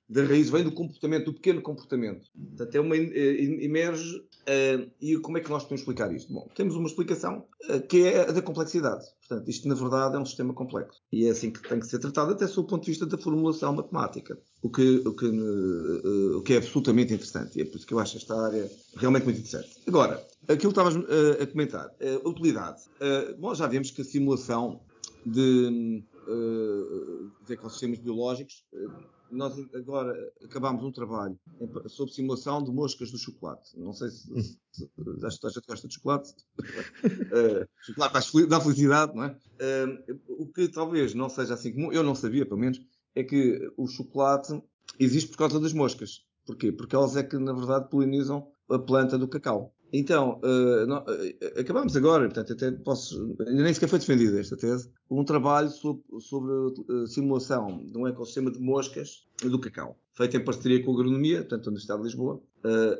da 0.09 0.23
raiz, 0.23 0.49
vem 0.49 0.63
do 0.63 0.71
comportamento, 0.71 1.25
do 1.25 1.33
pequeno 1.33 1.61
comportamento. 1.61 2.29
Portanto, 2.33 2.75
é 2.75 2.79
uma, 2.79 2.95
eh, 2.95 3.43
emerge, 3.65 4.15
uh, 4.17 4.89
e 5.01 5.17
como 5.17 5.37
é 5.37 5.41
que 5.41 5.49
nós 5.49 5.63
podemos 5.63 5.81
explicar 5.81 6.13
isto? 6.15 6.31
Bom, 6.31 6.47
temos 6.55 6.75
uma 6.75 6.87
explicação 6.87 7.45
uh, 7.69 7.81
que 7.81 8.07
é 8.07 8.21
a 8.21 8.31
da 8.31 8.41
complexidade. 8.41 9.03
Portanto, 9.27 9.49
isto 9.49 9.67
na 9.67 9.75
verdade 9.75 10.15
é 10.15 10.19
um 10.19 10.25
sistema 10.25 10.53
complexo. 10.53 11.01
E 11.11 11.27
é 11.27 11.31
assim 11.31 11.51
que 11.51 11.61
tem 11.61 11.81
que 11.81 11.87
ser 11.87 11.99
tratado, 11.99 12.31
até 12.31 12.47
sob 12.47 12.65
o 12.65 12.69
ponto 12.69 12.85
de 12.85 12.91
vista 12.91 13.05
da 13.05 13.17
formulação 13.17 13.73
matemática. 13.73 14.39
O 14.61 14.69
que, 14.69 15.01
o 15.05 15.13
que, 15.13 15.25
uh, 15.25 16.37
o 16.37 16.41
que 16.41 16.53
é 16.53 16.57
absolutamente 16.57 17.13
interessante. 17.13 17.57
E 17.57 17.61
é 17.61 17.65
por 17.65 17.75
isso 17.75 17.85
que 17.85 17.93
eu 17.93 17.99
acho 17.99 18.15
esta 18.15 18.33
área 18.33 18.71
realmente 18.95 19.25
muito 19.25 19.39
interessante. 19.39 19.77
Agora, 19.85 20.25
aquilo 20.47 20.71
que 20.71 20.79
estavas 20.79 20.95
a 21.41 21.47
comentar, 21.47 21.93
a 22.23 22.29
utilidade. 22.29 22.83
bom, 23.37 23.53
já 23.53 23.67
vimos 23.67 23.91
que 23.91 24.01
a 24.01 24.05
simulação 24.05 24.79
de 25.25 26.01
uh, 26.27 27.31
ecossistemas 27.49 27.99
biológicos. 27.99 28.65
Uh, 28.73 29.17
nós 29.29 29.57
agora 29.73 30.13
acabámos 30.43 30.83
um 30.83 30.91
trabalho 30.91 31.37
sobre 31.87 32.13
simulação 32.13 32.63
de 32.63 32.71
moscas 32.71 33.11
do 33.11 33.17
chocolate. 33.17 33.77
Não 33.77 33.91
sei 33.91 34.09
se, 34.09 34.59
se, 34.71 34.89
se 35.01 35.19
a 35.21 35.49
gente 35.49 35.67
gosta 35.67 35.87
de 35.87 35.93
chocolate. 35.95 36.33
uh, 36.59 37.67
chocolate 37.83 38.47
dá 38.47 38.61
felicidade, 38.61 39.15
não 39.15 39.25
é? 39.25 39.37
Uh, 39.59 40.19
o 40.27 40.47
que 40.47 40.69
talvez 40.69 41.13
não 41.13 41.29
seja 41.29 41.55
assim 41.55 41.73
comum, 41.73 41.91
eu 41.91 42.03
não 42.03 42.15
sabia 42.15 42.45
pelo 42.45 42.59
menos, 42.59 42.79
é 43.15 43.23
que 43.23 43.71
o 43.75 43.87
chocolate 43.87 44.61
existe 44.99 45.29
por 45.29 45.37
causa 45.37 45.59
das 45.59 45.73
moscas. 45.73 46.25
Porquê? 46.45 46.71
Porque 46.71 46.95
elas 46.95 47.17
é 47.17 47.23
que, 47.23 47.37
na 47.37 47.51
verdade, 47.51 47.89
polinizam 47.89 48.49
a 48.69 48.79
planta 48.79 49.17
do 49.17 49.27
cacau. 49.27 49.73
Então, 49.91 50.39
uh, 50.43 50.85
não, 50.85 50.99
uh, 50.99 51.59
acabamos 51.59 51.95
agora, 51.95 52.25
portanto, 52.25 52.53
até 52.53 52.71
posso, 52.71 53.35
nem 53.39 53.73
sequer 53.73 53.87
foi 53.87 53.99
defendida 53.99 54.39
esta 54.39 54.57
tese, 54.57 54.91
um 55.09 55.23
trabalho 55.23 55.69
sobre, 55.69 56.03
sobre 56.19 56.51
uh, 56.51 57.07
simulação 57.07 57.85
de 57.85 57.97
um 57.97 58.05
ecossistema 58.05 58.51
de 58.51 58.59
moscas 58.59 59.25
do 59.41 59.59
cacau, 59.59 59.97
feito 60.13 60.35
em 60.35 60.43
parceria 60.43 60.83
com 60.83 60.91
a 60.91 60.93
agronomia, 60.95 61.37
portanto, 61.39 61.67
a 61.67 61.69
Universidade 61.69 62.01
de 62.01 62.07
Lisboa, 62.07 62.41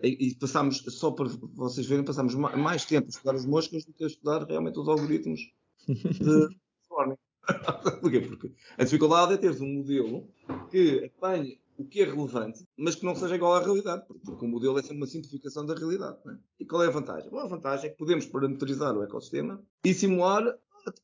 e, 0.02 0.30
e 0.30 0.36
passámos, 0.36 0.78
só 0.88 1.12
para 1.12 1.28
vocês 1.56 1.86
verem, 1.88 2.06
passámos 2.06 2.36
mais 2.36 2.86
tempo 2.86 3.08
a 3.08 3.10
estudar 3.10 3.36
as 3.36 3.46
moscas 3.46 3.84
do 3.84 3.92
que 3.92 4.04
a 4.04 4.08
estudar 4.08 4.46
realmente 4.46 4.80
os 4.80 4.88
algoritmos 4.88 5.42
de 5.88 6.48
formem. 6.88 7.18
Porquê? 8.02 8.22
Porque 8.22 8.52
a 8.78 8.84
dificuldade 8.84 9.34
é 9.34 9.38
teres 9.38 9.60
um 9.60 9.68
modelo 9.68 10.28
que 10.70 11.12
apanhe 11.18 11.60
o 11.78 11.86
que 11.86 12.02
é 12.02 12.06
relevante, 12.06 12.66
mas 12.78 12.96
que 12.96 13.06
não 13.06 13.16
seja 13.16 13.36
igual 13.36 13.56
à 13.56 13.60
realidade, 13.60 14.04
porque 14.26 14.46
o 14.46 14.48
modelo 14.48 14.80
é 14.80 14.82
sempre 14.82 14.98
uma 14.98 15.08
simplificação 15.08 15.66
da 15.66 15.76
realidade. 15.76 16.18
É? 16.28 16.38
E 16.60 16.66
qual 16.66 16.84
é 16.84 16.88
a 16.88 16.92
vantagem? 16.92 17.30
Bom, 17.30 17.40
a 17.40 17.48
vantagem 17.48 17.88
é 17.88 17.90
que 17.90 17.98
podemos 17.98 18.26
parametrizar 18.26 18.96
o 18.96 19.04
ecossistema 19.04 19.64
e 19.86 19.94
simular 19.94 20.44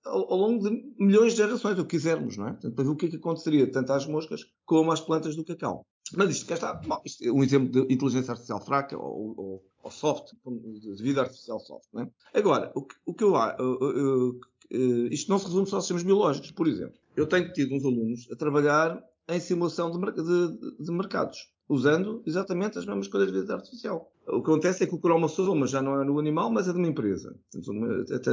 ao, 0.05 0.37
longo 0.37 0.69
de 0.69 0.93
milhões 0.97 1.33
de 1.33 1.39
gerações, 1.39 1.77
o 1.77 1.83
que 1.83 1.97
quisermos, 1.97 2.37
não 2.37 2.47
é? 2.47 2.51
Portanto, 2.51 2.75
para 2.75 2.83
ver 2.83 2.89
o 2.89 2.95
que 2.95 3.05
é 3.05 3.09
que 3.09 3.15
aconteceria 3.17 3.71
tanto 3.71 3.91
às 3.91 4.05
moscas 4.05 4.45
como 4.65 4.91
às 4.91 5.01
plantas 5.01 5.35
do 5.35 5.43
cacau. 5.43 5.85
Mas 6.15 6.31
isto 6.31 6.47
cá 6.47 6.55
está. 6.55 6.73
Bom, 6.73 7.01
isto 7.05 7.23
é 7.23 7.31
um 7.31 7.43
exemplo 7.43 7.69
de 7.69 7.93
inteligência 7.93 8.31
artificial 8.31 8.63
fraca 8.63 8.97
ou, 8.97 9.35
ou, 9.37 9.65
ou 9.83 9.91
soft, 9.91 10.33
de 10.45 11.03
vida 11.03 11.21
artificial 11.21 11.59
soft. 11.59 11.85
Não 11.93 12.03
é? 12.03 12.09
Agora, 12.33 12.71
o 12.75 12.83
que, 12.83 12.95
o 13.05 13.13
que 13.13 13.23
eu, 13.23 13.35
eu, 13.35 14.39
isto 15.11 15.29
não 15.29 15.39
se 15.39 15.45
resume 15.45 15.67
só 15.67 15.77
aos 15.77 15.85
sistemas 15.85 16.03
biológicos. 16.03 16.51
Por 16.51 16.67
exemplo, 16.67 16.95
eu 17.15 17.27
tenho 17.27 17.51
tido 17.53 17.75
uns 17.75 17.85
alunos 17.85 18.27
a 18.31 18.35
trabalhar 18.35 19.03
em 19.29 19.39
simulação 19.39 19.91
de, 19.91 20.11
de, 20.11 20.83
de 20.83 20.91
mercados, 20.91 21.37
usando 21.67 22.21
exatamente 22.25 22.77
as 22.77 22.85
mesmas 22.85 23.07
coisas 23.07 23.31
de 23.31 23.39
vida 23.39 23.53
artificial. 23.53 24.11
O 24.27 24.41
que 24.41 24.51
acontece 24.51 24.83
é 24.83 24.87
que 24.87 24.95
o 24.95 24.99
cromosoma 24.99 25.67
já 25.67 25.81
não 25.81 26.01
é 26.01 26.05
no 26.05 26.19
animal, 26.19 26.51
mas 26.51 26.67
é 26.67 26.71
de 26.71 26.77
uma 26.77 26.87
empresa. 26.87 27.37
Até, 28.13 28.31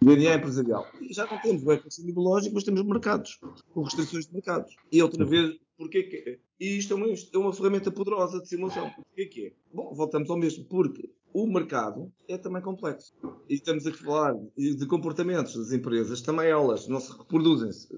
DNA 0.00 0.36
empresarial. 0.36 0.86
E 1.00 1.12
já 1.12 1.26
não 1.26 1.40
temos 1.40 1.62
o 1.62 1.72
ecossistema 1.72 2.12
biológico, 2.12 2.54
mas 2.54 2.64
temos 2.64 2.82
mercados, 2.84 3.38
com 3.70 3.82
restrições 3.82 4.26
de 4.26 4.32
mercados. 4.32 4.76
E 4.92 5.02
outra 5.02 5.24
vez, 5.24 5.56
porquê 5.76 6.04
que 6.04 6.16
é? 6.16 6.38
E 6.60 6.78
isto 6.78 6.94
é 6.94 6.96
uma, 6.96 7.06
é 7.06 7.38
uma 7.38 7.52
ferramenta 7.52 7.90
poderosa 7.90 8.40
de 8.40 8.48
simulação. 8.48 8.90
Porquê 8.90 9.26
que 9.26 9.46
é? 9.46 9.52
Bom, 9.72 9.92
voltamos 9.94 10.30
ao 10.30 10.36
mesmo, 10.36 10.64
porque 10.64 11.10
o 11.32 11.46
mercado 11.46 12.12
é 12.28 12.38
também 12.38 12.62
complexo. 12.62 13.12
E 13.48 13.54
estamos 13.54 13.86
a 13.86 13.92
falar 13.92 14.34
de 14.56 14.86
comportamentos 14.86 15.56
das 15.56 15.72
empresas, 15.72 16.20
também 16.20 16.48
elas 16.48 16.86
não 16.88 17.00
se 17.00 17.16
reproduzem-se. 17.16 17.88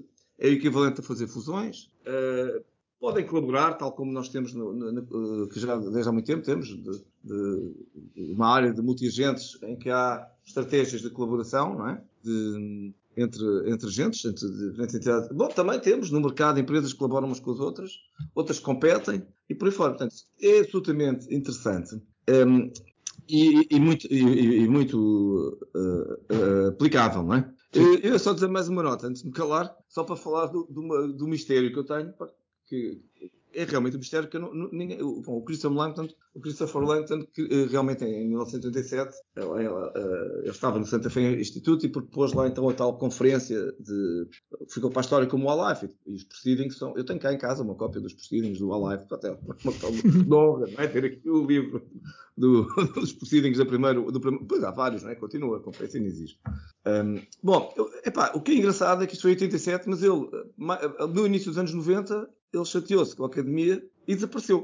É 0.41 0.47
o 0.47 0.53
equivalente 0.53 0.99
a 0.99 1.03
fazer 1.03 1.27
fusões. 1.27 1.91
Uh, 2.01 2.63
podem 2.99 3.25
colaborar, 3.25 3.73
tal 3.73 3.91
como 3.91 4.11
nós 4.11 4.27
temos, 4.27 4.53
no, 4.53 4.73
no, 4.73 4.91
no, 4.91 5.47
que 5.47 5.59
já 5.59 5.77
desde 5.77 6.09
há 6.09 6.11
muito 6.11 6.25
tempo 6.25 6.43
temos, 6.43 6.67
de, 6.67 7.03
de, 7.23 8.33
uma 8.33 8.47
área 8.47 8.73
de 8.73 8.81
multi-agentes 8.81 9.57
em 9.61 9.75
que 9.75 9.89
há 9.91 10.27
estratégias 10.43 11.03
de 11.03 11.11
colaboração, 11.11 11.77
não 11.77 11.89
é? 11.89 12.01
De, 12.23 12.91
entre, 13.15 13.71
entre 13.71 13.87
agentes, 13.87 14.25
entre 14.25 14.47
diferentes 14.49 14.95
entidades. 14.95 15.29
Bom, 15.29 15.47
também 15.47 15.79
temos 15.79 16.09
no 16.09 16.19
mercado 16.19 16.59
empresas 16.59 16.91
que 16.91 16.97
colaboram 16.97 17.27
umas 17.27 17.39
com 17.39 17.51
as 17.51 17.59
outras, 17.59 17.91
outras 18.33 18.59
competem 18.59 19.23
e 19.47 19.53
por 19.53 19.67
aí 19.67 19.73
fora. 19.73 19.91
Portanto, 19.91 20.15
é 20.41 20.59
absolutamente 20.59 21.33
interessante. 21.33 22.01
Um, 22.29 22.71
e, 23.29 23.67
e, 23.69 23.79
muito, 23.79 24.07
e, 24.11 24.63
e 24.63 24.67
muito 24.67 25.59
uh, 25.75 26.35
uh, 26.35 26.67
aplicável, 26.69 27.23
não 27.23 27.35
é? 27.35 27.53
Eu, 27.73 27.99
eu 27.99 28.19
só 28.19 28.33
dizer 28.33 28.47
mais 28.47 28.67
uma 28.67 28.83
nota 28.83 29.07
antes 29.07 29.21
de 29.21 29.27
me 29.27 29.33
calar, 29.33 29.75
só 29.87 30.03
para 30.03 30.15
falar 30.15 30.47
do, 30.47 30.65
do, 30.65 31.13
do 31.13 31.27
mistério 31.27 31.71
que 31.71 31.79
eu 31.79 31.85
tenho, 31.85 32.13
que 32.65 33.01
é 33.53 33.63
realmente 33.63 33.95
um 33.95 33.99
mistério 33.99 34.29
que 34.29 34.39
não, 34.39 34.53
ninguém, 34.71 34.97
bom, 34.97 35.37
o 35.37 35.43
Christopher 35.43 35.77
Langton, 35.77 36.07
o 36.33 36.39
Christopher 36.39 36.81
Langton 36.81 37.25
que 37.33 37.43
uh, 37.43 37.67
realmente 37.67 38.03
em 38.05 38.27
1987 38.27 39.15
ele, 39.35 39.65
ele, 39.65 40.49
estava 40.49 40.79
no 40.79 40.85
Santa 40.85 41.09
Fe 41.09 41.39
Institute 41.39 41.85
e 41.85 41.89
propôs 41.89 42.33
lá 42.33 42.47
então 42.47 42.67
a 42.69 42.73
tal 42.73 42.97
conferência 42.97 43.71
de 43.79 44.27
ficou 44.69 44.89
para 44.89 45.01
a 45.01 45.03
história 45.03 45.27
como 45.27 45.45
o 45.45 45.49
Alive 45.49 45.93
e 46.07 46.13
os 46.13 46.23
proceedings 46.23 46.77
são 46.77 46.95
eu 46.97 47.03
tenho 47.03 47.19
cá 47.19 47.33
em 47.33 47.37
casa 47.37 47.63
uma 47.63 47.75
cópia 47.75 47.99
dos 47.99 48.13
proceedings 48.13 48.59
do 48.59 48.73
Alive 48.73 49.05
até 49.11 49.31
uma 49.31 49.55
de 50.01 50.33
honra 50.33 50.67
não 50.67 50.83
é? 50.83 50.87
ter 50.87 51.05
aqui 51.05 51.29
o 51.29 51.45
livro 51.45 51.85
do, 52.37 52.63
dos 52.95 53.13
proceedings 53.13 53.57
da 53.57 53.65
primeiro, 53.65 54.11
do 54.11 54.19
primeiro 54.19 54.45
pois 54.45 54.63
há 54.63 54.71
vários 54.71 55.03
não 55.03 55.11
é? 55.11 55.15
continua 55.15 55.57
a 55.57 55.61
conferência 55.61 55.99
não 55.99 56.07
existe 56.07 56.39
um, 56.87 57.21
bom 57.43 57.73
eu, 57.75 57.89
epá, 58.05 58.31
o 58.33 58.41
que 58.41 58.51
é 58.51 58.55
engraçado 58.55 59.03
é 59.03 59.07
que 59.07 59.13
isto 59.13 59.23
foi 59.23 59.31
em 59.31 59.35
87 59.35 59.89
mas 59.89 60.01
ele 60.01 60.29
no 61.13 61.25
início 61.25 61.49
dos 61.49 61.57
anos 61.57 61.73
90 61.73 62.29
ele 62.53 62.65
chateou-se 62.65 63.15
com 63.15 63.23
a 63.23 63.27
academia 63.27 63.83
e 64.07 64.15
desapareceu. 64.15 64.61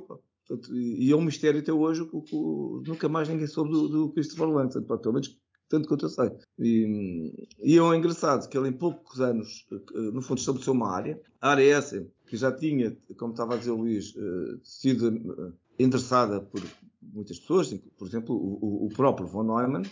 Portanto, 0.47 0.75
e 0.75 1.11
é 1.11 1.15
um 1.15 1.21
mistério 1.21 1.59
até 1.59 1.73
hoje, 1.73 2.01
o, 2.11 2.23
o, 2.31 2.83
nunca 2.85 3.09
mais 3.09 3.27
ninguém 3.27 3.47
soube 3.47 3.71
do, 3.71 3.87
do 3.87 4.09
Christopher 4.11 4.47
Langton, 4.47 4.81
pelo 4.83 5.13
menos 5.13 5.37
tanto 5.69 5.87
quanto 5.87 6.05
eu 6.05 6.09
sei. 6.09 6.31
E, 6.57 7.47
e 7.61 7.77
é 7.77 7.95
engraçado 7.95 8.47
que 8.47 8.57
ele 8.57 8.69
em 8.69 8.73
poucos 8.73 9.19
anos, 9.19 9.67
no 10.13 10.21
fundo, 10.21 10.39
estabeleceu 10.39 10.73
uma 10.73 10.89
área, 10.89 11.19
a 11.41 11.49
área 11.51 11.77
essa, 11.77 12.07
que 12.25 12.37
já 12.37 12.51
tinha, 12.51 12.97
como 13.17 13.33
estava 13.33 13.55
a 13.55 13.57
dizer 13.57 13.71
o 13.71 13.77
Luís, 13.77 14.13
eh, 14.17 14.57
sido 14.63 15.07
eh, 15.07 15.51
endereçada 15.79 16.41
por 16.41 16.61
muitas 17.01 17.39
pessoas, 17.39 17.73
por 17.97 18.07
exemplo, 18.07 18.35
o, 18.35 18.85
o 18.85 18.89
próprio 18.89 19.27
von 19.27 19.43
Neumann, 19.43 19.83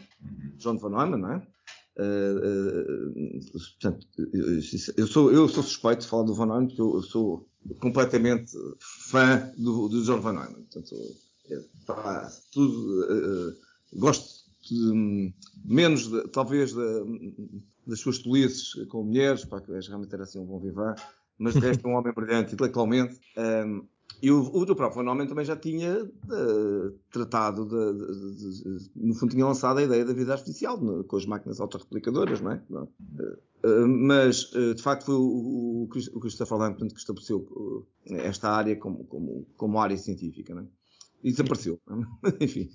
John 0.58 0.78
von 0.78 0.90
Neumann, 0.90 1.18
não 1.18 1.32
é? 1.34 1.48
Uh, 1.98 3.14
uh, 3.14 3.52
portanto, 3.52 4.06
eu 4.98 5.08
sou, 5.08 5.32
eu 5.32 5.48
sou 5.48 5.64
suspeito 5.64 6.02
de 6.02 6.08
falar 6.08 6.24
do 6.24 6.36
Von 6.36 6.46
Neumann 6.46 6.68
porque 6.68 6.82
eu, 6.82 7.02
sou 7.02 7.48
completamente 7.80 8.52
fã 9.10 9.52
do, 9.58 9.88
do 9.88 10.04
John 10.04 10.20
Van 10.20 10.34
Neumann. 10.34 10.54
Portanto, 10.54 10.96
pá, 11.86 12.30
tudo, 12.52 13.56
gosto 13.94 14.46
de, 14.70 15.34
menos, 15.64 16.08
de, 16.10 16.28
talvez, 16.30 16.74
de, 16.74 17.34
das 17.88 18.00
suas 18.00 18.20
tolices 18.20 18.74
com 18.90 19.04
mulheres, 19.04 19.46
pá, 19.46 19.62
que 19.62 19.72
realmente 19.72 20.14
era 20.14 20.24
assim 20.24 20.40
um 20.40 20.46
bom 20.46 20.60
vivar, 20.60 20.96
mas 21.38 21.54
de 21.54 21.60
resto 21.60 21.88
é 21.88 21.90
um 21.90 21.96
homem 21.96 22.14
brilhante 22.14 22.54
intelectualmente. 22.54 23.20
Um, 23.38 23.88
e 24.22 24.32
o, 24.32 24.42
o 24.56 24.66
do 24.66 24.76
próprio 24.76 25.02
fenómeno 25.02 25.28
também 25.28 25.46
já 25.46 25.56
tinha 25.56 26.04
uh, 26.04 26.92
tratado, 27.12 27.66
de, 27.66 28.36
de, 28.36 28.80
de, 28.80 28.92
no 28.96 29.14
fundo, 29.14 29.32
tinha 29.32 29.46
lançado 29.46 29.80
a 29.80 29.84
ideia 29.84 30.06
da 30.06 30.14
vida 30.14 30.34
artificial 30.34 30.80
no, 30.80 31.04
com 31.04 31.18
as 31.18 31.26
máquinas 31.26 31.60
autorreplicadoras, 31.60 32.42
não 32.42 32.52
é? 32.52 32.62
Uh, 32.72 33.88
mas, 33.88 34.52
uh, 34.54 34.74
de 34.74 34.82
facto, 34.82 35.06
foi 35.06 35.16
o, 35.16 35.20
o, 35.20 35.90
o 36.14 36.20
Christopher 36.20 36.58
Lampton 36.58 36.88
que 36.88 37.00
estabeleceu 37.00 37.88
esta 38.10 38.50
área 38.50 38.76
como, 38.76 39.04
como, 39.06 39.48
como 39.58 39.80
área 39.80 39.98
científica, 39.98 40.54
não 40.54 40.62
é? 40.62 40.66
E 41.24 41.32
desapareceu. 41.32 41.80
Enfim. 42.40 42.70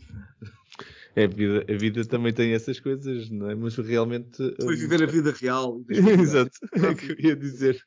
É, 1.15 1.25
a, 1.25 1.29
vida, 1.29 1.65
a 1.69 1.77
vida 1.77 2.05
também 2.05 2.33
tem 2.33 2.53
essas 2.53 2.79
coisas, 2.81 3.31
não 3.31 3.51
é? 3.51 3.55
Mas 3.55 3.77
realmente. 3.77 4.37
Foi 4.61 4.77
viver 4.77 5.03
a 5.03 5.07
vida 5.07 5.33
real. 5.33 5.81
Exato, 5.91 6.59
é 6.73 6.89
o 6.89 6.97
que 6.97 7.13
eu 7.13 7.31
ia 7.31 7.37
dizer. 7.37 7.81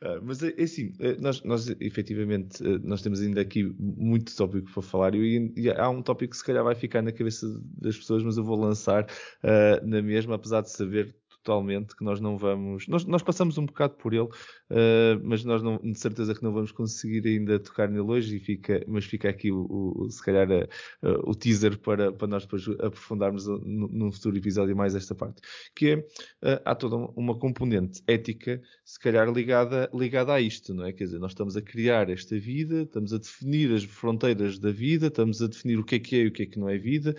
Ah, 0.00 0.20
mas 0.22 0.42
é, 0.42 0.54
é 0.56 0.62
assim, 0.62 0.92
é, 1.00 1.16
nós, 1.16 1.42
nós 1.42 1.68
efetivamente 1.80 2.62
eh, 2.64 2.78
nós 2.82 3.02
temos 3.02 3.20
ainda 3.20 3.40
aqui 3.40 3.64
muito 3.78 4.34
tópico 4.36 4.70
para 4.72 4.82
falar 4.82 5.14
e, 5.14 5.52
e, 5.56 5.70
há 5.70 5.88
um 5.88 6.02
tópico 6.02 6.32
que 6.32 6.36
se 6.36 6.44
calhar 6.44 6.64
vai 6.64 6.74
ficar 6.74 7.02
na 7.02 7.12
cabeça 7.12 7.46
das 7.78 7.96
pessoas, 7.96 8.22
mas 8.22 8.36
eu 8.36 8.44
vou 8.44 8.58
lançar 8.58 9.04
uh, 9.04 9.86
na 9.86 10.02
mesma, 10.02 10.34
apesar 10.34 10.62
de 10.62 10.70
saber 10.70 11.14
totalmente 11.44 11.94
que 11.94 12.02
nós 12.02 12.20
não 12.20 12.38
vamos. 12.38 12.88
Nós, 12.88 13.04
nós 13.04 13.22
passamos 13.22 13.58
um 13.58 13.66
bocado 13.66 13.94
por 13.94 14.14
ele, 14.14 14.24
uh, 14.24 15.20
mas 15.22 15.44
nós 15.44 15.62
não, 15.62 15.76
de 15.76 15.98
certeza 15.98 16.34
que 16.34 16.42
não 16.42 16.52
vamos 16.52 16.72
conseguir 16.72 17.24
ainda 17.28 17.58
tocar 17.60 17.88
nele 17.88 18.00
hoje, 18.00 18.36
e 18.36 18.40
fica, 18.40 18.82
mas 18.88 19.04
fica 19.04 19.28
aqui 19.28 19.52
o, 19.52 19.94
o 19.94 20.10
se 20.10 20.24
calhar 20.24 20.48
a, 20.50 20.64
a, 21.06 21.10
o 21.24 21.34
teaser 21.34 21.78
para, 21.78 22.10
para 22.10 22.26
nós 22.26 22.44
depois 22.44 22.66
aprofundarmos 22.80 23.46
num 23.46 24.10
futuro 24.10 24.36
episódio 24.36 24.74
mais 24.74 24.94
esta 24.94 25.14
parte. 25.14 25.42
Que 25.76 25.90
é, 25.90 25.96
uh, 25.96 26.60
há 26.64 26.74
toda 26.74 26.96
uma 27.14 27.38
componente 27.38 28.02
ética, 28.08 28.60
se 28.84 28.98
calhar 28.98 29.30
ligada, 29.30 29.90
ligada 29.92 30.32
a 30.32 30.40
isto, 30.40 30.72
não 30.72 30.86
é? 30.86 30.92
Quer 30.92 31.04
dizer, 31.04 31.18
nós 31.18 31.32
estamos 31.32 31.56
a 31.56 31.62
criar 31.62 32.08
esta 32.08 32.38
vida, 32.38 32.82
estamos 32.82 33.12
a 33.12 33.18
definir 33.18 33.72
as 33.72 33.84
fronteiras 33.84 34.58
da 34.58 34.70
vida, 34.70 35.08
estamos 35.08 35.42
a 35.42 35.46
definir 35.46 35.78
o 35.78 35.84
que 35.84 35.96
é 35.96 35.98
que 35.98 36.16
é 36.16 36.18
e 36.20 36.26
o 36.28 36.32
que 36.32 36.42
é 36.44 36.46
que 36.46 36.58
não 36.58 36.68
é 36.68 36.78
vida 36.78 37.14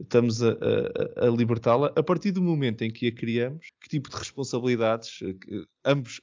estamos 0.00 0.42
a, 0.42 0.50
a, 0.50 1.26
a 1.26 1.30
libertá-la 1.30 1.92
a 1.96 2.02
partir 2.02 2.30
do 2.30 2.42
momento 2.42 2.82
em 2.82 2.90
que 2.90 3.08
a 3.08 3.12
criamos, 3.12 3.72
que 3.80 3.88
tipo 3.88 4.08
de 4.08 4.16
responsabilidades, 4.16 5.20
eh, 5.22 5.64
ambos, 5.84 6.20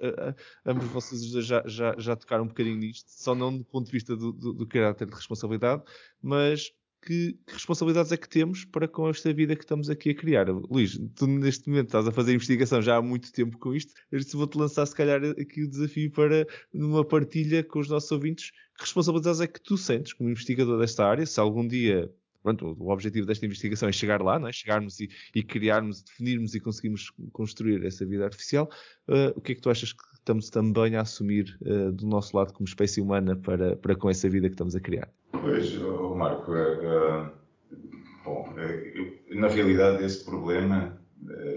ambos 0.66 0.86
vocês 0.88 1.22
já, 1.46 1.64
já, 1.66 1.96
já 1.98 2.16
tocaram 2.16 2.46
um 2.46 2.48
bocadinho 2.48 2.78
nisto, 2.78 3.10
só 3.10 3.36
não 3.36 3.58
do 3.58 3.66
ponto 3.66 3.88
de 3.88 3.92
vista 3.92 4.16
do, 4.16 4.32
do, 4.32 4.54
do 4.54 4.68
caráter 4.68 5.08
de 5.08 5.16
responsabilidade, 5.16 5.84
mas 6.22 6.72
que, 7.06 7.38
que, 7.46 7.54
responsabilidades 7.54 8.12
é 8.12 8.18
que 8.18 8.28
temos 8.28 8.66
para 8.66 8.88
com 8.88 9.08
esta 9.10 9.32
vida 9.32 9.56
que 9.56 9.64
estamos 9.64 9.90
aqui 9.90 10.10
a 10.10 10.16
criar? 10.16 10.50
Luís, 10.50 11.00
tu 11.16 11.28
neste 11.28 11.70
momento 11.70 11.88
estás 11.88 12.08
a 12.08 12.12
fazer 12.12 12.34
investigação 12.34 12.82
já 12.82 12.98
há 12.98 13.02
muito 13.02 13.32
tempo 13.32 13.58
com 13.60 13.76
isto, 13.76 13.94
vou-te 14.34 14.58
lançar 14.58 14.86
se 14.88 14.96
calhar 14.96 15.24
aqui 15.24 15.64
o 15.64 15.70
desafio 15.70 16.12
para, 16.12 16.48
numa 16.74 17.06
partilha 17.06 17.64
com 17.64 17.80
os 17.80 17.90
nossos 17.90 18.12
ouvintes, 18.12 18.50
que 18.50 18.82
responsabilidades 18.82 19.40
é 19.40 19.48
que 19.48 19.62
tu 19.62 19.78
sentes 19.78 20.14
como 20.14 20.30
investigador 20.30 20.80
desta 20.80 21.06
área, 21.06 21.26
se 21.26 21.40
algum 21.40 21.68
dia 21.68 22.12
pronto, 22.46 22.78
o 22.80 22.92
objetivo 22.92 23.26
desta 23.26 23.44
investigação 23.44 23.90
é 23.90 23.92
chegar 23.92 24.22
lá, 24.22 24.38
não 24.38 24.48
é? 24.48 24.54
chegarmos 24.54 25.00
e, 25.00 25.10
e 25.34 25.42
criarmos, 25.42 26.04
definirmos 26.04 26.54
e 26.54 26.60
conseguirmos 26.60 27.12
construir 27.32 27.84
essa 27.84 28.06
vida 28.06 28.24
artificial. 28.24 28.70
Uh, 29.10 29.34
o 29.36 29.42
que 29.42 29.54
é 29.54 29.56
que 29.56 29.62
tu 29.62 29.70
achas 29.72 29.92
que 29.92 30.04
estamos 30.14 30.52
também 30.52 30.96
a 30.96 31.02
assumir 31.02 31.58
uh, 31.64 31.91
do 31.91 32.06
nosso 32.06 32.38
lado 32.38 32.54
como 32.54 32.68
espécie 32.68 33.02
humana 33.02 33.36
para, 33.36 33.76
para 33.78 33.96
com 33.96 34.12
essa 34.12 34.30
vida 34.30 34.48
que 34.48 34.54
estamos 34.54 34.76
a 34.76 34.80
criar? 34.80 35.10
Pois, 35.32 35.76
Marco, 36.16 36.52
uh, 36.52 37.32
bom, 38.24 38.54
na 39.32 39.48
realidade 39.48 40.04
esse 40.04 40.24
problema 40.24 41.02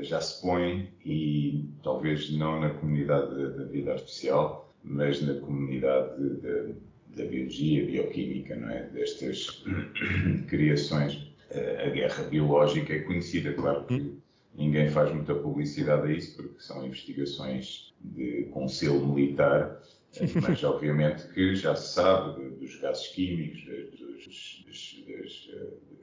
já 0.01 0.18
se 0.22 0.41
põe 0.41 0.91
e 1.05 1.68
talvez 1.82 2.30
não 2.30 2.59
na 2.59 2.70
comunidade 2.70 3.36
da 3.55 3.64
vida 3.64 3.93
artificial, 3.93 4.74
mas 4.82 5.20
na 5.20 5.34
comunidade 5.34 6.16
de, 6.41 6.74
da 7.18 7.24
biologia, 7.24 7.84
bioquímica, 7.84 8.56
não 8.56 8.70
é? 8.70 8.84
destas 8.84 9.64
criações. 10.48 11.28
A 11.84 11.88
guerra 11.88 12.24
biológica 12.24 12.92
é 12.92 12.98
conhecida, 13.00 13.54
claro 13.54 13.84
que 13.86 14.18
ninguém 14.54 14.90
faz 14.90 15.14
muita 15.14 15.34
publicidade 15.34 16.06
a 16.06 16.12
isso, 16.12 16.36
porque 16.36 16.60
são 16.60 16.84
investigações 16.84 17.94
de, 18.00 18.48
com 18.50 18.68
selo 18.68 19.06
militar, 19.14 19.80
mas 20.42 20.62
obviamente 20.64 21.26
que 21.32 21.54
já 21.54 21.74
se 21.74 21.94
sabe 21.94 22.50
dos 22.50 22.78
gases 22.80 23.08
químicos, 23.08 23.64
dos, 23.64 24.64
dos, 24.66 25.50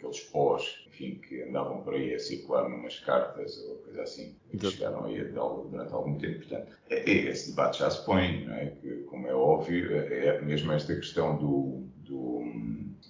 daqueles 0.05 0.19
pós, 0.21 0.85
enfim, 0.87 1.19
que 1.27 1.41
andavam 1.43 1.81
por 1.81 1.93
aí 1.93 2.13
a 2.13 2.19
circular 2.19 2.69
numas 2.69 2.99
cartas 2.99 3.57
ou 3.67 3.77
coisa 3.77 4.03
assim, 4.03 4.35
que 4.49 4.69
chegaram 4.69 5.05
aí 5.05 5.23
durante 5.23 5.93
algum 5.93 6.17
tempo. 6.17 6.39
Portanto, 6.39 6.71
é, 6.89 7.09
é, 7.09 7.29
esse 7.29 7.51
debate 7.51 7.79
já 7.79 7.89
se 7.89 8.05
põe, 8.05 8.45
não 8.45 8.53
é? 8.53 8.67
Que, 8.81 8.89
como 9.03 9.27
é 9.27 9.33
óbvio, 9.33 9.95
é, 9.95 10.27
é 10.27 10.41
mesmo 10.41 10.71
esta 10.71 10.95
questão 10.95 11.37
do, 11.37 11.83
do 11.97 12.35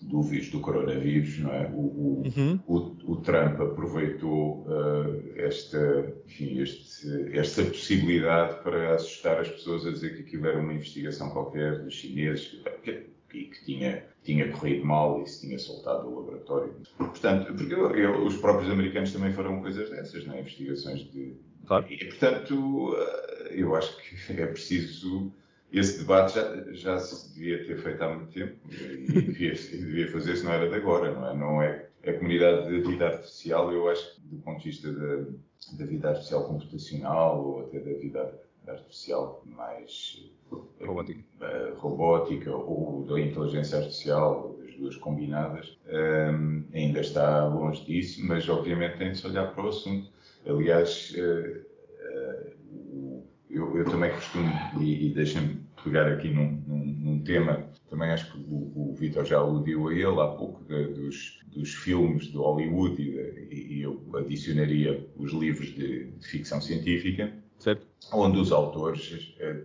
do 0.02 0.22
vírus 0.22 0.50
do 0.50 0.60
coronavírus, 0.60 1.40
não 1.40 1.52
é? 1.52 1.68
O, 1.74 1.80
o, 1.80 2.24
uhum. 2.26 2.60
o, 2.68 3.14
o 3.14 3.16
Trump 3.22 3.60
aproveitou 3.60 4.68
uh, 4.68 5.34
esta, 5.36 6.14
enfim, 6.28 6.62
este, 6.62 7.08
esta 7.36 7.64
possibilidade 7.64 8.62
para 8.62 8.96
assustar 8.96 9.40
as 9.40 9.50
pessoas 9.50 9.88
a 9.88 9.92
dizer 9.92 10.16
que 10.16 10.22
aquilo 10.22 10.48
era 10.48 10.60
uma 10.60 10.74
investigação 10.74 11.32
qualquer 11.32 11.80
dos 11.84 11.96
chineses 11.96 12.62
que, 12.84 13.10
que, 13.36 13.46
que 13.46 13.66
tinha, 13.66 14.04
tinha 14.24 14.52
corrido 14.52 14.86
mal 14.86 15.22
e 15.22 15.28
se 15.28 15.42
tinha 15.42 15.60
soltado 15.60 16.08
o 16.08 16.20
laboratório. 16.20 16.74
Portanto, 16.98 17.54
porque 17.54 17.74
eu, 17.74 17.92
eu, 17.96 18.26
os 18.26 18.38
próprios 18.38 18.72
americanos 18.72 19.12
também 19.12 19.34
foram 19.34 19.62
coisas 19.62 19.90
dessas, 19.90 20.26
não 20.26 20.36
é? 20.36 20.40
Investigações 20.40 21.02
de. 21.12 21.34
Claro. 21.66 21.86
E, 21.90 22.06
portanto, 22.06 22.94
uh, 22.94 23.48
eu 23.50 23.76
acho 23.76 23.98
que 23.98 24.34
é 24.40 24.46
preciso 24.46 25.32
esse 25.74 26.00
debate 26.00 26.36
já, 26.36 26.72
já, 26.72 27.00
se 27.00 27.34
devia 27.34 27.66
ter 27.66 27.78
feito 27.78 28.02
há 28.02 28.16
muito 28.16 28.32
tempo 28.32 28.56
e 28.70 29.22
devia, 29.22 29.54
devia 29.72 30.12
fazer-se, 30.12 30.46
não 30.46 30.54
era 30.54 30.70
de 30.70 30.76
agora, 30.76 31.12
não 31.12 31.28
é? 31.28 31.36
Não 31.36 31.62
é? 31.62 31.90
A 32.08 32.14
comunidade 32.14 32.70
de 32.70 32.82
vida 32.82 33.08
artificial, 33.08 33.74
eu 33.74 33.90
acho 33.90 34.16
que 34.16 34.22
do 34.22 34.38
ponto 34.38 34.60
de 34.60 34.70
vista 34.70 34.94
da, 34.94 35.26
da 35.74 35.86
vida 35.86 36.10
artificial 36.10 36.48
computacional 36.48 37.44
ou 37.44 37.62
até 37.62 37.80
da 37.80 37.94
vida 38.00 38.42
artificial 38.72 39.44
mais 39.46 40.30
robótica, 40.82 41.20
uh, 41.42 41.80
robótica 41.80 42.56
ou 42.56 43.06
da 43.06 43.20
inteligência 43.20 43.80
artificial, 43.80 44.58
as 44.68 44.76
duas 44.76 44.96
combinadas, 44.98 45.78
um, 45.88 45.92
ehm, 45.92 46.64
ainda 46.74 47.00
está 47.00 47.48
longe 47.48 47.84
disso, 47.86 48.22
mas 48.26 48.48
obviamente 48.50 48.98
tem 48.98 49.12
de 49.12 49.18
se 49.18 49.28
olhar 49.28 49.54
para 49.54 49.66
o 49.66 49.70
assunto. 49.70 50.12
Aliás, 50.46 51.14
uh, 51.18 51.66
uh, 52.18 53.24
eu, 53.50 53.78
eu, 53.78 53.86
também 53.86 54.12
costumo, 54.12 54.52
e, 54.80 55.08
e 55.08 55.14
deixem-me 55.14 55.66
pegar 55.84 56.12
aqui 56.12 56.30
num, 56.30 56.62
num, 56.68 56.86
num, 56.86 57.24
tema, 57.24 57.70
também 57.90 58.10
acho 58.10 58.32
que 58.32 58.40
o, 58.40 58.92
o 58.92 58.94
Vitor 58.94 59.24
já 59.24 59.38
aludiu 59.38 59.88
a 59.88 59.94
ele 59.94 60.20
há 60.20 60.28
pouco, 60.28 60.64
de, 60.66 60.88
dos, 60.88 61.40
dos 61.48 61.74
filmes 61.74 62.26
de 62.26 62.38
Hollywood 62.38 63.02
e, 63.02 63.12
de, 63.12 63.56
e, 63.56 63.82
eu 63.82 64.04
adicionaria 64.16 65.08
os 65.16 65.32
livros 65.32 65.68
de, 65.68 66.12
de 66.12 66.28
ficção 66.28 66.60
científica, 66.60 67.32
certo. 67.60 67.86
onde 68.12 68.40
os 68.40 68.52
autores 68.52 69.36
eh, 69.40 69.64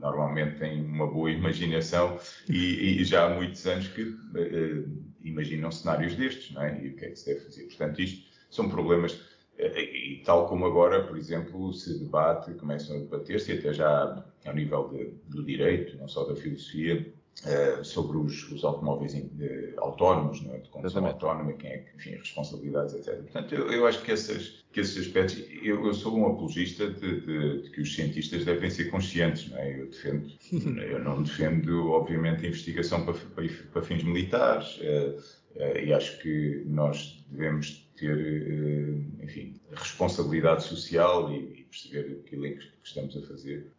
normalmente 0.00 0.58
têm 0.58 0.84
uma 0.84 1.06
boa 1.06 1.30
imaginação 1.30 2.18
e, 2.48 3.00
e, 3.00 3.04
já 3.04 3.26
há 3.26 3.34
muitos 3.34 3.66
anos 3.66 3.88
que 3.88 4.16
eh, 4.34 4.84
imaginam 5.22 5.70
cenários 5.70 6.14
destes, 6.14 6.52
não 6.52 6.62
é? 6.62 6.84
E 6.84 6.88
o 6.88 6.96
que 6.96 7.04
é 7.04 7.10
que 7.10 7.16
se 7.16 7.26
deve 7.26 7.40
fazer. 7.40 7.64
Portanto, 7.64 8.00
isto 8.00 8.26
são 8.50 8.68
problemas 8.68 9.18
e 9.58 10.22
tal 10.24 10.48
como 10.48 10.66
agora, 10.66 11.02
por 11.06 11.16
exemplo, 11.16 11.72
se 11.72 11.98
debate, 11.98 12.52
começam 12.54 12.96
a 12.96 13.00
debater-se, 13.00 13.52
até 13.52 13.72
já 13.72 14.24
ao 14.44 14.54
nível 14.54 14.88
de, 14.88 15.34
do 15.34 15.42
direito, 15.42 15.96
não 15.96 16.06
só 16.06 16.24
da 16.24 16.36
filosofia, 16.36 17.12
uh, 17.44 17.84
sobre 17.84 18.16
os, 18.16 18.50
os 18.50 18.64
automóveis 18.64 19.12
de, 19.12 19.74
autónomos, 19.76 20.40
não 20.42 20.54
é? 20.54 20.58
de 20.58 20.68
condução 20.68 21.02
Exatamente. 21.02 21.24
autónoma, 21.24 21.52
quem 21.54 21.70
é 21.70 21.78
que, 21.78 21.96
enfim, 21.96 22.10
responsabilidades, 22.16 22.94
etc. 22.94 23.22
Portanto, 23.22 23.54
eu, 23.54 23.72
eu 23.72 23.86
acho 23.86 24.02
que, 24.02 24.12
essas, 24.12 24.64
que 24.72 24.80
esses 24.80 25.06
aspectos, 25.06 25.42
eu, 25.62 25.84
eu 25.84 25.94
sou 25.94 26.16
um 26.16 26.26
apologista 26.26 26.88
de, 26.88 27.20
de, 27.20 27.62
de, 27.62 27.70
que 27.70 27.80
os 27.80 27.94
cientistas 27.94 28.44
devem 28.44 28.70
ser 28.70 28.90
conscientes, 28.90 29.50
não 29.50 29.58
é? 29.58 29.80
Eu 29.80 29.86
defendo, 29.88 30.30
eu 30.80 30.98
não 31.02 31.22
defendo, 31.22 31.90
obviamente, 31.90 32.44
a 32.44 32.48
investigação 32.48 33.04
para, 33.04 33.14
para, 33.14 33.48
para 33.72 33.82
fins 33.82 34.02
militares, 34.02 34.78
uh, 34.78 35.18
uh, 35.56 35.78
e 35.78 35.92
acho 35.92 36.18
que 36.20 36.62
nós 36.66 37.24
devemos 37.30 37.84
ter, 37.96 38.14
eh, 38.14 39.24
enfim, 39.24 39.54
responsabilidade 39.72 40.64
social 40.64 41.32
e, 41.32 41.66
perceber 41.66 42.20
aquilo 42.24 42.42
que 42.42 42.68
estamos 42.84 43.16
a 43.16 43.22
fazer. 43.22 43.72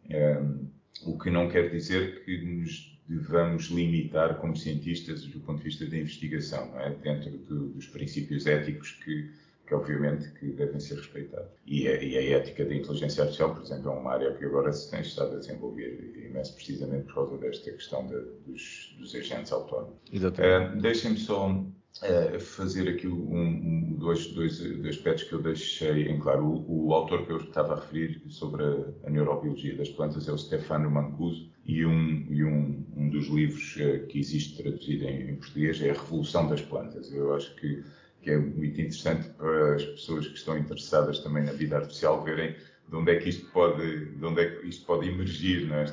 o 1.06 1.18
que 1.18 1.30
não 1.30 1.48
quer 1.48 1.70
dizer 1.70 2.24
que 2.24 2.36
nos 2.44 2.97
devamos 3.08 3.64
limitar 3.66 4.38
como 4.38 4.54
cientistas 4.54 5.24
do 5.26 5.40
ponto 5.40 5.58
de 5.58 5.64
vista 5.64 5.86
da 5.86 5.96
investigação, 5.96 6.70
é? 6.78 6.90
dentro 6.90 7.30
do, 7.30 7.68
dos 7.68 7.86
princípios 7.86 8.46
éticos 8.46 8.92
que, 9.02 9.30
que 9.66 9.74
obviamente 9.74 10.30
que 10.38 10.46
devem 10.52 10.78
ser 10.78 10.96
respeitados. 10.96 11.48
E 11.66 11.88
a, 11.88 12.02
e 12.02 12.18
a, 12.18 12.38
ética 12.38 12.64
da 12.66 12.74
inteligência 12.74 13.22
artificial, 13.22 13.54
por 13.54 13.62
exemplo, 13.62 13.90
é 13.90 13.94
uma 13.94 14.12
área 14.12 14.34
que 14.34 14.44
agora 14.44 14.72
se 14.72 14.90
tem 14.90 15.00
estado 15.00 15.36
a 15.36 15.38
desenvolver 15.38 16.26
imenso 16.28 16.54
precisamente 16.54 17.04
por 17.06 17.14
causa 17.14 17.38
desta 17.38 17.70
questão 17.70 18.06
de, 18.06 18.20
dos, 18.46 18.94
dos, 18.98 19.14
agentes 19.14 19.52
autónomos. 19.52 19.96
Exatamente. 20.12 20.76
Uh, 20.76 20.82
Deixem-me 20.82 21.18
só 21.18 21.64
uh, 22.02 22.40
fazer 22.40 22.88
aqui 22.88 23.06
um, 23.06 23.96
dois, 23.98 24.26
dois, 24.28 24.58
dois, 24.58 24.96
aspectos 24.96 25.24
que 25.24 25.32
eu 25.32 25.42
deixei 25.42 26.08
em 26.08 26.18
claro. 26.18 26.44
O, 26.44 26.88
o, 26.88 26.94
autor 26.94 27.26
que 27.26 27.32
eu 27.32 27.38
estava 27.38 27.74
a 27.74 27.80
referir 27.80 28.22
sobre 28.28 28.62
a, 28.64 29.06
a 29.06 29.10
neurobiologia 29.10 29.76
das 29.76 29.88
plantas 29.88 30.28
é 30.28 30.32
o 30.32 30.38
Stefano 30.38 30.90
Mancuso 30.90 31.50
e 31.64 31.84
um, 31.84 32.26
e 32.30 32.44
um, 32.44 32.84
um 32.96 33.10
dos 33.10 33.26
livros 33.28 33.76
uh, 33.76 34.06
que 34.06 34.18
existe 34.18 34.62
traduzido 34.62 35.04
em, 35.04 35.30
em, 35.30 35.36
português 35.36 35.80
é 35.82 35.90
A 35.90 35.94
Revolução 35.94 36.48
das 36.48 36.60
Plantas. 36.60 37.12
Eu 37.12 37.34
acho 37.34 37.54
que, 37.56 37.84
que 38.22 38.30
é 38.30 38.38
muito 38.38 38.80
interessante 38.80 39.28
para 39.30 39.76
as 39.76 39.84
pessoas 39.84 40.26
que 40.26 40.36
estão 40.36 40.56
interessadas 40.56 41.20
também 41.20 41.44
na 41.44 41.52
vida 41.52 41.76
artificial 41.76 42.22
verem 42.22 42.54
de 42.88 42.96
onde 42.96 43.12
é 43.12 43.16
que 43.16 43.28
isto 43.28 43.50
pode, 43.50 44.06
de 44.06 44.24
onde 44.24 44.40
é 44.40 44.50
que 44.50 44.66
isto 44.66 44.86
pode 44.86 45.08
emergir 45.08 45.70
é? 45.72 45.84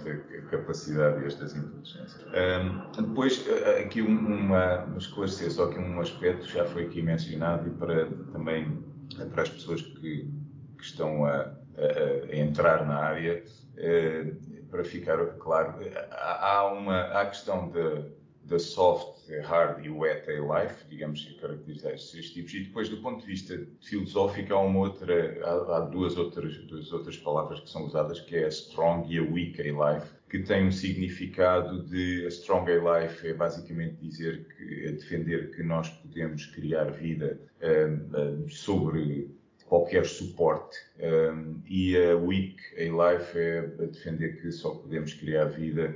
capacidade 0.50 1.22
destas 1.22 1.56
inteligências. 1.56 2.26
Um, 2.26 3.02
depois, 3.02 3.46
aqui 3.80 4.02
uma, 4.02 4.88
esclarecer 4.98 5.52
só 5.52 5.68
que 5.68 5.78
um 5.78 6.00
aspecto 6.00 6.48
já 6.48 6.66
foi 6.66 6.86
aqui 6.86 7.02
mencionado 7.02 7.68
e 7.68 7.72
para 7.72 8.06
também 8.32 8.84
para 9.32 9.43
as 9.43 9.50
pessoas 9.50 9.82
que, 9.82 10.30
que 10.78 10.84
estão 10.84 11.26
a, 11.26 11.36
a, 11.38 11.52
a, 12.32 12.36
entrar 12.36 12.86
na 12.88 12.96
área, 12.96 13.43
uh, 13.78 14.66
para 14.70 14.84
ficar 14.84 15.18
claro, 15.38 15.76
há, 16.12 16.72
uma 16.74 17.02
a 17.20 17.26
questão 17.26 17.70
de 17.70 18.16
da 18.46 18.60
soft, 18.60 19.14
hard 19.44 19.86
e 19.86 19.90
wet 19.90 20.28
life, 20.28 20.86
digamos 20.90 21.24
que 21.24 21.34
caracterizar 21.36 21.94
estes 21.94 22.32
tipos. 22.32 22.54
E 22.54 22.60
depois, 22.62 22.90
do 22.90 22.98
ponto 22.98 23.22
de 23.22 23.28
vista 23.28 23.68
filosófico, 23.82 24.54
há, 24.54 24.60
uma 24.60 24.80
outra, 24.80 25.40
há, 25.44 25.78
há, 25.78 25.80
duas, 25.82 26.18
outras, 26.18 26.58
duas 26.66 26.92
outras 26.92 27.18
palavras 27.18 27.60
que 27.60 27.70
são 27.70 27.86
usadas, 27.86 28.20
que 28.22 28.36
é 28.36 28.46
a 28.46 28.50
strong 28.50 29.12
e 29.14 29.18
a 29.18 29.24
weak 29.24 29.62
life, 29.62 30.16
que 30.30 30.40
têm 30.40 30.68
um 30.68 30.72
significado 30.72 31.84
de 31.84 32.26
a 32.26 32.30
strong 32.30 32.70
life 32.70 33.28
é 33.28 33.34
basicamente 33.34 33.96
dizer 34.02 34.46
que 34.56 34.86
é 34.86 34.92
defender 34.92 35.52
que 35.56 35.64
nós 35.64 35.90
podemos 35.90 36.46
criar 36.48 36.92
vida 36.92 37.40
um, 37.62 38.44
um, 38.44 38.50
sobre 38.50 39.30
qualquer 39.66 40.06
suporte 40.06 40.78
um, 41.00 41.62
e 41.68 41.98
a 41.98 42.16
weak 42.16 42.58
life 42.78 43.38
é 43.38 43.62
defender 43.88 44.42
que 44.42 44.52
só 44.52 44.76
podemos 44.76 45.14
criar 45.14 45.46
vida 45.46 45.96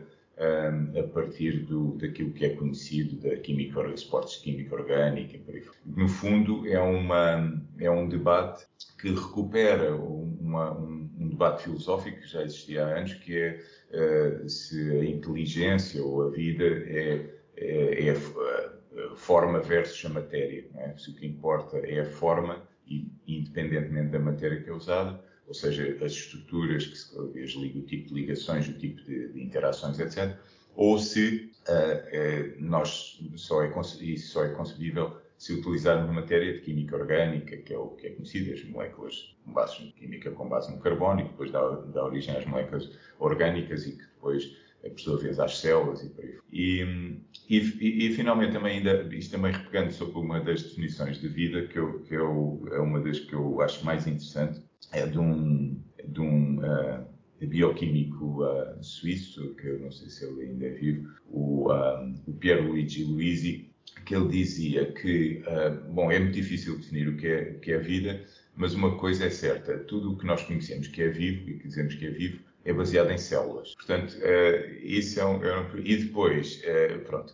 a 0.98 1.04
partir 1.04 1.66
do, 1.66 1.98
daquilo 1.98 2.32
que 2.32 2.46
é 2.46 2.56
conhecido 2.56 3.18
da 3.18 3.36
química, 3.38 3.82
esportes 3.94 4.36
de 4.36 4.44
química 4.44 4.76
orgânica. 4.76 5.38
No 5.86 6.08
fundo, 6.08 6.66
é, 6.66 6.80
uma, 6.80 7.62
é 7.78 7.92
um 7.92 8.08
debate 8.08 8.66
que 9.02 9.10
recupera 9.10 9.94
uma, 9.96 10.72
um, 10.78 11.10
um, 11.20 11.28
debate 11.28 11.64
filosófico 11.64 12.22
que 12.22 12.28
já 12.28 12.44
existia 12.44 12.86
há 12.86 12.98
anos, 13.00 13.14
que 13.16 13.38
é 13.38 13.62
uh, 13.92 14.50
se 14.50 14.92
a 14.92 15.04
inteligência 15.04 16.02
ou 16.02 16.28
a 16.28 16.30
vida 16.30 16.64
é, 16.64 17.26
é, 17.58 18.08
é 18.08 18.12
a, 18.12 19.16
forma 19.16 19.60
versus 19.60 20.06
a 20.06 20.10
matéria. 20.10 20.66
É? 20.76 20.96
Se 20.98 21.12
o 21.12 21.16
que 21.16 21.28
importa 21.28 21.78
é 21.80 22.00
a 22.00 22.06
forma, 22.06 22.66
e, 22.88 23.12
independentemente 23.28 24.12
da 24.12 24.20
matéria 24.20 24.62
que 24.62 24.70
é 24.70 24.74
usada, 24.74 25.22
ou 25.50 25.54
seja, 25.56 25.98
as 26.06 26.12
estruturas, 26.12 26.86
que 26.86 26.96
se, 26.96 27.18
o 27.18 27.82
tipo 27.82 28.08
de 28.08 28.14
ligações, 28.14 28.70
o 28.70 28.74
tipo 28.74 29.02
de, 29.02 29.30
de 29.30 29.42
interações, 29.42 30.00
etc. 30.00 30.38
Ou 30.76 31.00
se 31.00 31.52
uh, 31.68 31.74
uh, 31.74 32.64
nós 32.64 33.20
só 33.36 33.64
é, 33.64 33.74
isso 34.00 34.32
só 34.32 34.46
é 34.46 34.50
concebível 34.50 35.18
se 35.40 35.54
utilizarmos 35.54 36.14
matéria 36.14 36.54
de 36.54 36.60
química 36.60 36.96
orgânica, 36.96 37.58
que 37.58 37.74
é 37.74 37.78
o 37.78 37.90
que 37.90 38.08
é 38.08 38.10
conhecido, 38.12 38.54
as 38.54 38.64
moléculas 38.66 39.36
com 39.44 39.52
base 39.52 39.84
em 39.84 39.92
química 39.92 40.32
com 40.32 40.48
base 40.48 40.72
no 40.72 40.80
carbono, 40.80 41.22
e 41.22 41.24
depois 41.24 41.52
dá, 41.52 41.68
dá 41.68 42.06
origem 42.06 42.36
às 42.36 42.46
moléculas 42.46 42.92
orgânicas 43.18 43.88
e 43.88 43.94
que 43.94 44.04
depois 44.04 44.56
por 44.88 45.00
sua 45.00 45.18
vez 45.18 45.40
às 45.40 45.58
células 45.58 46.04
e 46.04 46.10
por 46.10 46.24
aí. 46.24 46.38
E, 46.52 47.18
e, 47.50 48.08
e, 48.08 48.14
finalmente 48.14 48.54
também 48.54 48.78
ainda, 48.78 49.14
isto 49.14 49.32
também 49.32 49.52
repegando 49.52 49.92
sobre 49.92 50.20
uma 50.20 50.40
das 50.40 50.64
definições 50.64 51.20
de 51.20 51.28
vida, 51.28 51.68
que, 51.68 51.78
eu, 51.78 52.00
que 52.02 52.14
eu, 52.14 52.62
é 52.72 52.80
uma 52.80 53.00
das 53.02 53.20
que 53.20 53.34
eu 53.34 53.62
acho 53.62 53.84
mais 53.84 54.08
interessante, 54.08 54.62
é 54.92 55.06
de 55.06 55.20
um, 55.20 55.82
de 56.04 56.22
um 56.22 56.60
uh, 56.60 57.06
bioquímico 57.48 58.44
uh, 58.44 58.84
suíço, 58.84 59.56
que 59.56 59.68
eu 59.68 59.80
não 59.80 59.92
sei 59.92 60.10
se 60.10 60.26
ele 60.26 60.44
ainda 60.44 60.66
é 60.66 60.72
vivo, 60.72 61.10
o, 61.30 61.72
um, 61.72 62.16
o 62.28 62.34
Pierluigi 62.34 63.04
Luisi, 63.04 63.70
que 64.06 64.16
ele 64.16 64.28
dizia 64.30 64.92
que, 64.92 65.44
uh, 65.46 65.92
bom, 65.94 66.12
é 66.12 66.20
muito 66.20 66.34
difícil 66.34 66.78
definir 66.78 67.08
o 67.08 67.18
que 67.18 67.28
é, 67.28 67.54
o 67.56 67.60
que 67.60 67.72
é 67.72 67.78
vida, 67.78 68.26
mas 68.56 68.74
uma 68.74 68.98
coisa 68.98 69.26
é 69.26 69.30
certa: 69.30 69.78
tudo 69.80 70.14
o 70.14 70.18
que 70.18 70.26
nós 70.26 70.44
conhecemos 70.44 70.88
que 70.88 71.02
é 71.02 71.10
vivo 71.10 71.50
e 71.50 71.60
que 71.60 71.68
dizemos 71.68 71.96
que 71.96 72.06
é 72.06 72.10
vivo 72.10 72.40
é 72.66 72.74
baseado 72.74 73.10
em 73.12 73.18
células. 73.18 73.74
Portanto, 73.76 74.18
uh, 74.18 74.76
isso 74.84 75.20
é 75.20 75.26
um, 75.26 75.44
é 75.44 75.60
um, 75.60 75.78
E 75.78 75.98
depois, 75.98 76.62
uh, 76.64 77.00
pronto, 77.06 77.34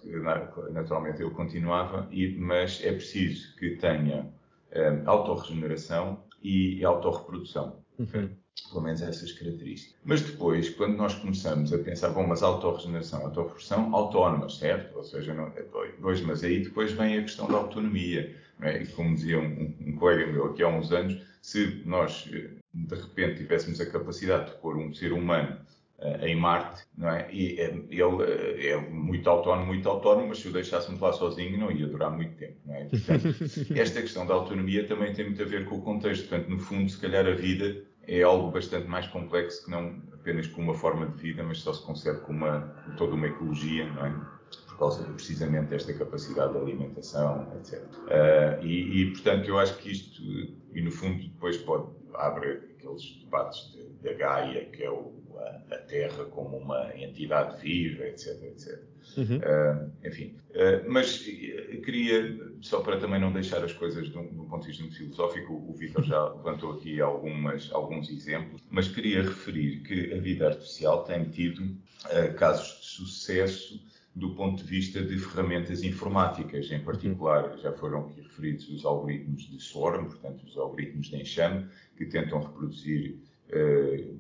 naturalmente 0.72 1.22
ele 1.22 1.32
continuava, 1.32 2.08
e, 2.12 2.36
mas 2.36 2.82
é 2.84 2.92
preciso 2.92 3.56
que 3.56 3.72
tenha 3.72 4.30
um, 4.76 5.10
autorregeneração 5.10 6.24
e 6.46 6.86
autorreprodução. 6.86 7.84
Uhum 7.98 8.30
pelo 8.70 8.82
menos 8.82 9.02
essas 9.02 9.32
características. 9.34 9.96
Mas 10.04 10.22
depois, 10.22 10.70
quando 10.70 10.96
nós 10.96 11.14
começamos 11.16 11.74
a 11.74 11.78
pensar, 11.78 12.10
bom, 12.10 12.26
mas 12.26 12.42
autorregeneração, 12.42 13.26
autorreprodução 13.26 13.94
autónomas, 13.94 14.58
certo? 14.58 14.96
Ou 14.98 15.04
seja, 15.04 15.34
não, 15.34 15.48
é, 15.48 15.66
pois, 16.02 16.22
mas 16.22 16.44
aí 16.44 16.64
depois 16.64 16.92
vem 16.92 17.18
a 17.18 17.22
questão 17.22 17.48
da 17.48 17.56
autonomia. 17.56 18.36
É? 18.62 18.82
E 18.82 18.88
como 18.88 19.14
dizia 19.14 19.40
um, 19.40 19.76
um, 19.82 19.96
colega 19.98 20.32
meu 20.32 20.46
aqui 20.46 20.64
há 20.64 20.70
uns 20.70 20.92
anos, 20.92 21.22
se 21.42 21.82
nós 21.86 22.30
eh, 22.32 22.50
de 22.74 22.96
repente 22.96 23.38
tivéssemos 23.38 23.82
a 23.82 23.86
capacidade 23.86 24.52
de 24.52 24.58
pôr 24.60 24.78
um 24.78 24.94
ser 24.94 25.12
humano 25.12 25.58
em 26.22 26.36
Marte, 26.36 26.84
não 26.98 27.10
é? 27.10 27.28
E 27.32 27.60
é, 27.60 27.74
ele 27.90 28.24
eh, 28.24 28.70
é 28.72 28.78
muito 28.78 29.30
autónomo, 29.30 29.68
muito 29.68 29.88
autónomo, 29.88 30.28
mas 30.28 30.40
se 30.40 30.50
o 30.50 30.52
deixássemos 30.52 31.00
lá 31.00 31.14
sozinho 31.14 31.58
não 31.58 31.72
ia 31.72 31.88
durar 31.88 32.12
muito 32.12 32.36
tempo, 32.36 32.58
não 32.66 32.76
é? 32.76 32.86
Portanto, 32.90 33.36
esta 33.76 34.02
questão 34.02 34.26
da 34.26 34.34
autonomia 34.34 34.86
também 34.86 35.14
tem 35.14 35.26
muito 35.26 35.42
a 35.42 35.46
ver 35.46 35.66
com 35.66 35.76
o 35.76 35.82
contexto. 35.82 36.28
Portanto, 36.28 36.50
no 36.50 36.60
fundo, 36.60 36.90
se 36.90 37.00
calhar 37.00 37.26
a 37.26 37.34
vida 37.34 37.84
é 38.08 38.22
algo 38.22 38.52
bastante 38.52 38.88
mais 38.88 39.08
complexo 39.08 39.66
que 39.66 39.72
não 39.72 40.02
apenas 40.14 40.48
com 40.48 40.62
uma 40.62 40.74
forma 40.74 41.08
de 41.08 41.22
vida, 41.22 41.44
mas 41.44 41.60
só 41.60 41.74
se 41.74 41.84
concebe 41.84 42.20
com, 42.22 42.34
uma, 42.34 42.62
com 42.86 42.96
toda 42.96 43.14
uma 43.14 43.28
ecologia, 43.28 43.86
não 43.94 44.06
é? 44.06 44.36
Por 44.68 44.78
causa 44.78 45.04
de, 45.06 45.14
precisamente 45.14 45.68
desta 45.68 45.94
capacidade 45.94 46.52
de 46.52 46.58
alimentação, 46.60 47.48
etc. 47.56 47.82
Uh, 47.82 48.10
ah, 48.10 48.60
e, 48.62 49.02
e, 49.02 49.12
portanto, 49.12 49.48
eu 49.48 49.58
acho 49.58 49.78
que 49.78 49.92
isto, 49.92 50.22
e 50.74 50.82
no 50.82 50.92
fundo, 50.92 51.24
depois 51.24 51.56
pode 51.58 51.88
abre 52.18 52.76
aqueles 52.78 53.20
debates 53.24 53.72
de, 53.72 53.84
da 54.04 54.14
Gaia, 54.14 54.66
que 54.66 54.84
é 54.84 54.90
o, 54.90 55.14
a, 55.40 55.76
a, 55.76 55.78
Terra 55.78 56.26
como 56.26 56.58
uma 56.58 56.92
entidade 56.96 57.62
viva, 57.62 58.06
etc, 58.06 58.44
etc. 58.44 58.84
Uhum. 59.18 59.38
Uh, 59.38 60.08
enfim, 60.08 60.36
uh, 60.52 60.90
mas 60.90 61.20
queria, 61.20 62.38
só 62.62 62.82
para 62.82 62.98
também 62.98 63.20
não 63.20 63.32
deixar 63.32 63.64
as 63.64 63.74
coisas 63.74 64.10
de 64.10 64.18
um, 64.18 64.28
de 64.28 64.40
um 64.40 64.46
ponto 64.46 64.62
de 64.62 64.68
vista 64.68 64.84
muito 64.84 64.98
filosófico, 64.98 65.54
o 65.54 65.74
Vitor 65.74 66.04
já 66.04 66.30
levantou 66.30 66.74
aqui 66.74 67.00
algumas, 67.00 67.72
alguns 67.72 68.10
exemplos, 68.10 68.62
mas 68.70 68.88
queria 68.88 69.22
referir 69.22 69.82
que 69.82 70.14
a 70.14 70.18
vida 70.18 70.48
artificial 70.48 71.04
tem 71.04 71.26
tido 71.26 71.64
uh, 71.64 72.34
casos 72.36 72.80
de 72.82 72.86
sucesso 72.88 73.80
do 74.16 74.34
ponto 74.34 74.64
de 74.64 74.70
vista 74.70 75.04
de 75.04 75.20
ferramentas 75.20 75.84
informáticas, 75.84 76.72
em 76.72 76.80
particular, 76.80 77.58
já 77.58 77.74
foram 77.74 78.06
aqui 78.06 78.22
referidos 78.22 78.70
os 78.70 78.86
algoritmos 78.86 79.44
de 79.50 79.60
Swarm, 79.60 80.06
portanto, 80.06 80.46
os 80.46 80.58
algoritmos 80.58 81.08
de 81.08 81.18
enxame, 81.18 81.68
que 81.98 82.06
tentam 82.06 82.42
reproduzir 82.42 83.18
uh, 83.50 84.18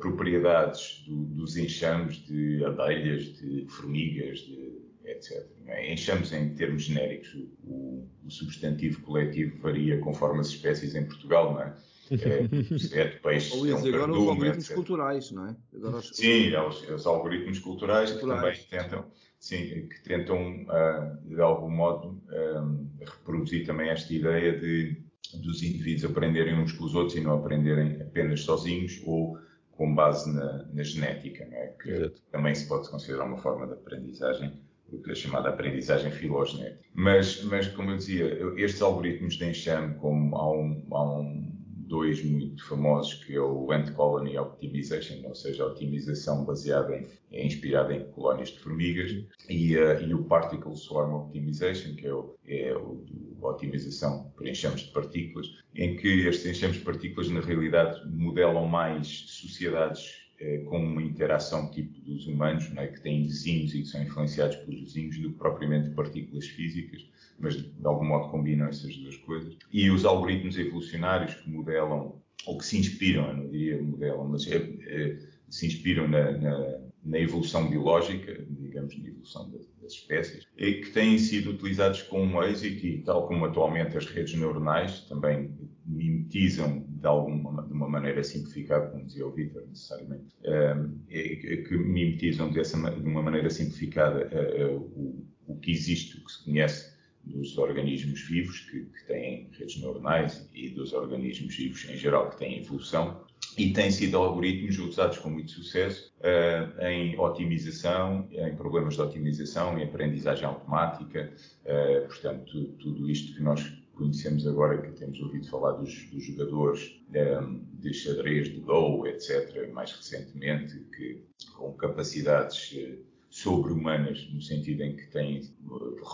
propriedades 0.00 1.04
do, 1.06 1.24
dos 1.24 1.56
enxames 1.56 2.16
de 2.26 2.64
abelhas, 2.64 3.24
de 3.36 3.66
formigas, 3.68 4.38
de, 4.40 4.72
etc. 5.04 5.46
É? 5.66 5.92
Enxames 5.92 6.32
em 6.32 6.54
termos 6.54 6.84
genéricos, 6.84 7.34
o, 7.64 8.06
o, 8.24 8.30
substantivo 8.30 9.00
coletivo 9.02 9.58
varia 9.60 9.98
conforme 9.98 10.40
as 10.40 10.48
espécies 10.48 10.94
em 10.94 11.04
Portugal, 11.04 11.54
não 11.54 11.62
é? 11.62 11.76
É, 12.08 13.00
é 13.00 13.08
de 13.08 13.18
peixe, 13.18 13.56
Ou, 13.56 13.66
é 13.66 13.74
um 13.74 13.78
agora 13.78 13.98
cardume, 13.98 14.18
os 14.18 14.28
algoritmos 14.28 14.64
etc. 14.64 14.74
culturais, 14.76 15.30
não 15.32 15.48
é? 15.48 15.56
Os... 15.72 16.16
Sim, 16.16 16.52
é 16.52 16.62
os, 16.64 16.88
os 16.88 17.06
algoritmos 17.06 17.58
culturais, 17.58 18.12
culturais, 18.12 18.58
que 18.60 18.70
também 18.70 18.88
tentam 18.88 19.10
sim, 19.38 19.88
que 19.88 20.02
tentam, 20.02 20.62
uh, 20.62 21.28
de 21.28 21.40
algum 21.40 21.70
modo, 21.70 22.20
ah, 22.30 22.64
reproduzir 23.00 23.66
também 23.66 23.90
esta 23.90 24.12
ideia 24.12 24.58
de 24.58 25.04
dos 25.34 25.62
indivíduos 25.62 26.04
aprenderem 26.04 26.54
uns 26.54 26.72
com 26.72 26.84
os 26.84 26.94
outros 26.94 27.16
e 27.16 27.20
não 27.20 27.34
aprenderem 27.34 28.00
apenas 28.00 28.42
sozinhos 28.42 29.02
ou 29.04 29.38
com 29.76 29.94
base 29.94 30.32
na, 30.32 30.64
na 30.72 30.82
genética, 30.82 31.44
é? 31.44 31.74
que 31.80 31.90
Exato. 31.90 32.22
também 32.32 32.54
se 32.54 32.66
pode 32.66 32.88
considerar 32.88 33.24
uma 33.24 33.38
forma 33.38 33.66
de 33.66 33.74
aprendizagem, 33.74 34.52
o 34.90 35.02
que 35.02 35.10
é 35.10 35.14
chamada 35.14 35.48
aprendizagem 35.48 36.10
filogenética. 36.10 36.84
Mas, 36.94 37.42
mas, 37.44 37.68
como 37.68 37.90
eu 37.90 37.96
dizia, 37.96 38.38
estes 38.56 38.80
algoritmos 38.80 39.34
de 39.34 39.44
enxame, 39.44 39.94
como 39.96 40.36
há 40.36 40.50
um, 40.50 40.86
há 40.90 41.18
um 41.18 41.55
dois 41.86 42.22
muito 42.24 42.66
famosos, 42.66 43.14
que 43.14 43.34
é 43.34 43.40
o 43.40 43.70
Ant 43.72 43.92
Colony 43.92 44.36
Optimization, 44.36 45.26
ou 45.26 45.34
seja, 45.34 45.62
a 45.62 45.66
otimização 45.66 46.44
baseada 46.44 46.96
em, 46.96 47.06
é 47.32 47.46
inspirada 47.46 47.94
em 47.94 48.04
colónias 48.10 48.50
de 48.50 48.58
formigas, 48.58 49.12
e, 49.48 49.76
uh, 49.76 50.00
e 50.00 50.14
o 50.14 50.24
Particle 50.24 50.76
Swarm 50.76 51.14
Optimization, 51.14 51.94
que 51.94 52.06
é, 52.06 52.12
o, 52.12 52.34
é 52.46 52.76
o, 52.76 53.04
a 53.42 53.48
otimização 53.48 54.32
por 54.36 54.46
enxames 54.46 54.82
de 54.82 54.90
partículas, 54.90 55.46
em 55.74 55.96
que 55.96 56.26
estes 56.26 56.46
enxames 56.46 56.76
de 56.76 56.82
partículas, 56.82 57.28
na 57.30 57.40
realidade, 57.40 58.00
modelam 58.08 58.66
mais 58.66 59.24
sociedades 59.28 60.25
eh, 60.40 60.58
com 60.66 60.78
uma 60.78 61.02
interação 61.02 61.70
tipo 61.70 62.00
dos 62.00 62.26
humanos, 62.26 62.70
é? 62.76 62.86
que 62.86 63.00
têm 63.00 63.22
vizinhos 63.22 63.74
e 63.74 63.82
que 63.82 63.88
são 63.88 64.02
influenciados 64.02 64.56
pelos 64.56 64.80
vizinhos, 64.80 65.18
do 65.18 65.30
que 65.30 65.38
propriamente 65.38 65.90
partículas 65.90 66.46
físicas 66.46 67.06
mas 67.38 67.56
de 67.56 67.86
algum 67.86 68.04
modo 68.04 68.30
combinam 68.30 68.68
essas 68.68 68.96
duas 68.96 69.16
coisas. 69.16 69.56
E 69.72 69.90
os 69.90 70.04
algoritmos 70.04 70.58
evolucionários 70.58 71.34
que 71.34 71.50
modelam, 71.50 72.20
ou 72.46 72.58
que 72.58 72.64
se 72.64 72.78
inspiram, 72.78 73.28
eu 73.28 73.36
não 73.36 73.48
diria 73.48 73.82
modelam, 73.82 74.28
mas 74.28 74.46
é, 74.50 74.56
é, 74.56 75.18
se 75.48 75.66
inspiram 75.66 76.08
na, 76.08 76.32
na, 76.32 76.78
na, 77.04 77.18
evolução 77.18 77.68
biológica, 77.68 78.44
digamos, 78.48 78.96
na 78.98 79.08
evolução 79.08 79.50
das, 79.50 79.66
espécies, 79.86 80.44
e 80.58 80.72
que 80.80 80.90
têm 80.90 81.16
sido 81.16 81.50
utilizados 81.50 82.02
com 82.02 82.20
um 82.20 82.42
êxito, 82.42 82.84
e 82.84 83.02
tal 83.02 83.28
como 83.28 83.44
atualmente 83.44 83.96
as 83.96 84.06
redes 84.06 84.34
neuronais 84.34 85.02
também 85.02 85.48
mimetizam 85.86 86.84
de 86.88 87.06
alguma 87.06 87.62
de 87.62 87.72
uma 87.72 87.88
maneira 87.88 88.22
simplificada, 88.22 88.88
como 88.88 89.04
dizia 89.04 89.26
o 89.26 89.32
Vitor, 89.32 89.64
necessariamente, 89.68 90.26
é, 90.42 91.26
que 91.68 91.76
mimetizam 91.76 92.50
dessa, 92.50 92.76
de 92.90 93.08
uma 93.08 93.22
maneira 93.22 93.48
simplificada 93.50 94.28
o, 94.72 95.24
o 95.46 95.56
que 95.58 95.70
existe, 95.70 96.18
o 96.18 96.24
que 96.24 96.32
se 96.32 96.44
conhece 96.44 96.96
dos 97.26 97.58
organismos 97.58 98.22
vivos 98.22 98.60
que, 98.60 98.80
que, 98.84 99.04
têm 99.06 99.50
redes 99.58 99.80
neuronais 99.80 100.48
e 100.54 100.68
dos 100.70 100.92
organismos 100.92 101.56
vivos 101.56 101.84
em 101.88 101.96
geral 101.96 102.30
que 102.30 102.38
têm 102.38 102.58
evolução. 102.60 103.24
E 103.58 103.72
têm 103.72 103.90
sido 103.90 104.16
algoritmos 104.16 104.78
usados 104.78 105.18
com 105.18 105.30
muito 105.30 105.50
sucesso 105.50 106.12
uh, 106.20 106.84
em 106.84 107.18
otimização, 107.18 108.28
em 108.30 108.54
problemas 108.54 108.94
de 108.94 109.02
otimização, 109.02 109.78
em 109.78 109.84
aprendizagem 109.84 110.44
automática, 110.44 111.32
uh, 111.64 112.06
portanto 112.06 112.66
tudo 112.78 113.10
isto 113.10 113.34
que 113.34 113.42
nós 113.42 113.62
conhecemos 113.96 114.46
agora, 114.46 114.80
que 114.80 114.92
temos 114.92 115.18
ouvido 115.20 115.48
falar 115.48 115.72
dos, 115.72 116.08
dos 116.10 116.24
jogadores 116.24 117.02
um, 117.10 117.14
eh, 117.14 117.40
de 117.80 117.94
xadrez, 117.94 118.48
de 118.48 118.60
Go, 118.60 119.06
etc., 119.06 119.72
mais 119.72 119.92
recentemente, 119.92 120.78
que 120.94 121.22
com 121.56 121.72
capacidades 121.72 122.72
uh, 122.72 122.98
sobre-humanas, 123.30 124.28
no 124.32 124.40
sentido 124.40 124.82
em 124.82 124.96
que 124.96 125.06
têm 125.08 125.42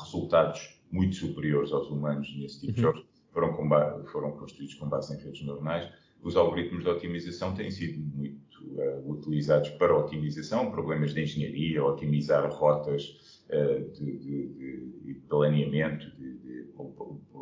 resultados 0.01 0.81
muito 0.91 1.17
superiores 1.17 1.73
aos 1.73 1.89
humanos 1.91 2.33
nesse 2.37 2.61
tipo 2.61 2.73
de 2.73 2.85
uhum. 2.85 2.93
jogos, 2.93 3.07
foram, 3.33 4.05
foram 4.07 4.33
construídos 4.33 4.75
com 4.75 4.89
base 4.89 5.15
em 5.15 5.19
redes 5.19 5.43
neuronais. 5.45 5.91
Os 6.23 6.37
algoritmos 6.37 6.85
de 6.85 6.91
otimização 6.91 7.55
têm 7.55 7.71
sido 7.71 7.99
muito 7.99 8.63
uh, 8.63 9.11
utilizados 9.11 9.71
para 9.71 9.97
otimização, 9.97 10.71
problemas 10.71 11.15
de 11.15 11.23
engenharia, 11.23 11.85
otimizar 11.85 12.49
rotas 12.53 13.43
uh, 13.49 13.91
de, 13.93 14.19
de, 14.19 14.87
de, 15.05 15.15
planeamento, 15.29 16.11
de, 16.17 16.32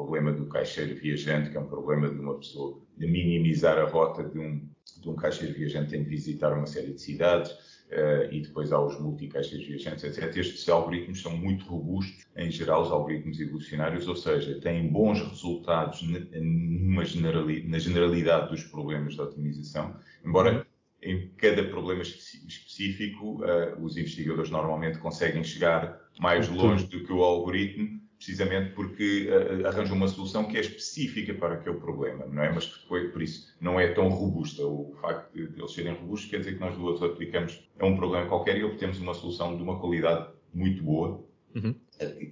problema 0.01 0.33
do 0.33 0.47
caixeiro 0.47 0.99
viajante, 0.99 1.51
que 1.51 1.57
é 1.57 1.61
um 1.61 1.67
problema 1.67 2.09
de 2.09 2.19
uma 2.19 2.39
pessoa, 2.39 2.81
de 2.97 3.07
minimizar 3.07 3.79
a 3.79 3.85
rota 3.85 4.25
de 4.25 4.39
um, 4.39 4.67
de 5.01 5.09
um 5.09 5.15
caixeiro 5.15 5.55
viajante 5.55 5.91
tem 5.91 6.03
de 6.03 6.09
visitar 6.09 6.53
uma 6.57 6.67
série 6.67 6.93
de 6.93 7.01
cidades 7.01 7.51
uh, 7.53 8.33
e 8.33 8.41
depois 8.41 8.73
há 8.73 8.81
os 8.81 8.99
multicaixas 8.99 9.63
viajantes, 9.63 10.05
etc. 10.05 10.35
Estes 10.37 10.69
algoritmos 10.69 11.21
são 11.21 11.37
muito 11.37 11.67
robustos, 11.67 12.27
em 12.35 12.51
geral, 12.51 12.83
os 12.83 12.91
algoritmos 12.91 13.39
evolucionários, 13.41 14.09
ou 14.09 14.17
seja, 14.17 14.59
têm 14.61 14.89
bons 14.89 15.21
resultados 15.21 16.03
numa 16.03 17.05
generali 17.05 17.63
na 17.69 17.79
generalidade 17.79 18.51
dos 18.51 18.65
problemas 18.65 19.15
de 19.15 19.21
otimização, 19.21 19.95
embora 20.25 20.67
em 21.03 21.29
cada 21.37 21.65
problema 21.65 22.03
específico, 22.03 23.43
uh, 23.43 23.83
os 23.83 23.97
investigadores 23.97 24.51
normalmente 24.51 24.99
conseguem 24.99 25.45
chegar 25.45 25.99
mais 26.19 26.49
longe 26.49 26.87
do 26.87 27.05
que 27.05 27.13
o 27.13 27.23
algoritmo, 27.23 28.00
precisamente 28.21 28.75
porque 28.75 29.31
uh, 29.31 29.67
arranjam 29.67 29.97
uma 29.97 30.07
solução 30.07 30.45
que 30.45 30.59
é 30.59 30.61
específica 30.61 31.33
para 31.33 31.55
aquele 31.55 31.79
problema, 31.79 32.27
não 32.27 32.43
é? 32.43 32.53
Mas 32.53 32.67
que 32.67 32.83
depois, 32.83 33.11
por 33.11 33.23
isso, 33.23 33.57
não 33.59 33.81
é 33.81 33.89
tão 33.95 34.11
robusta. 34.11 34.63
O 34.63 34.95
facto 35.01 35.33
de 35.33 35.59
eles 35.59 35.73
serem 35.73 35.95
robustos 35.95 36.29
quer 36.31 36.41
dizer 36.41 36.55
que 36.55 36.61
nós 36.61 36.77
duas 36.77 37.03
aplicamos 37.03 37.67
a 37.79 37.87
um 37.87 37.97
problema 37.97 38.29
qualquer 38.29 38.59
e 38.59 38.65
obtemos 38.65 39.01
uma 39.01 39.15
solução 39.15 39.57
de 39.57 39.63
uma 39.63 39.81
qualidade 39.81 40.29
muito 40.53 40.83
boa, 40.83 41.25
uhum. 41.55 41.75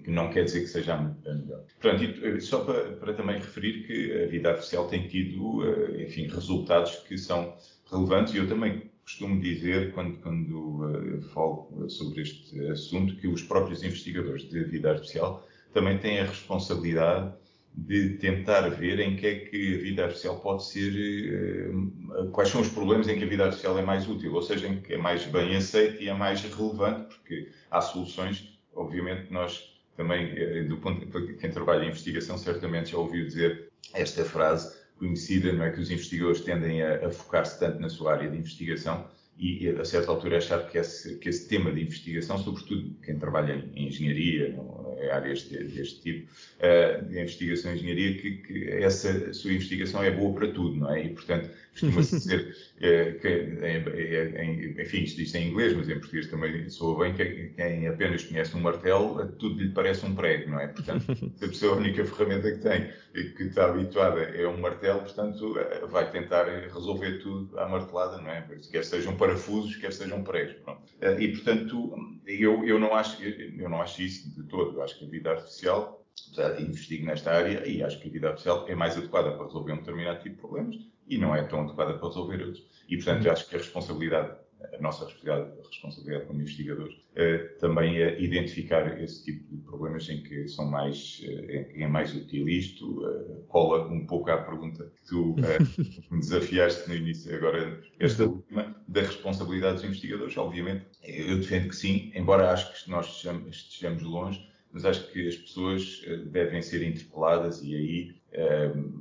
que 0.05 0.11
não 0.11 0.31
quer 0.31 0.45
dizer 0.45 0.61
que 0.61 0.67
seja 0.67 0.95
a 0.95 1.01
melhor. 1.01 1.65
Portanto, 1.81 2.05
eh, 2.23 2.41
só 2.41 2.65
para, 2.65 2.93
para, 2.97 3.15
também 3.15 3.39
referir 3.39 3.87
que 3.87 4.25
a 4.25 4.27
vida 4.27 4.51
artificial 4.51 4.89
tem 4.89 5.09
tido, 5.09 5.63
enfim, 5.99 6.27
resultados 6.27 6.97
que 6.97 7.17
são 7.17 7.57
relevantes 7.91 8.35
e 8.35 8.37
eu 8.37 8.47
também 8.47 8.91
costumo 9.09 9.41
dizer, 9.41 9.95
quando, 9.95 10.19
quando 10.19 10.85
uh, 10.85 11.23
falo 11.33 11.89
sobre 11.89 12.21
este 12.21 12.61
assunto, 12.69 13.17
que 13.17 13.27
os 13.27 13.43
próprios 13.43 13.83
investigadores 13.83 14.47
de 14.51 14.63
vida 14.65 14.91
artificial 14.91 15.48
também 15.79 15.97
têm 15.97 16.19
a 16.19 16.25
responsabilidade 16.25 17.33
de 17.73 18.15
tentar 18.15 18.69
ver 18.71 18.99
em 18.99 19.15
que 19.15 19.27
é 19.27 19.35
que 19.37 19.77
a 19.77 19.79
vida 19.79 20.03
artificial 20.03 20.41
pode 20.41 20.67
ser, 20.67 21.71
uh, 21.71 22.29
quais 22.31 22.49
são 22.51 22.61
os 22.61 22.69
problemas 22.69 23.09
em 23.09 23.17
que 23.17 23.23
a 23.23 23.29
vida 23.29 23.45
artificial 23.45 23.79
é 23.79 23.83
mais 23.83 24.09
útil, 24.09 24.35
ou 24.35 24.43
seja, 24.43 24.67
em 24.67 24.81
que 24.81 24.95
é 24.95 24.99
mais 24.99 25.25
bem 25.27 25.55
aceita 25.55 26.03
e 26.03 26.09
é 26.09 26.15
mais 26.15 26.43
relevante, 26.43 27.15
porque 27.15 27.49
há 27.71 27.81
soluções, 27.81 28.59
obviamente 28.75 29.33
nós 29.33 29.79
também, 29.97 30.33
uh, 30.33 30.69
do 30.69 30.79
ponto 30.79 31.07
de 31.07 31.35
quem 31.35 31.51
trabalha 31.51 31.85
em 31.85 31.89
investigação, 31.89 32.37
certamente 32.37 32.91
já 32.91 32.99
ouviu 32.99 33.25
dizer 33.25 33.71
esta 33.95 34.25
frase 34.25 34.77
conhecida, 34.99 35.53
não 35.53 35.65
é 35.65 35.71
que 35.71 35.81
os 35.81 35.93
investigadores 35.93 36.41
tendem 36.41 36.83
a, 36.83 37.07
a 37.07 37.11
focar-se 37.11 37.61
tanto 37.61 37.79
na 37.79 37.89
sua 37.89 38.15
área 38.15 38.29
de 38.29 38.37
investigação 38.37 39.07
e 39.39 39.69
a 39.69 39.85
certa 39.85 40.11
altura 40.11 40.39
achar 40.39 40.69
que 40.69 40.77
esse, 40.77 41.17
que 41.17 41.29
esse 41.29 41.49
tema 41.49 41.71
de 41.71 41.83
investigação, 41.83 42.39
sobretudo 42.39 42.91
quem 43.05 43.17
trabalha 43.17 43.65
em, 43.75 43.87
engenharia, 43.87 44.49
em 44.49 45.11
áreas 45.11 45.45
deste 45.45 46.01
tipo, 46.01 46.29
uh, 46.59 47.05
de 47.05 47.21
investigação 47.21 47.71
em 47.71 47.77
engenharia, 47.77 48.15
que, 48.21 48.31
que, 48.39 48.69
essa 48.71 49.33
sua 49.33 49.53
investigação 49.53 50.03
é 50.03 50.11
boa 50.11 50.35
para 50.35 50.49
tudo, 50.49 50.77
não 50.77 50.93
é? 50.93 51.05
E, 51.05 51.11
portanto, 51.11 51.51
costuma-se 51.71 52.17
dizer 52.19 52.57
uh, 52.79 53.21
que, 53.21 53.29
em, 53.29 54.75
em, 54.75 54.83
enfim, 54.83 55.05
isto 55.05 55.19
diz 55.19 55.33
em 55.37 55.51
inglês, 55.51 55.73
mas 55.75 55.89
em 55.89 56.01
português 56.01 56.27
também 56.27 56.69
soa 56.69 57.05
bem, 57.05 57.15
que 57.15 57.53
quem 57.55 57.87
apenas 57.87 58.25
conhece 58.25 58.57
um 58.57 58.61
martelo, 58.61 59.25
tudo 59.39 59.63
lhe 59.63 59.71
parece 59.71 60.05
um 60.05 60.17
prego, 60.17 60.51
não 60.51 60.59
é? 60.59 60.67
Portanto, 60.67 61.15
se 61.15 61.45
a 61.45 61.49
pessoa 61.49 61.75
a 61.75 61.77
única 61.77 62.05
ferramenta 62.05 62.51
que 62.51 62.59
tem, 62.59 62.91
que 63.13 63.45
está 63.45 63.67
habituada 63.67 64.21
é 64.21 64.49
um 64.49 64.59
martelo, 64.59 65.01
portanto, 65.01 65.57
uh, 65.57 65.87
vai 65.87 66.11
tentar 66.11 66.47
resolver 66.73 67.19
tudo 67.19 67.57
à 67.57 67.69
martelada, 67.69 68.21
não 68.21 68.31
é? 68.31 68.45
Quer 68.73 68.85
sejam 68.85 69.15
parafusos, 69.29 69.77
quer 69.77 69.93
sejam 69.93 70.23
pregos, 70.23 70.55
pronto. 70.63 70.83
E, 71.19 71.29
portanto, 71.29 71.95
eu, 72.27 72.65
eu, 72.65 72.79
não 72.79 72.95
acho, 72.95 73.23
eu 73.23 73.69
não 73.69 73.81
acho 73.81 74.03
isso 74.03 74.35
de 74.35 74.43
todo 74.45 74.81
acho 74.83 74.99
que 74.99 75.05
a 75.05 75.09
vida 75.09 75.31
artificial, 75.31 76.05
apesar 76.27 76.57
de 76.57 76.63
investigo 76.65 77.07
nesta 77.07 77.33
área, 77.33 77.67
e 77.67 77.83
acho 77.83 78.01
que 78.01 78.09
a 78.09 78.13
vida 78.13 78.29
artificial 78.29 78.67
é 78.69 78.75
mais 78.75 78.97
adequada 78.97 79.33
para 79.33 79.47
resolver 79.47 79.73
um 79.73 79.79
determinado 79.79 80.23
tipo 80.23 80.35
de 80.35 80.41
problemas 80.41 80.77
e 81.07 81.19
não 81.19 81.35
é 81.35 81.43
tão 81.45 81.61
adequada 81.61 81.95
para 81.95 82.09
resolver 82.09 82.43
outros. 82.43 82.67
E, 82.89 82.97
portanto, 82.97 83.27
eu 83.27 83.33
acho 83.33 83.49
que 83.49 83.55
a 83.55 83.59
responsabilidade, 83.59 84.37
a 84.61 84.83
nossa 84.83 85.07
responsabilidade, 85.07 86.27
como 86.27 86.41
investigadores, 86.41 86.95
eh, 87.15 87.39
também 87.61 87.99
é 87.99 88.21
identificar 88.21 89.01
esse 89.01 89.25
tipo 89.25 89.55
de 89.55 89.63
problemas 89.63 90.09
em 90.09 90.23
que 90.23 90.49
são 90.49 90.67
mais, 90.71 91.23
eh, 91.25 91.73
é 91.77 91.87
mais 91.87 92.15
útil. 92.15 92.49
Isto 92.49 93.07
eh, 93.07 93.43
cola 93.49 93.87
um 93.89 94.07
pouco 94.07 94.31
à 94.31 94.39
pergunta 94.39 94.85
que 94.85 95.07
tu 95.07 95.37
me 96.11 96.21
desafiaste 96.21 96.89
no 96.89 96.97
início, 96.97 97.35
agora 97.35 97.81
esta 97.99 98.25
última, 98.25 98.75
da 98.87 99.01
responsabilidade 99.01 99.77
dos 99.77 99.85
investigadores. 99.85 100.37
Obviamente, 100.37 100.87
eu 101.05 101.39
defendo 101.39 101.69
que 101.69 101.77
sim, 101.77 102.13
embora 102.15 102.51
acho 102.53 102.85
que 102.85 102.91
nós 102.91 103.25
estejamos 103.51 104.03
longe, 104.03 104.49
mas 104.73 104.85
acho 104.85 105.11
que 105.13 105.27
as 105.29 105.37
pessoas 105.37 106.03
devem 106.27 106.61
ser 106.61 106.87
interpeladas 106.87 107.63
e 107.63 107.75
aí, 107.75 108.15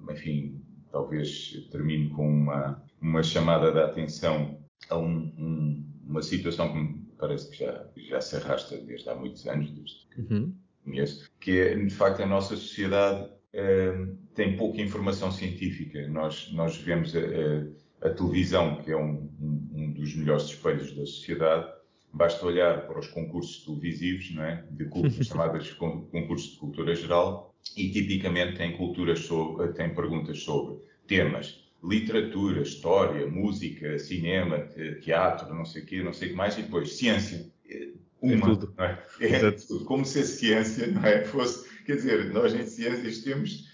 enfim, 0.10 0.62
talvez 0.92 1.68
termine 1.72 2.10
com 2.10 2.26
uma, 2.26 2.82
uma 3.02 3.22
chamada 3.22 3.72
de 3.72 3.80
atenção 3.80 4.58
a 4.90 4.98
um, 4.98 5.34
um, 5.38 5.86
uma 6.08 6.22
situação 6.22 6.72
que 6.72 6.80
me 6.80 7.08
parece 7.18 7.50
que 7.50 7.58
já, 7.58 7.88
já 8.10 8.22
se 8.22 8.36
arrasta 8.36 8.78
desde 8.78 9.10
há 9.10 9.16
muitos 9.16 9.46
anos, 9.48 9.72
desde 9.72 10.08
que 10.08 10.34
uhum. 10.34 10.56
conheço, 10.84 11.32
que 11.40 11.60
é, 11.60 11.76
de 11.76 11.94
facto, 11.94 12.22
a 12.22 12.26
nossa 12.26 12.56
sociedade 12.56 13.26
uh, 13.26 14.18
tem 14.36 14.56
pouca 14.56 14.82
informação 14.82 15.32
científica. 15.32 16.08
Nós, 16.08 16.52
nós 16.54 16.78
vemos 16.78 17.14
a, 17.16 17.20
a, 17.20 18.08
a 18.08 18.14
televisão, 18.14 18.82
que 18.84 18.92
é 18.92 18.98
um, 18.98 19.30
um, 19.42 19.94
dos 19.94 20.16
melhores 20.16 20.46
espelhos 20.46 20.92
da 20.96 21.06
sociedade, 21.06 21.78
Basta 22.14 22.46
olhar 22.46 22.88
para 22.88 23.00
os 23.00 23.08
concursos 23.08 23.64
televisivos, 23.64 24.34
não 24.34 24.44
é? 24.44 24.64
de 24.72 24.90
chamados 25.24 25.72
concursos 25.74 26.52
de 26.52 26.58
cultura 26.58 26.96
geral, 26.96 27.54
e 27.76 27.92
tipicamente 27.92 28.58
tem, 28.58 28.76
culturas 28.78 29.20
sobre, 29.20 29.68
tem 29.74 29.94
perguntas 29.94 30.42
sobre 30.42 30.80
temas 31.06 31.67
literatura, 31.84 32.62
história, 32.62 33.28
música, 33.28 33.98
cinema, 34.00 34.68
teatro, 35.02 35.54
não 35.54 35.66
sei 35.66 35.84
o 35.84 35.86
quê, 35.86 36.04
não 36.04 36.14
sei 36.14 36.30
o 36.30 36.32
que 36.32 36.38
mais, 36.38 36.58
e 36.58 36.64
depois 36.64 36.98
ciência. 36.98 37.52
É 37.70 37.90
uma, 38.22 38.36
é 38.36 38.56
tudo. 38.56 38.74
Não 38.78 38.86
é? 38.86 39.04
é 39.20 39.52
tudo. 39.52 39.86
Como 39.86 40.06
se 40.06 40.20
a 40.20 40.26
ciência 40.26 40.88
não 40.88 41.06
é? 41.06 41.24
fosse. 41.24 41.68
Quer 41.86 41.98
dizer, 41.98 42.34
nós 42.34 42.54
em 42.54 42.66
ciências 42.66 43.20
temos 43.20 43.68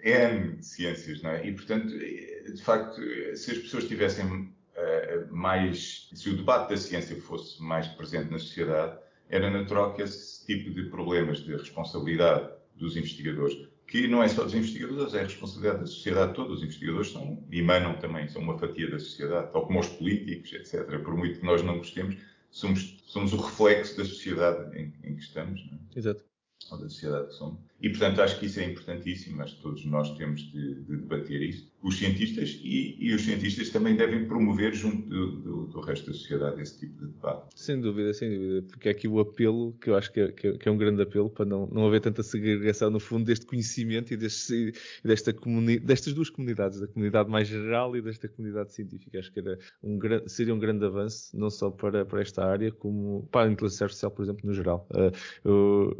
N 0.00 0.62
ciências, 0.62 1.22
não 1.22 1.30
é? 1.30 1.46
E, 1.46 1.52
portanto, 1.52 1.88
de 1.88 2.62
facto, 2.62 3.00
se 3.36 3.52
as 3.52 3.58
pessoas 3.58 3.84
tivessem 3.84 4.52
eh, 4.74 5.26
mais, 5.30 6.08
se 6.14 6.30
o 6.30 6.36
debate 6.36 6.70
da 6.70 6.76
ciência 6.76 7.20
fosse 7.20 7.60
mais 7.62 7.88
presente 7.88 8.30
na 8.30 8.38
sociedade, 8.38 8.98
era 9.28 9.50
natural 9.50 9.94
que 9.94 10.02
esse 10.02 10.46
tipo 10.46 10.70
de 10.70 10.84
problemas 10.84 11.38
de 11.40 11.52
responsabilidade 11.52 12.48
dos 12.76 12.96
investigadores, 12.96 13.67
que 13.88 14.06
não 14.06 14.22
é 14.22 14.28
só 14.28 14.44
dos 14.44 14.54
investigadores, 14.54 15.14
é 15.14 15.20
a 15.20 15.24
responsabilidade 15.24 15.80
da 15.80 15.86
sociedade 15.86 16.34
toda, 16.34 16.52
os 16.52 16.62
investigadores 16.62 17.10
são, 17.10 17.42
emanam 17.50 17.98
também, 17.98 18.28
são 18.28 18.42
uma 18.42 18.58
fatia 18.58 18.90
da 18.90 18.98
sociedade, 18.98 19.50
tal 19.50 19.66
como 19.66 19.80
os 19.80 19.88
políticos, 19.88 20.52
etc. 20.52 21.02
Por 21.02 21.16
muito 21.16 21.40
que 21.40 21.46
nós 21.46 21.62
não 21.62 21.78
gostemos, 21.78 22.16
somos, 22.50 23.02
somos 23.06 23.32
o 23.32 23.38
reflexo 23.38 23.96
da 23.96 24.04
sociedade 24.04 24.78
em, 24.78 24.92
em 25.02 25.16
que 25.16 25.22
estamos. 25.22 25.60
É? 25.94 25.98
Exato 25.98 26.22
ou 26.70 26.78
da 26.78 26.88
sociedade 26.88 27.28
que 27.28 27.34
somos. 27.34 27.60
E, 27.80 27.88
portanto, 27.88 28.20
acho 28.20 28.38
que 28.38 28.46
isso 28.46 28.60
é 28.60 28.64
importantíssimo, 28.64 29.42
acho 29.42 29.56
que 29.56 29.62
todos 29.62 29.84
nós 29.84 30.16
temos 30.16 30.40
de, 30.52 30.74
de 30.82 30.96
debater 30.96 31.42
isso. 31.42 31.70
Os 31.82 31.96
cientistas 31.96 32.58
e, 32.62 32.96
e, 32.98 33.14
os 33.14 33.22
cientistas 33.22 33.70
também 33.70 33.94
devem 33.94 34.26
promover 34.26 34.74
junto 34.74 35.08
do, 35.08 35.32
do, 35.32 35.66
do, 35.66 35.80
resto 35.80 36.06
da 36.06 36.12
sociedade 36.12 36.60
esse 36.60 36.78
tipo 36.78 37.06
de 37.06 37.12
debate. 37.12 37.46
Sem 37.54 37.80
dúvida, 37.80 38.12
sem 38.12 38.30
dúvida, 38.30 38.62
porque 38.62 38.88
é 38.88 38.92
aqui 38.92 39.06
o 39.06 39.20
apelo, 39.20 39.72
que 39.80 39.90
eu 39.90 39.96
acho 39.96 40.12
que 40.12 40.20
é, 40.20 40.32
que 40.32 40.48
é, 40.48 40.58
é 40.64 40.70
um 40.70 40.76
grande 40.76 41.02
apelo 41.02 41.30
para 41.30 41.44
não, 41.44 41.68
não 41.68 41.86
haver 41.86 42.00
tanta 42.00 42.22
segregação, 42.22 42.90
no 42.90 42.98
fundo, 42.98 43.24
deste 43.24 43.46
conhecimento 43.46 44.12
e 44.12 44.16
deste, 44.16 44.72
desta 45.04 45.32
comuni 45.32 45.78
destas 45.78 46.12
duas 46.12 46.28
comunidades, 46.28 46.80
da 46.80 46.86
comunidade 46.86 47.30
mais 47.30 47.46
geral 47.46 47.96
e 47.96 48.02
desta 48.02 48.28
comunidade 48.28 48.72
científica. 48.72 49.18
Acho 49.18 49.32
que 49.32 49.38
era 49.38 49.58
um, 49.82 49.98
seria 50.26 50.54
um 50.54 50.58
grande 50.58 50.84
avanço, 50.84 51.36
não 51.36 51.50
só 51.50 51.70
para, 51.70 52.04
para 52.04 52.20
esta 52.20 52.44
área, 52.44 52.72
como 52.72 53.28
para 53.30 53.48
a 53.48 53.52
inteligência 53.52 53.84
artificial, 53.84 54.10
por 54.10 54.22
exemplo, 54.22 54.46
no 54.46 54.52
geral. 54.52 54.86
Uh, 54.90 55.12
eu, 55.44 55.96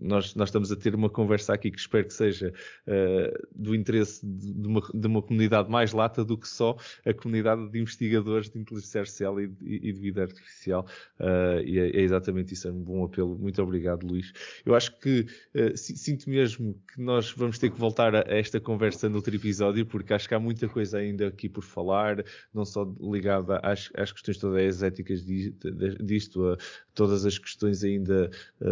nós, 0.00 0.34
nós 0.34 0.48
estamos 0.48 0.70
a 0.72 0.76
ter 0.76 0.94
uma 0.94 1.08
conversa 1.08 1.54
aqui 1.54 1.70
que 1.70 1.78
espero 1.78 2.06
que 2.06 2.14
seja 2.14 2.52
uh, 2.86 3.48
do 3.54 3.74
interesse 3.74 4.24
de, 4.24 4.52
de, 4.52 4.66
uma, 4.66 4.80
de, 4.92 5.06
uma, 5.12 5.22
comunidade 5.22 5.70
mais 5.70 5.92
lata 5.92 6.24
do 6.24 6.36
que 6.36 6.48
só 6.48 6.76
a 7.04 7.12
comunidade 7.14 7.68
de 7.70 7.80
investigadores 7.80 8.50
de 8.50 8.58
inteligência 8.58 9.00
artificial 9.00 9.40
e, 9.40 9.52
e 9.60 9.92
de 9.92 10.00
vida 10.00 10.22
artificial. 10.22 10.86
Uh, 11.18 11.62
e 11.64 11.78
é, 11.78 11.96
é, 11.96 12.00
exatamente 12.00 12.54
isso, 12.54 12.68
é 12.68 12.72
um 12.72 12.82
bom 12.82 13.04
apelo. 13.04 13.38
Muito 13.38 13.62
obrigado, 13.62 14.06
Luís. 14.06 14.32
Eu 14.64 14.74
acho 14.74 14.98
que 14.98 15.26
uh, 15.54 15.76
sinto 15.76 16.28
mesmo 16.28 16.74
que 16.92 17.00
nós 17.00 17.32
vamos 17.32 17.58
ter 17.58 17.70
que 17.70 17.78
voltar 17.78 18.14
a, 18.14 18.24
esta 18.26 18.60
conversa 18.60 19.08
noutro 19.08 19.34
episódio, 19.34 19.86
porque 19.86 20.12
acho 20.12 20.28
que 20.28 20.34
há 20.34 20.40
muita 20.40 20.68
coisa 20.68 20.98
ainda 20.98 21.28
aqui 21.28 21.48
por 21.48 21.62
falar, 21.62 22.24
não 22.52 22.64
só 22.64 22.84
ligada 23.00 23.58
às, 23.62 23.90
às 23.94 24.12
questões 24.12 24.38
todas 24.38 24.82
éticas 24.82 25.24
disto, 25.24 26.48
a 26.48 26.56
todas 26.94 27.24
as 27.24 27.38
questões 27.38 27.84
ainda 27.84 28.30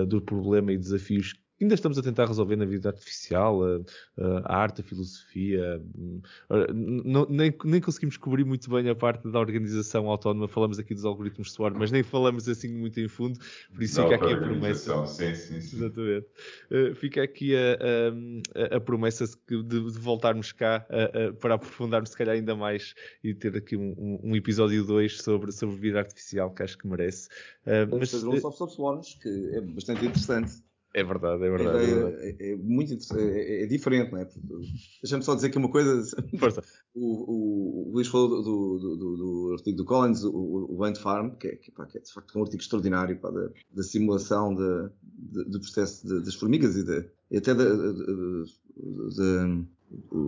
do 0.09 0.21
problema 0.21 0.73
e 0.73 0.79
desafios 0.79 1.35
ainda 1.61 1.75
estamos 1.75 1.99
a 1.99 2.03
tentar 2.03 2.27
resolver 2.27 2.57
na 2.57 2.65
vida 2.65 2.89
artificial, 2.89 3.63
a, 3.63 3.81
a 4.45 4.57
arte, 4.57 4.81
a 4.81 4.85
filosofia. 4.85 5.83
Não, 6.75 7.27
nem, 7.29 7.55
nem, 7.65 7.81
conseguimos 7.81 8.17
cobrir 8.17 8.45
muito 8.45 8.71
bem 8.71 8.89
a 8.89 8.95
parte 8.95 9.29
da 9.31 9.39
organização 9.39 10.09
autónoma. 10.09 10.49
Falamos 10.49 10.79
aqui 10.79 10.95
dos 10.95 11.05
algoritmos 11.05 11.53
SWORD, 11.53 11.79
mas 11.79 11.91
nem 11.91 12.03
falamos 12.03 12.49
assim 12.49 12.69
muito 12.69 12.99
em 13.01 13.09
fundo. 13.09 13.39
Por 13.73 13.83
isso 13.83 14.03
fica 14.03 14.15
aqui 14.15 14.33
a 14.33 14.37
promessa. 14.37 15.07
Sim, 15.07 15.35
sim, 15.35 15.61
sim. 15.61 15.77
Exatamente. 15.77 16.27
Uh, 16.71 16.95
fica 16.95 17.23
aqui 17.23 17.55
a, 17.55 18.73
a, 18.73 18.77
a 18.77 18.81
promessa 18.81 19.27
de, 19.27 19.63
de, 19.63 19.79
voltarmos 19.99 20.53
cá 20.53 20.87
para 21.41 21.55
aprofundarmos, 21.55 22.11
se 22.11 22.17
calhar, 22.17 22.35
ainda 22.35 22.55
mais 22.55 22.95
e 23.23 23.35
ter 23.35 23.57
aqui 23.57 23.77
um, 23.77 24.19
um 24.23 24.37
episódio 24.37 24.85
2 24.85 25.21
sobre, 25.21 25.53
sobre 25.53 25.77
vida 25.77 25.99
artificial, 25.99 26.51
que 26.51 26.63
acho 26.63 26.79
que 26.79 26.87
merece. 26.87 27.29
Uh, 27.67 27.99
mas 27.99 28.11
fazer 28.11 28.29
um 28.29 28.51
sobre 28.51 28.75
SWORDs, 28.75 29.15
que 29.15 29.51
é 29.55 29.61
bastante 29.61 30.07
interessante. 30.07 30.70
É 30.93 31.05
verdade, 31.05 31.45
é 31.45 31.51
verdade. 31.51 31.79
É, 31.79 31.91
é, 31.91 32.51
é, 32.51 32.53
é 32.53 32.57
muito 32.57 32.93
é, 33.17 33.63
é, 33.63 33.67
diferente, 33.67 34.11
não 34.11 34.19
é? 34.19 34.29
Deixa-me 35.01 35.23
só 35.23 35.37
dizer 35.37 35.47
aqui 35.47 35.59
uma 35.59 35.71
coisa. 35.71 36.03
Força. 36.39 36.65
O, 36.93 37.07
o, 37.07 37.89
o 37.89 37.93
Luís 37.93 38.09
falou 38.09 38.29
do, 38.29 38.43
do, 38.43 38.97
do, 38.97 39.17
do, 39.17 39.53
artigo 39.53 39.77
do 39.77 39.85
Collins, 39.85 40.25
o, 40.25 40.67
o 40.69 40.85
Ant 40.85 40.99
Farm, 40.99 41.37
que 41.37 41.47
é, 41.47 41.57
que, 41.57 41.71
pá, 41.71 41.87
que 41.87 41.99
é 41.99 42.01
de 42.01 42.13
facto 42.13 42.37
um 42.37 42.43
artigo 42.43 42.61
extraordinário 42.61 43.17
pá, 43.21 43.31
da, 43.31 43.49
da 43.73 43.83
simulação 43.85 44.53
de, 44.55 44.91
de, 45.13 45.45
do 45.51 45.61
processo 45.61 46.07
de, 46.07 46.25
das 46.25 46.35
formigas 46.35 46.77
e, 46.77 46.85
de, 46.85 47.09
e 47.31 47.39
até 47.39 47.55
da, 47.55 47.65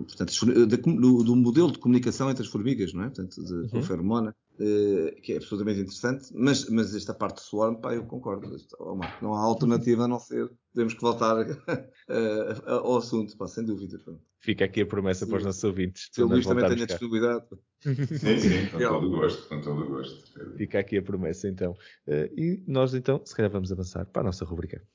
portanto, 0.07 0.33
do, 0.45 1.23
do, 1.23 1.35
modelo 1.35 1.71
de 1.73 1.79
comunicação 1.79 2.29
entre 2.29 2.43
as 2.43 2.49
formigas, 2.49 2.93
não 2.93 3.03
é? 3.03 3.07
Portanto, 3.07 3.43
de, 3.43 3.75
uhum. 3.75 3.83
feromona. 3.83 4.35
Eh, 4.59 5.19
que 5.21 5.33
é 5.33 5.37
absolutamente 5.37 5.79
interessante, 5.79 6.29
mas, 6.31 6.69
mas 6.69 6.93
esta 6.93 7.13
parte 7.13 7.37
do 7.37 7.41
Swarm, 7.41 7.75
pá, 7.81 7.95
eu 7.95 8.05
concordo. 8.05 8.55
Oh, 8.79 8.95
não 9.19 9.33
há 9.33 9.39
alternativa 9.39 10.03
a 10.03 10.07
não 10.07 10.19
ser. 10.19 10.51
Temos 10.75 10.93
que 10.93 11.01
voltar 11.01 11.35
ao 12.67 12.97
assunto, 12.97 13.35
pá, 13.35 13.47
sem 13.47 13.65
dúvida. 13.65 13.97
Pá. 14.05 14.13
Fica 14.39 14.65
aqui 14.65 14.81
a 14.81 14.85
promessa 14.85 15.25
sim. 15.25 15.31
para 15.31 15.39
os 15.39 15.45
nossos 15.45 15.63
ouvintes. 15.63 16.09
Se 16.11 16.21
o 16.21 16.27
Luís 16.27 16.45
também 16.45 16.67
tem 16.67 16.83
a 16.83 16.85
disponibilidade. 16.85 17.45
Sim, 17.81 18.39
sim, 18.39 18.67
com 18.67 18.77
todo 18.77 19.07
o 19.07 19.09
gosto, 19.09 19.49
com 19.49 19.61
todo 19.61 19.81
o 19.81 19.87
gosto. 19.87 20.55
Fica 20.55 20.79
aqui 20.79 20.97
a 20.97 21.01
promessa, 21.01 21.47
então. 21.47 21.75
Eh, 22.05 22.31
e 22.37 22.63
nós, 22.67 22.93
então, 22.93 23.21
se 23.25 23.35
calhar 23.35 23.51
vamos 23.51 23.71
avançar 23.71 24.05
para 24.05 24.21
a 24.21 24.25
nossa 24.25 24.45
rubrica. 24.45 24.85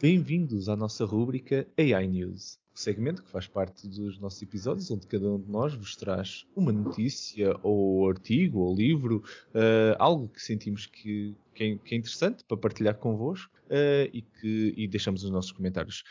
Bem-vindos 0.00 0.68
à 0.68 0.76
nossa 0.76 1.04
rúbrica 1.04 1.66
AI 1.76 2.06
News, 2.06 2.56
segmento 2.78 3.22
que 3.22 3.30
faz 3.30 3.46
parte 3.46 3.88
dos 3.88 4.18
nossos 4.18 4.40
episódios, 4.40 4.90
onde 4.90 5.06
cada 5.06 5.28
um 5.28 5.40
de 5.40 5.50
nós 5.50 5.74
vos 5.74 5.96
traz 5.96 6.46
uma 6.54 6.72
notícia, 6.72 7.56
ou 7.62 8.08
artigo, 8.08 8.60
ou 8.60 8.74
livro, 8.74 9.22
uh, 9.54 9.96
algo 9.98 10.28
que 10.28 10.40
sentimos 10.40 10.86
que, 10.86 11.34
que, 11.54 11.64
é, 11.64 11.76
que, 11.76 11.94
é, 11.94 11.98
interessante 11.98 12.44
para 12.44 12.56
partilhar 12.56 12.94
convosco 12.94 13.52
uh, 13.64 14.08
e 14.12 14.22
que 14.22 14.74
e 14.76 14.86
deixamos 14.86 15.24
os 15.24 15.30
nossos 15.30 15.50
comentários. 15.50 16.04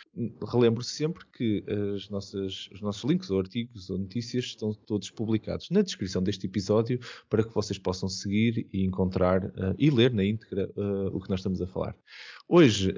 Relembro 0.45 0.84
sempre 0.84 1.26
que 1.32 1.63
as 1.95 2.09
nossas, 2.09 2.70
os 2.74 2.82
nossos 2.82 3.03
links 3.09 3.30
ou 3.32 3.39
artigos 3.39 3.89
ou 3.89 3.97
notícias 3.97 4.45
estão 4.45 4.74
todos 4.74 5.09
publicados 5.09 5.70
na 5.70 5.82
descrição 5.82 6.22
deste 6.22 6.47
episódio 6.47 6.99
para 7.30 7.43
que 7.43 7.53
vocês 7.53 7.80
possam 7.80 8.09
seguir 8.09 8.68
e 8.74 8.84
encontrar 8.84 9.45
uh, 9.45 9.76
e 9.78 9.89
ler 9.89 10.13
na 10.13 10.26
íntegra 10.26 10.70
o 11.11 11.20
que 11.22 11.30
nós 11.30 11.39
estamos 11.39 11.61
a 11.61 11.68
falar. 11.68 11.95
Hoje 12.47 12.93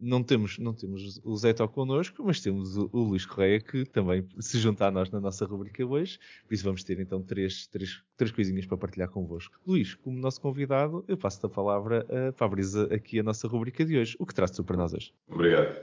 não, 0.00 0.22
temos, 0.22 0.58
não 0.58 0.72
temos 0.72 1.20
o 1.22 1.36
Zé 1.36 1.52
Tó 1.52 1.68
connosco, 1.68 2.22
mas 2.24 2.40
temos 2.40 2.76
o, 2.76 2.88
o, 2.92 3.13
Luís 3.14 3.24
Correia 3.26 3.60
que 3.60 3.84
também 3.84 4.26
se 4.40 4.58
junta 4.58 4.86
a 4.86 4.90
nós 4.90 5.10
na 5.10 5.20
nossa 5.20 5.46
rubrica 5.46 5.84
hoje. 5.86 6.18
Por 6.46 6.54
isso 6.54 6.64
vamos 6.64 6.82
ter 6.82 6.98
então 6.98 7.22
três, 7.22 7.66
três, 7.68 8.02
três 8.16 8.32
coisinhas 8.32 8.66
para 8.66 8.76
partilhar 8.76 9.08
convosco. 9.08 9.58
Luís, 9.66 9.94
como 9.94 10.18
nosso 10.18 10.40
convidado, 10.40 11.04
eu 11.06 11.16
passo-te 11.16 11.46
a 11.46 11.48
palavra 11.48 12.04
para 12.36 12.46
abrir 12.46 12.64
aqui 12.92 13.20
a 13.20 13.22
nossa 13.22 13.46
rubrica 13.46 13.84
de 13.84 13.96
hoje. 13.96 14.16
O 14.18 14.26
que 14.26 14.34
traz-te 14.34 14.62
para 14.62 14.76
nós 14.76 14.92
hoje? 14.92 15.12
Obrigado. 15.28 15.76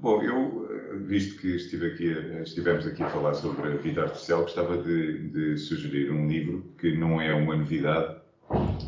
Bom, 0.00 0.22
eu, 0.22 1.04
visto 1.06 1.40
que 1.40 1.56
estive 1.56 1.88
aqui, 1.88 2.10
estivemos 2.42 2.86
aqui 2.86 3.02
a 3.02 3.10
falar 3.10 3.34
sobre 3.34 3.68
a 3.68 3.76
vida 3.76 4.02
artificial, 4.02 4.42
gostava 4.42 4.82
de, 4.82 5.28
de 5.28 5.56
sugerir 5.58 6.10
um 6.10 6.26
livro 6.26 6.74
que 6.78 6.96
não 6.96 7.20
é 7.20 7.34
uma 7.34 7.56
novidade, 7.56 8.20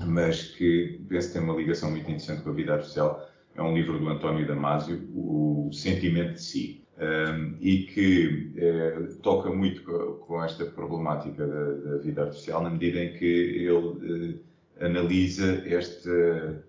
mas 0.06 0.44
que 0.44 1.00
penso 1.08 1.28
que 1.28 1.34
tem 1.34 1.42
uma 1.42 1.54
ligação 1.54 1.90
muito 1.90 2.04
interessante 2.04 2.42
com 2.42 2.50
a 2.50 2.54
vida 2.54 2.74
artificial 2.74 3.28
é 3.54 3.62
um 3.62 3.74
livro 3.74 3.98
do 3.98 4.08
António 4.08 4.46
Damasio, 4.46 5.10
O 5.12 5.70
Sentimento 5.72 6.34
de 6.34 6.42
Si, 6.42 6.84
um, 6.98 7.56
e 7.60 7.84
que 7.84 8.52
é, 8.56 8.90
toca 9.22 9.50
muito 9.50 9.82
com, 9.82 10.14
com 10.26 10.44
esta 10.44 10.66
problemática 10.66 11.46
da, 11.46 11.72
da, 11.92 11.98
vida 11.98 12.22
artificial, 12.22 12.62
na 12.62 12.70
medida 12.70 12.98
em 12.98 13.12
que 13.12 13.24
ele 13.24 13.70
uh, 13.72 14.84
analisa 14.84 15.62
esta 15.66 16.64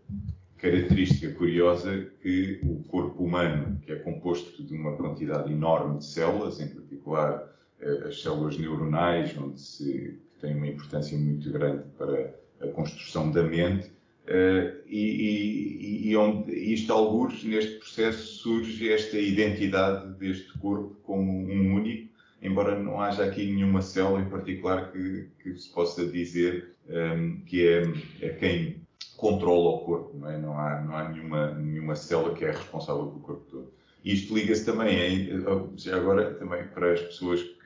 característica 0.58 1.34
curiosa 1.34 2.08
que 2.22 2.60
o 2.64 2.84
corpo 2.84 3.24
humano, 3.24 3.80
que 3.82 3.92
é 3.92 3.96
composto 3.96 4.64
de 4.64 4.76
uma 4.76 4.96
quantidade 4.96 5.52
enorme 5.52 5.98
de 5.98 6.06
células, 6.06 6.60
em 6.60 6.68
particular 6.68 7.52
uh, 7.82 8.08
as 8.08 8.22
células 8.22 8.58
neuronais, 8.58 9.36
onde 9.36 9.60
se 9.60 10.20
tem 10.40 10.56
uma 10.56 10.68
importância 10.68 11.18
muito 11.18 11.52
grande 11.52 11.84
para 11.98 12.36
a 12.62 12.68
construção 12.68 13.32
da 13.32 13.42
mente, 13.42 13.92
Uh, 14.30 14.78
e, 14.86 16.04
e, 16.06 16.10
e, 16.12 16.16
onde 16.16 16.54
isto, 16.54 16.94
alguns, 16.94 17.44
neste 17.44 17.80
processo 17.80 18.28
surge 18.36 18.94
esta 18.94 19.18
identidade 19.18 20.14
deste 20.20 20.56
corpo 20.60 20.96
como 21.02 21.32
um 21.32 21.74
único, 21.74 22.14
embora 22.40 22.78
não 22.78 23.02
haja 23.02 23.26
aqui 23.26 23.52
nenhuma 23.52 23.82
célula 23.82 24.22
em 24.22 24.30
particular 24.30 24.92
que, 24.92 25.30
que 25.42 25.58
se 25.58 25.74
possa 25.74 26.06
dizer 26.06 26.76
um, 26.88 26.94
ehm, 26.94 27.40
que 27.44 27.68
é, 27.68 27.84
é, 28.22 28.30
quem 28.30 28.82
controla 29.18 29.72
o 29.72 29.80
corpo, 29.80 30.16
não, 30.16 30.30
é? 30.30 30.38
não 30.38 30.60
há, 30.60 30.80
não 30.80 30.96
há 30.96 31.10
nenhuma, 31.10 31.52
nenhuma 31.56 31.96
célula 31.96 32.36
que 32.36 32.46
é 32.46 32.52
responsável 32.52 33.08
pelo 33.08 33.22
corpo 33.22 33.46
todo. 33.50 33.74
Isto 34.06 34.36
liga-se 34.36 34.64
também, 34.64 35.28
já 35.76 35.98
agora, 35.98 36.36
também 36.36 36.68
para 36.68 36.94
as 36.94 37.02
pessoas 37.02 37.42
que, 37.42 37.59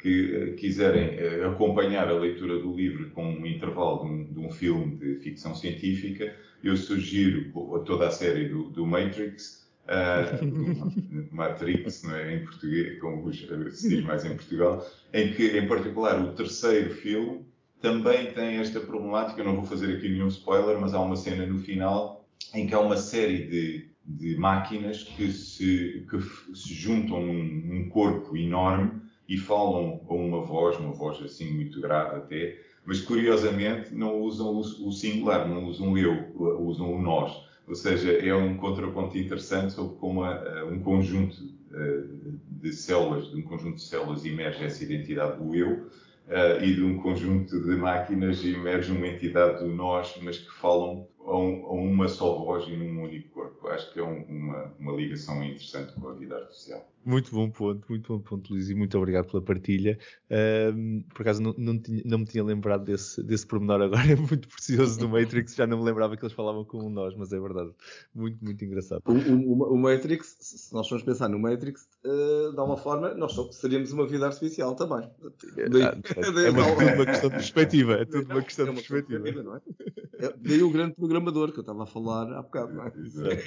que 0.00 0.34
eh, 0.34 0.52
quiserem 0.52 1.18
eh, 1.18 1.44
acompanhar 1.44 2.08
a 2.08 2.12
leitura 2.12 2.58
do 2.58 2.74
livro 2.74 3.10
com 3.10 3.24
um 3.24 3.46
intervalo 3.46 4.04
de 4.04 4.10
um, 4.10 4.32
de 4.32 4.38
um 4.40 4.50
filme 4.50 4.96
de 4.96 5.16
ficção 5.16 5.54
científica, 5.54 6.34
eu 6.62 6.76
sugiro 6.76 7.50
toda 7.84 8.08
a 8.08 8.10
série 8.10 8.48
do, 8.48 8.70
do 8.70 8.86
Matrix, 8.86 9.68
uh, 9.86 11.30
Matrix, 11.30 12.02
não 12.02 12.16
é? 12.16 12.36
em 12.36 12.44
português, 12.44 12.98
como 13.00 13.32
se 13.32 13.88
diz 13.88 14.04
mais 14.04 14.24
em 14.24 14.34
Portugal, 14.34 14.86
em 15.12 15.32
que, 15.32 15.58
em 15.58 15.66
particular, 15.66 16.20
o 16.20 16.32
terceiro 16.32 16.94
filme 16.94 17.46
também 17.80 18.32
tem 18.32 18.56
esta 18.56 18.80
problemática. 18.80 19.40
Eu 19.40 19.44
não 19.44 19.54
vou 19.54 19.64
fazer 19.64 19.96
aqui 19.96 20.08
nenhum 20.08 20.28
spoiler, 20.28 20.80
mas 20.80 20.94
há 20.94 21.00
uma 21.00 21.16
cena 21.16 21.46
no 21.46 21.58
final 21.58 22.28
em 22.54 22.66
que 22.66 22.74
há 22.74 22.80
uma 22.80 22.96
série 22.96 23.46
de 23.46 23.88
de 24.08 24.36
máquinas 24.36 25.02
que 25.02 25.30
se, 25.30 26.06
que 26.08 26.56
se 26.56 26.72
juntam 26.72 27.20
num, 27.20 27.44
num, 27.44 27.88
corpo 27.90 28.34
enorme 28.36 29.02
e 29.28 29.36
falam 29.36 30.00
a 30.08 30.14
uma 30.14 30.40
voz, 30.40 30.78
uma 30.78 30.92
voz 30.92 31.20
assim 31.22 31.52
muito 31.52 31.80
grave 31.80 32.16
até, 32.16 32.58
mas 32.84 33.00
curiosamente 33.00 33.94
não 33.94 34.20
usam 34.20 34.56
o, 34.56 34.90
singular, 34.90 35.46
não 35.46 35.66
usam 35.66 35.92
o 35.92 35.98
eu, 35.98 36.32
usam 36.60 36.94
o 36.94 37.02
nós. 37.02 37.46
Ou 37.66 37.74
seja, 37.74 38.10
é 38.12 38.34
um 38.34 38.56
contraponto 38.56 39.18
interessante 39.18 39.74
sobre 39.74 39.96
como 39.98 40.24
a, 40.24 40.64
um 40.64 40.80
conjunto 40.80 41.36
eh, 41.70 42.04
de 42.62 42.72
células, 42.72 43.30
de 43.30 43.36
um 43.36 43.42
conjunto 43.42 43.76
de 43.76 43.82
células 43.82 44.24
emerge 44.24 44.64
essa 44.64 44.82
identidade 44.82 45.36
do 45.38 45.54
eu, 45.54 45.86
uh, 46.28 46.62
e 46.62 46.74
de 46.74 46.82
um 46.82 46.98
conjunto 46.98 47.60
de 47.60 47.76
máquinas 47.76 48.44
emerge 48.44 48.92
uma 48.92 49.06
entidade 49.06 49.64
do 49.64 49.68
nós, 49.68 50.18
mas 50.22 50.38
que 50.38 50.50
falam 50.50 51.06
a, 51.20 51.36
um, 51.36 51.60
uma 51.66 52.08
só 52.08 52.38
voz 52.38 52.66
e 52.68 52.76
num 52.76 53.02
único 53.02 53.28
corpo. 53.30 53.68
Acho 53.68 53.92
que 53.92 54.00
é 54.00 54.02
um, 54.02 54.22
uma, 54.22 54.74
uma 54.78 54.92
ligação 54.92 55.42
interessante 55.44 55.92
com 55.94 56.08
a 56.08 56.14
vida 56.14 56.36
artificial. 56.36 56.88
Muito 57.08 57.30
bom 57.30 57.48
ponto, 57.50 57.86
muito 57.88 58.12
bom 58.12 58.20
ponto, 58.20 58.52
Luís, 58.52 58.68
e 58.68 58.74
muito 58.74 58.98
obrigado 58.98 59.30
pela 59.30 59.42
partilha. 59.42 59.98
Um, 60.30 61.02
por 61.14 61.22
acaso 61.22 61.40
não, 61.40 61.54
não, 61.56 61.80
tinha, 61.80 62.02
não, 62.04 62.18
me 62.18 62.26
tinha 62.26 62.44
lembrado 62.44 62.84
desse, 62.84 63.22
desse 63.22 63.46
pormenor 63.46 63.80
agora, 63.80 64.02
é 64.12 64.14
muito 64.14 64.46
precioso 64.46 64.98
do 64.98 65.08
Matrix, 65.08 65.54
já 65.54 65.66
não 65.66 65.78
me 65.78 65.84
lembrava 65.84 66.18
que 66.18 66.22
eles 66.22 66.34
falavam 66.34 66.66
com 66.66 66.90
nós, 66.90 67.14
mas 67.16 67.32
é 67.32 67.40
verdade, 67.40 67.70
muito, 68.14 68.44
muito 68.44 68.62
engraçado. 68.62 69.00
O, 69.06 69.12
o, 69.12 69.72
o 69.72 69.78
Matrix, 69.78 70.36
se 70.38 70.74
nós 70.74 70.86
formos 70.86 71.02
pensar 71.02 71.30
no 71.30 71.38
Matrix, 71.38 71.88
uh, 72.04 72.52
de 72.52 72.60
alguma 72.60 72.76
forma, 72.76 73.14
nós 73.14 73.34
seríamos 73.52 73.90
uma 73.90 74.06
vida 74.06 74.26
artificial 74.26 74.74
também. 74.74 75.08
É, 75.56 75.66
daí, 75.66 75.82
é, 75.84 75.86
é, 76.46 76.50
uma, 76.50 76.62
é 76.62 76.94
uma, 76.94 77.06
questão 77.06 77.30
de 77.30 77.36
perspectiva, 77.36 77.94
é 77.94 78.04
tudo 78.04 78.30
uma 78.30 78.42
questão 78.42 78.66
é 78.66 78.70
uma 78.70 78.82
de 78.82 78.86
perspectiva. 78.86 79.22
perspectiva 79.22 79.62
é? 80.18 80.34
daí 80.36 80.62
o 80.62 80.70
grande 80.70 80.94
programador 80.94 81.52
que 81.52 81.58
eu 81.58 81.62
estava 81.62 81.84
a 81.84 81.86
falar 81.86 82.30
há 82.32 82.42
bocado, 82.42 82.74
não 82.74 82.84
é? 82.84 82.92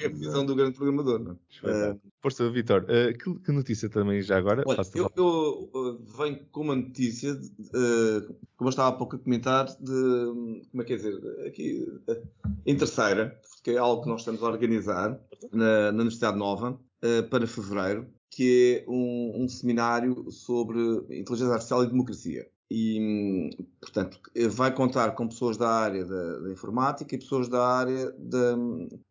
é 0.02 0.06
a 0.06 0.08
visão 0.08 0.44
do 0.44 0.56
grande 0.56 0.76
programador, 0.76 1.20
não 1.20 1.38
é? 1.70 1.96
Força, 2.20 2.50
Vitor, 2.50 2.84
uh, 2.84 3.16
que, 3.16 3.40
que, 3.40 3.51
notícia 3.52 3.88
também 3.88 4.22
já 4.22 4.36
agora? 4.36 4.62
Olha, 4.66 4.80
eu, 4.94 5.10
eu 5.16 5.70
uh, 5.74 5.98
venho 6.16 6.40
com 6.50 6.62
uma 6.62 6.76
notícia, 6.76 7.34
de, 7.34 7.48
uh, 7.48 8.34
como 8.56 8.68
eu 8.68 8.70
estava 8.70 8.88
há 8.88 8.92
pouco 8.92 9.16
a 9.16 9.18
comentar, 9.18 9.66
de, 9.66 10.64
como 10.70 10.82
é 10.82 10.84
que 10.84 10.92
é 10.92 10.96
dizer, 10.96 11.46
aqui, 11.46 12.00
uh, 12.08 12.28
em 12.66 12.76
terceira, 12.76 13.40
porque 13.54 13.72
é 13.72 13.78
algo 13.78 14.02
que 14.02 14.08
nós 14.08 14.20
estamos 14.22 14.42
a 14.42 14.46
organizar 14.46 15.20
na, 15.52 15.92
na 15.92 16.00
Universidade 16.00 16.36
Nova, 16.36 16.78
para 17.30 17.48
fevereiro, 17.48 18.06
que 18.30 18.84
é 18.86 18.90
um, 18.90 19.42
um, 19.42 19.48
seminário 19.48 20.30
sobre 20.30 20.78
inteligência 21.10 21.52
artificial 21.52 21.82
e 21.82 21.88
democracia. 21.88 22.48
E, 22.70 23.50
portanto, 23.80 24.20
vai 24.50 24.72
contar 24.72 25.10
com 25.16 25.26
pessoas 25.26 25.56
da 25.56 25.68
área 25.68 26.04
da, 26.04 26.38
da 26.38 26.52
informática 26.52 27.12
e 27.12 27.18
pessoas 27.18 27.48
da 27.48 27.66
área 27.66 28.12
da, 28.12 28.56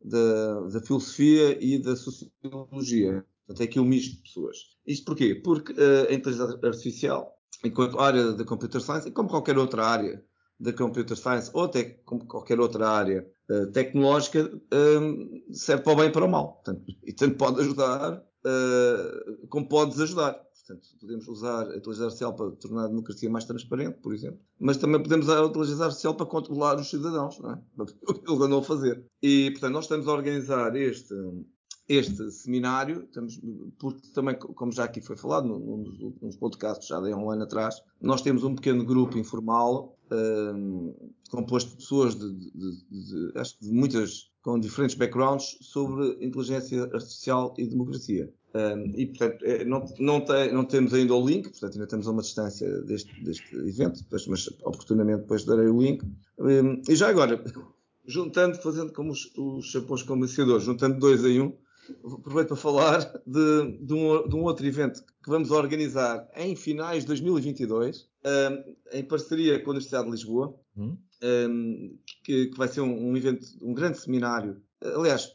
da, 0.01 0.59
da 0.61 0.81
filosofia 0.81 1.57
e 1.61 1.77
da 1.77 1.97
sociologia. 1.97 3.25
Portanto, 3.51 3.61
é 3.61 3.63
aqui 3.65 3.79
um 3.79 3.85
misto 3.85 4.15
de 4.15 4.23
pessoas. 4.23 4.57
Isto 4.87 5.05
porquê? 5.05 5.35
Porque 5.35 5.73
uh, 5.73 6.09
a 6.09 6.13
inteligência 6.13 6.59
artificial, 6.63 7.37
enquanto 7.63 7.99
área 7.99 8.31
da 8.31 8.45
computer 8.45 8.81
science, 8.81 9.07
e 9.07 9.11
como 9.11 9.29
qualquer 9.29 9.57
outra 9.57 9.85
área 9.85 10.23
da 10.59 10.71
computer 10.71 11.17
science, 11.17 11.49
ou 11.53 11.63
até 11.63 11.83
como 12.05 12.25
qualquer 12.25 12.59
outra 12.59 12.87
área 12.87 13.27
uh, 13.49 13.71
tecnológica, 13.71 14.45
uh, 14.45 15.53
serve 15.53 15.83
para 15.83 15.93
o 15.93 15.95
bem 15.95 16.07
e 16.07 16.11
para 16.11 16.25
o 16.25 16.29
mal. 16.29 16.53
Portanto, 16.53 16.83
e 17.03 17.13
tanto 17.13 17.35
pode 17.35 17.61
ajudar, 17.61 18.23
como 19.49 19.67
pode 19.67 19.91
desajudar. 19.91 20.41
Portanto, 20.67 20.87
podemos 21.01 21.27
usar 21.27 21.67
a 21.67 21.75
inteligência 21.75 22.05
artificial 22.05 22.33
para 22.33 22.51
tornar 22.51 22.85
a 22.85 22.87
democracia 22.87 23.29
mais 23.29 23.43
transparente, 23.43 23.99
por 23.99 24.13
exemplo, 24.13 24.39
mas 24.59 24.77
também 24.77 25.01
podemos 25.01 25.25
usar 25.25 25.41
a 25.41 25.45
inteligência 25.45 25.83
artificial 25.83 26.15
para 26.15 26.25
controlar 26.27 26.79
os 26.79 26.89
cidadãos, 26.89 27.37
não 27.39 27.51
é? 27.51 27.61
O 28.07 28.13
que 28.13 28.31
eles 28.31 28.41
andam 28.41 28.59
a 28.59 28.63
fazer. 28.63 29.03
E, 29.21 29.51
portanto, 29.51 29.73
nós 29.73 29.85
estamos 29.85 30.07
a 30.07 30.13
organizar 30.13 30.75
este, 30.75 31.13
este 31.91 32.31
seminário, 32.31 33.03
estamos, 33.03 33.39
porque 33.77 34.07
também, 34.13 34.35
como 34.35 34.71
já 34.71 34.85
aqui 34.85 35.01
foi 35.01 35.17
falado 35.17 35.47
dos 35.49 35.99
últimos 35.99 36.35
podcasts, 36.37 36.87
já 36.87 36.99
de 36.99 37.13
um 37.13 37.29
ano 37.29 37.43
atrás, 37.43 37.81
nós 38.01 38.21
temos 38.21 38.43
um 38.43 38.55
pequeno 38.55 38.85
grupo 38.85 39.17
informal 39.17 39.97
um, 40.11 40.93
composto 41.29 41.71
de 41.71 41.77
pessoas 41.77 42.15
de, 42.15 42.29
de, 42.33 42.71
de, 42.89 43.31
acho 43.35 43.57
de 43.61 43.71
muitas, 43.71 44.31
com 44.41 44.59
diferentes 44.59 44.95
backgrounds 44.95 45.57
sobre 45.61 46.17
inteligência 46.25 46.83
artificial 46.83 47.53
e 47.57 47.67
democracia. 47.67 48.31
Um, 48.53 48.93
e, 48.95 49.05
portanto, 49.05 49.45
é, 49.45 49.63
não, 49.63 49.85
não, 49.99 50.19
tem, 50.19 50.53
não, 50.53 50.65
temos 50.65 50.93
ainda 50.93 51.15
o 51.15 51.25
link, 51.25 51.49
portanto, 51.49 51.73
ainda 51.73 51.87
temos 51.87 52.07
a 52.07 52.11
uma 52.11 52.21
distância 52.21 52.81
deste, 52.81 53.23
deste 53.23 53.55
evento, 53.55 54.03
mas 54.27 54.47
oportunamente 54.63 55.21
depois 55.21 55.45
darei 55.45 55.67
o 55.67 55.81
link. 55.81 56.03
Um, 56.37 56.81
e 56.89 56.95
já 56.95 57.09
agora, 57.09 57.41
juntando, 58.05 58.57
fazendo 58.61 58.91
como 58.91 59.11
os, 59.11 59.31
os 59.37 59.67
chapões 59.67 60.03
comerciadores, 60.03 60.65
juntando 60.65 60.99
dois 60.99 61.23
em 61.23 61.39
um, 61.39 61.53
aproveito 62.03 62.49
para 62.49 62.57
falar 62.57 62.99
de, 63.25 63.77
de, 63.79 63.93
um, 63.93 64.27
de, 64.27 64.35
um, 64.35 64.43
outro 64.43 64.65
evento 64.65 65.03
que 65.23 65.29
vamos 65.29 65.51
organizar 65.51 66.27
em 66.35 66.55
finais 66.55 67.03
de 67.03 67.07
2022, 67.07 68.07
um, 68.25 68.97
em 68.97 69.03
parceria 69.03 69.59
com 69.59 69.69
a 69.69 69.73
Universidade 69.73 70.05
de 70.05 70.11
Lisboa, 70.11 70.55
hum? 70.75 70.97
um, 71.23 71.97
que, 72.23 72.47
que 72.47 72.57
vai 72.57 72.67
ser 72.67 72.81
um, 72.81 73.15
evento, 73.15 73.45
um 73.61 73.73
grande 73.73 73.99
seminário. 73.99 74.61
Aliás, 74.81 75.31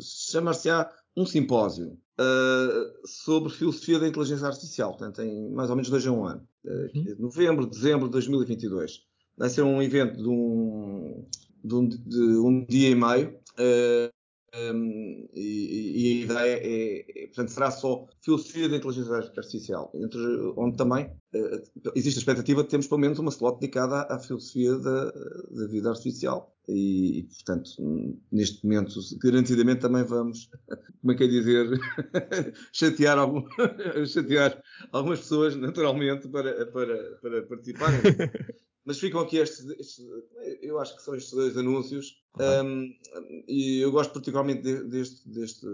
chama-se-á 0.00 0.90
um 1.16 1.26
simpósio 1.26 1.98
uh, 2.20 3.06
sobre 3.06 3.52
filosofia 3.52 3.98
da 3.98 4.08
inteligência 4.08 4.46
artificial, 4.46 4.90
portanto, 4.90 5.22
em 5.22 5.50
mais 5.50 5.70
ou 5.70 5.76
menos 5.76 5.90
dois 5.90 6.06
a 6.06 6.12
um 6.12 6.24
ano. 6.24 6.46
Uh, 6.64 7.20
novembro, 7.20 7.66
dezembro 7.66 8.06
de 8.06 8.12
2022. 8.12 9.00
Vai 9.36 9.48
ser 9.48 9.62
um 9.62 9.82
evento 9.82 10.16
de 10.16 10.28
um, 10.28 11.26
de 11.64 11.74
um, 11.74 11.88
de 11.88 12.38
um 12.38 12.64
dia 12.66 12.90
e 12.90 12.94
meio. 12.94 13.36
Uh, 13.58 14.13
um, 14.56 15.28
e, 15.34 15.94
e, 15.96 16.22
a 16.22 16.24
ideia 16.24 16.60
é, 16.62 17.22
é, 17.24 17.26
portanto, 17.26 17.48
será 17.48 17.70
só 17.70 18.06
filosofia 18.22 18.68
da 18.68 18.76
inteligência 18.76 19.14
artificial, 19.14 19.90
entre, 19.94 20.20
onde 20.56 20.76
também 20.76 21.06
uh, 21.06 21.90
existe 21.96 22.18
a 22.18 22.20
expectativa 22.20 22.62
de 22.62 22.68
termos 22.68 22.86
pelo 22.86 23.00
menos 23.00 23.18
uma 23.18 23.30
slot 23.30 23.58
dedicada 23.58 24.02
à, 24.02 24.14
à 24.14 24.18
filosofia 24.20 24.76
da, 24.76 25.10
da, 25.10 25.66
vida 25.68 25.90
artificial. 25.90 26.54
E, 26.68 27.18
e, 27.18 27.22
portanto, 27.24 27.70
neste 28.30 28.64
momento, 28.64 28.94
garantidamente 29.22 29.80
também 29.80 30.04
vamos, 30.04 30.48
como 31.00 31.12
é 31.12 31.16
que 31.16 31.24
é 31.24 31.26
dizer, 31.26 31.80
chatear, 32.72 33.18
algum, 33.18 33.44
chatear 34.06 34.62
algumas 34.92 35.18
pessoas, 35.20 35.56
naturalmente, 35.56 36.28
para, 36.28 36.66
para, 36.66 37.16
para 37.20 37.42
participarem. 37.42 38.00
Mas 38.84 38.98
ficam 38.98 39.20
aqui 39.20 39.38
estes, 39.38 39.64
estes, 39.78 40.04
eu 40.60 40.78
acho 40.78 40.96
que 40.96 41.02
são 41.02 41.14
estes 41.14 41.32
dois 41.32 41.56
anúncios, 41.56 42.22
um, 42.64 42.92
e 43.48 43.78
eu 43.78 43.90
gosto 43.90 44.12
particularmente 44.12 44.62
deste, 44.62 45.28
deste, 45.28 45.66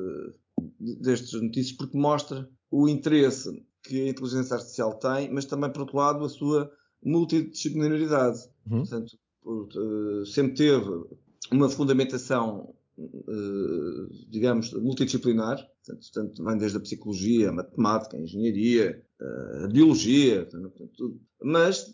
destes 0.79 1.33
notícias 1.41 1.77
porque 1.77 1.97
mostra 1.97 2.49
o 2.71 2.89
interesse 2.89 3.51
que 3.83 4.03
a 4.03 4.09
inteligência 4.09 4.55
artificial 4.55 4.95
tem, 4.99 5.33
mas 5.33 5.45
também, 5.45 5.73
por 5.73 5.81
outro 5.83 5.97
lado, 5.97 6.25
a 6.25 6.29
sua 6.29 6.71
multidisciplinaridade. 7.03 8.41
Uhum. 8.71 8.81
Portanto, 8.81 9.19
por, 9.43 9.69
uh, 9.77 10.27
sempre 10.27 10.55
teve 10.55 11.05
uma 11.51 11.69
fundamentação, 11.69 12.75
uh, 12.99 14.29
digamos, 14.29 14.73
multidisciplinar, 14.75 15.57
portanto, 15.57 16.13
portanto, 16.13 16.45
vem 16.45 16.59
desde 16.59 16.77
a 16.77 16.81
psicologia, 16.81 17.49
a 17.49 17.53
matemática, 17.53 18.17
a 18.17 18.21
engenharia, 18.21 19.03
uh, 19.21 19.65
a 19.65 19.69
biologia, 19.69 20.47
portanto, 20.47 21.21
mas, 21.43 21.87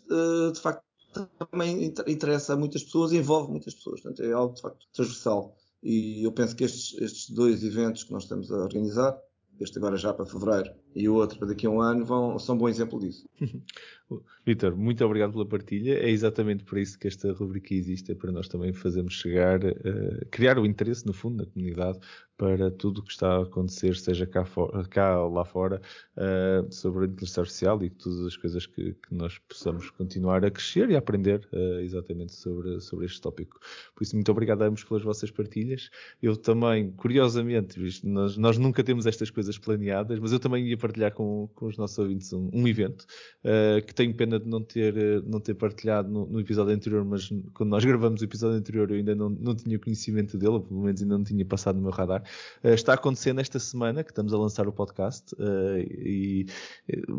de 0.53 0.59
facto, 0.59 0.83
também 1.25 1.93
interessa 2.07 2.53
a 2.53 2.57
muitas 2.57 2.83
pessoas 2.83 3.11
e 3.11 3.17
envolve 3.17 3.51
muitas 3.51 3.73
pessoas. 3.73 4.01
Portanto, 4.01 4.23
é 4.23 4.31
algo 4.33 4.53
de 4.53 4.61
facto 4.61 4.85
transversal. 4.93 5.55
E 5.83 6.25
eu 6.25 6.31
penso 6.31 6.55
que 6.55 6.63
estes, 6.63 6.99
estes 7.01 7.29
dois 7.29 7.63
eventos 7.63 8.03
que 8.03 8.11
nós 8.11 8.23
estamos 8.23 8.51
a 8.51 8.57
organizar, 8.57 9.17
este 9.59 9.77
agora 9.77 9.97
já 9.97 10.13
para 10.13 10.25
fevereiro 10.25 10.71
e 10.95 11.09
o 11.09 11.15
outro 11.15 11.39
para 11.39 11.47
daqui 11.47 11.65
a 11.65 11.69
um 11.69 11.81
ano, 11.81 12.05
vão, 12.05 12.37
são 12.37 12.55
um 12.55 12.57
bom 12.57 12.69
exemplo 12.69 12.99
disso. 12.99 13.27
Vitor, 14.45 14.75
muito 14.75 15.03
obrigado 15.03 15.31
pela 15.31 15.45
partilha. 15.45 15.93
É 15.93 16.09
exatamente 16.09 16.63
por 16.63 16.77
isso 16.77 16.97
que 16.97 17.07
esta 17.07 17.31
rubrica 17.33 17.73
existe, 17.73 18.11
é 18.11 18.15
para 18.15 18.31
nós 18.31 18.47
também 18.47 18.71
fazermos 18.71 19.13
chegar, 19.13 19.63
uh, 19.63 20.25
criar 20.31 20.57
o 20.57 20.65
interesse, 20.65 21.05
no 21.05 21.13
fundo, 21.13 21.37
na 21.37 21.45
comunidade 21.45 21.99
para 22.37 22.69
tudo 22.69 22.99
o 22.99 23.03
que 23.03 23.11
está 23.11 23.37
a 23.37 23.41
acontecer, 23.41 23.95
seja 23.95 24.25
cá, 24.27 24.45
cá 24.89 25.23
ou 25.23 25.33
lá 25.33 25.43
fora, 25.43 25.81
uh, 26.15 26.71
sobre 26.71 27.05
a 27.05 27.07
inteligência 27.07 27.41
artificial 27.41 27.83
e 27.83 27.89
todas 27.89 28.25
as 28.27 28.37
coisas 28.37 28.65
que, 28.67 28.93
que, 28.93 29.15
nós 29.15 29.39
possamos 29.39 29.89
continuar 29.89 30.45
a 30.45 30.51
crescer 30.51 30.89
e 30.91 30.95
a 30.95 30.99
aprender 30.99 31.47
uh, 31.51 31.79
exatamente 31.79 32.33
sobre, 32.33 32.79
sobre 32.79 33.07
este 33.07 33.19
tópico. 33.19 33.59
Por 33.95 34.03
isso, 34.03 34.15
muito 34.15 34.31
obrigado 34.31 34.61
a 34.61 34.67
ambos 34.67 34.83
pelas 34.83 35.03
vossas 35.03 35.31
partilhas. 35.31 35.89
Eu 36.21 36.37
também, 36.37 36.91
curiosamente, 36.91 37.79
nós, 38.03 38.37
nós 38.37 38.57
nunca 38.59 38.83
temos 38.83 39.07
estas 39.07 39.31
coisas 39.31 39.57
planeadas, 39.57 40.19
mas 40.19 40.31
eu 40.31 40.39
também 40.39 40.67
ia 40.67 40.77
partilhar 40.77 41.13
com, 41.13 41.49
com 41.55 41.65
os 41.65 41.77
nossos 41.77 41.97
ouvintes 41.97 42.31
um, 42.33 42.51
um 42.53 42.67
evento 42.67 43.07
uh, 43.43 43.83
que 43.83 43.95
tenho 43.95 44.13
pena 44.13 44.39
de 44.39 44.47
não 44.47 44.61
ter, 44.61 45.23
não 45.23 45.39
ter 45.39 45.55
partilhado 45.55 46.07
no, 46.07 46.27
no, 46.27 46.39
episódio 46.39 46.73
anterior, 46.73 47.03
mas 47.03 47.29
quando 47.55 47.71
nós 47.71 47.83
gravamos 47.83 48.21
o 48.21 48.23
episódio 48.23 48.57
anterior 48.57 48.91
eu 48.91 48.97
ainda 48.97 49.15
não, 49.15 49.29
não 49.29 49.55
tinha 49.55 49.79
conhecimento 49.79 50.37
dele, 50.37 50.59
pelo 50.59 50.83
menos 50.83 51.01
ainda 51.01 51.17
não 51.17 51.23
tinha 51.23 51.43
passado 51.43 51.77
no 51.77 51.81
meu 51.81 51.91
radar. 51.91 52.26
Uh, 52.63 52.69
está 52.69 52.93
acontecendo 52.93 53.39
esta 53.39 53.59
semana 53.59 54.03
que 54.03 54.11
estamos 54.11 54.33
a 54.33 54.37
lançar 54.37 54.67
o 54.67 54.71
podcast 54.71 55.33
uh, 55.35 55.77
e 55.77 56.45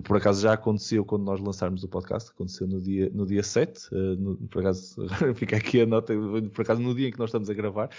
por 0.05 0.17
acaso 0.17 0.43
já 0.43 0.53
aconteceu 0.53 1.05
quando 1.05 1.25
nós 1.25 1.41
lançarmos 1.41 1.83
o 1.85 1.89
podcast, 1.89 2.31
aconteceu 2.31 2.67
no 2.67 2.81
dia, 2.81 3.11
no 3.13 3.27
dia 3.27 3.43
7, 3.43 3.89
uh, 3.93 3.97
no, 4.17 4.37
por 4.49 4.61
acaso 4.61 5.07
fica 5.35 5.57
aqui 5.57 5.81
a 5.81 5.87
nota, 5.87 6.15
por 6.53 6.63
acaso 6.63 6.81
no 6.81 6.95
dia 6.95 7.09
em 7.09 7.13
que 7.13 7.19
nós 7.19 7.31
estamos 7.31 7.49
a 7.51 7.55
gravar, 7.55 7.91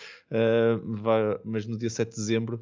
mas 1.43 1.66
no 1.66 1.78
dia 1.78 1.89
7 1.89 2.10
de 2.10 2.16
dezembro 2.16 2.62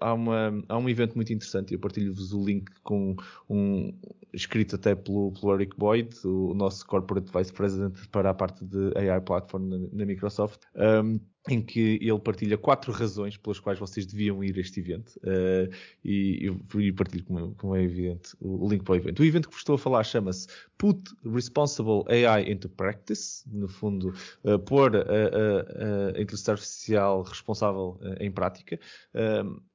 há, 0.00 0.12
uma, 0.12 0.62
há 0.68 0.78
um 0.78 0.88
evento 0.88 1.14
muito 1.14 1.32
interessante 1.32 1.70
e 1.70 1.74
eu 1.74 1.78
partilho-vos 1.78 2.32
o 2.32 2.44
link 2.44 2.70
com 2.82 3.16
um 3.48 3.92
escrito 4.32 4.76
até 4.76 4.94
pelo, 4.94 5.32
pelo 5.32 5.54
Eric 5.54 5.76
Boyd, 5.76 6.14
o, 6.24 6.54
nosso 6.54 6.86
Corporate 6.86 7.30
Vice 7.32 7.52
President 7.52 7.94
para 8.10 8.30
a 8.30 8.34
parte 8.34 8.64
de 8.64 8.92
AI 8.96 9.20
Platform 9.20 9.68
na, 9.68 9.78
na 9.92 10.06
Microsoft. 10.06 10.60
Um, 10.74 11.20
em 11.48 11.62
que 11.62 11.98
ele 12.00 12.18
partilha 12.18 12.58
quatro 12.58 12.92
razões 12.92 13.36
pelas 13.36 13.58
quais 13.58 13.78
vocês 13.78 14.06
deviam 14.06 14.42
ir 14.44 14.56
a 14.56 14.60
este 14.60 14.80
evento 14.80 15.16
uh, 15.18 15.74
e 16.04 16.44
eu 16.44 16.60
partilho, 16.94 17.24
como, 17.24 17.54
como, 17.54 17.76
é 17.76 17.82
evidente, 17.82 18.36
o, 18.40 18.68
link 18.68 18.84
para 18.84 18.92
o 18.92 18.96
evento. 18.96 19.20
O 19.20 19.24
evento 19.24 19.48
que 19.48 19.54
vos 19.54 19.60
estou 19.60 19.74
a 19.74 19.78
falar 19.78 20.04
chama-se 20.04 20.46
Put 20.76 21.02
Responsible 21.24 22.04
AI 22.08 22.50
into 22.50 22.68
Practice, 22.68 23.44
no 23.50 23.68
fundo, 23.68 24.14
uh, 24.44 24.58
pôr 24.58 24.96
a, 24.96 25.00
a, 25.00 26.16
a 26.16 26.20
inteligência 26.20 26.52
artificial 26.52 27.22
responsável 27.22 27.98
uh, 28.02 28.22
em 28.22 28.30
prática. 28.30 28.78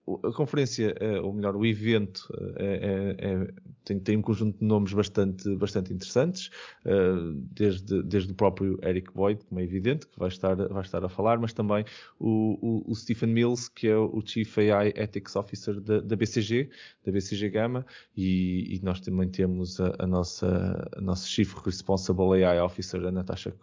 A 0.06 0.32
conferência, 0.34 0.94
ou 1.24 1.34
melhor, 1.34 1.56
o 1.56 1.66
evento 1.66 2.28
é, 2.58 2.66
é, 2.66 3.26
é, 3.26 3.48
tem, 3.86 4.00
tem, 4.00 4.18
um 4.18 4.22
conjunto 4.22 4.60
de 4.60 4.66
nomes 4.66 4.92
bastante, 4.92 5.56
bastante 5.56 5.94
interessantes, 5.94 6.50
desde, 7.52 8.04
desde 8.04 8.32
o 8.32 8.36
próprio 8.36 8.78
Eric 8.84 9.14
Boyd, 9.14 9.44
como 9.46 9.62
é 9.62 9.64
evidente, 9.64 10.06
que 10.08 10.20
vai 10.20 10.28
estar, 10.28 10.56
vai 10.56 10.82
estar 10.82 11.04
a 11.06 11.10
falar, 11.10 11.40
mas 11.40 11.54
também 11.54 11.86
o, 12.20 12.58
o, 12.62 12.92
o, 12.92 12.96
Stephen 12.96 13.30
Mills, 13.30 13.72
que 13.72 13.88
é 13.88 13.96
o 13.96 14.22
Chief 14.26 14.58
AI 14.58 14.94
Ethics 14.96 15.36
Officer 15.38 15.80
da, 15.80 16.02
da 16.02 16.16
BCG, 16.16 16.70
da 17.06 17.12
BCG 17.12 17.50
Gama, 17.50 17.86
e, 18.16 18.76
e 18.76 18.80
nós 18.84 19.00
também 19.00 19.30
temos 19.30 19.80
a, 19.80 19.96
a, 20.00 20.08
nossa, 20.08 20.90
a 20.98 21.02
nossa 21.02 21.26
Chief 21.26 21.54
Responsible 21.66 22.44
AI 22.44 22.60
Officer, 22.60 23.06
a 23.06 23.12
Natasha 23.12 23.54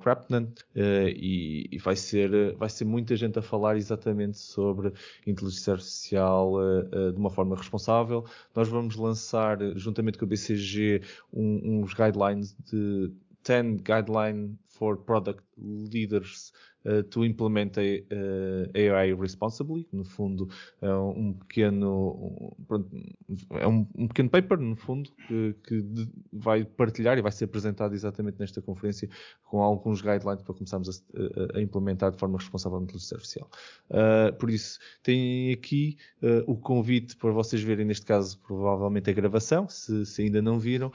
Krapnan, 0.00 0.48
e, 0.74 1.68
e, 1.70 1.78
vai, 1.78 1.96
ser, 1.96 2.54
vai 2.56 2.68
ser 2.68 2.84
muita 2.84 3.16
gente 3.16 3.38
a 3.38 3.42
falar 3.42 3.76
exatamente 3.76 4.38
sobre 4.38 4.92
inteligência 5.26 5.79
artificial 5.80 6.54
uh, 6.54 7.12
de 7.12 7.18
uma 7.18 7.30
forma 7.30 7.56
responsável. 7.56 8.24
Nós 8.54 8.68
vamos 8.68 8.96
lançar, 8.96 9.58
juntamente 9.76 10.18
com 10.18 10.24
a 10.24 10.28
BCG, 10.28 11.02
um, 11.32 11.80
uns 11.82 11.94
guidelines 11.94 12.56
de 12.70 13.12
10 13.44 13.80
guideline 13.80 14.56
for 14.80 14.96
product 14.96 15.42
leaders 15.58 16.52
uh, 16.86 17.02
to 17.10 17.22
implement 17.22 17.72
a, 17.76 17.82
uh, 17.82 18.70
AI 18.74 19.14
responsibly. 19.14 19.86
No 19.92 20.04
fundo, 20.04 20.48
é 20.80 20.90
um 20.90 21.34
pequeno, 21.34 22.56
é 23.50 23.66
um, 23.68 23.86
um, 23.94 24.08
pequeno 24.08 24.30
paper, 24.30 24.58
no 24.58 24.76
fundo, 24.76 25.10
que, 25.28 25.54
que 25.64 25.82
de, 25.82 26.08
vai 26.32 26.64
partilhar 26.64 27.18
e 27.18 27.22
vai 27.22 27.30
ser 27.30 27.44
apresentado 27.44 27.94
exatamente 27.94 28.38
nesta 28.38 28.62
conferência 28.62 29.06
com 29.44 29.60
alguns 29.60 30.00
guidelines 30.00 30.42
para 30.42 30.54
começarmos 30.54 31.04
a, 31.14 31.58
a 31.58 31.60
implementar 31.60 32.10
de 32.12 32.16
forma 32.16 32.38
responsável 32.38 32.78
a 32.78 32.82
inteligência 32.82 33.16
artificial. 33.16 33.50
Uh, 33.90 34.32
por 34.38 34.48
isso, 34.48 34.78
tem 35.02 35.52
aqui 35.52 35.98
o 36.46 36.56
convite 36.56 37.16
para 37.16 37.30
vocês 37.32 37.62
verem, 37.62 37.84
neste 37.84 38.06
caso, 38.06 38.38
provavelmente 38.38 39.10
a 39.10 39.12
gravação, 39.12 39.68
se, 39.68 40.06
se 40.06 40.22
ainda 40.22 40.40
não 40.40 40.58
viram, 40.58 40.92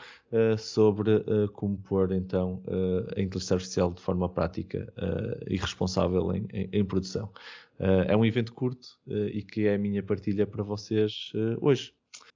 sobre 0.57 1.23
como 1.53 1.77
pôr 1.77 2.11
então 2.11 2.61
a 3.15 3.21
inteligência 3.21 3.55
artificial 3.55 3.74
de 3.75 4.01
forma 4.01 4.27
prática 4.29 4.91
e 5.47 5.57
responsável 5.57 6.33
em, 6.33 6.47
em, 6.53 6.69
em 6.71 6.85
produção. 6.85 7.31
Uh, 7.79 8.07
é 8.07 8.15
um 8.15 8.25
evento 8.25 8.53
curto 8.53 8.97
uh, 9.07 9.27
e 9.27 9.41
que 9.41 9.67
é 9.67 9.75
a 9.75 9.77
minha 9.77 10.01
partilha 10.01 10.47
para 10.47 10.63
vocês 10.63 11.31
uh, 11.35 11.57
hoje. 11.59 11.93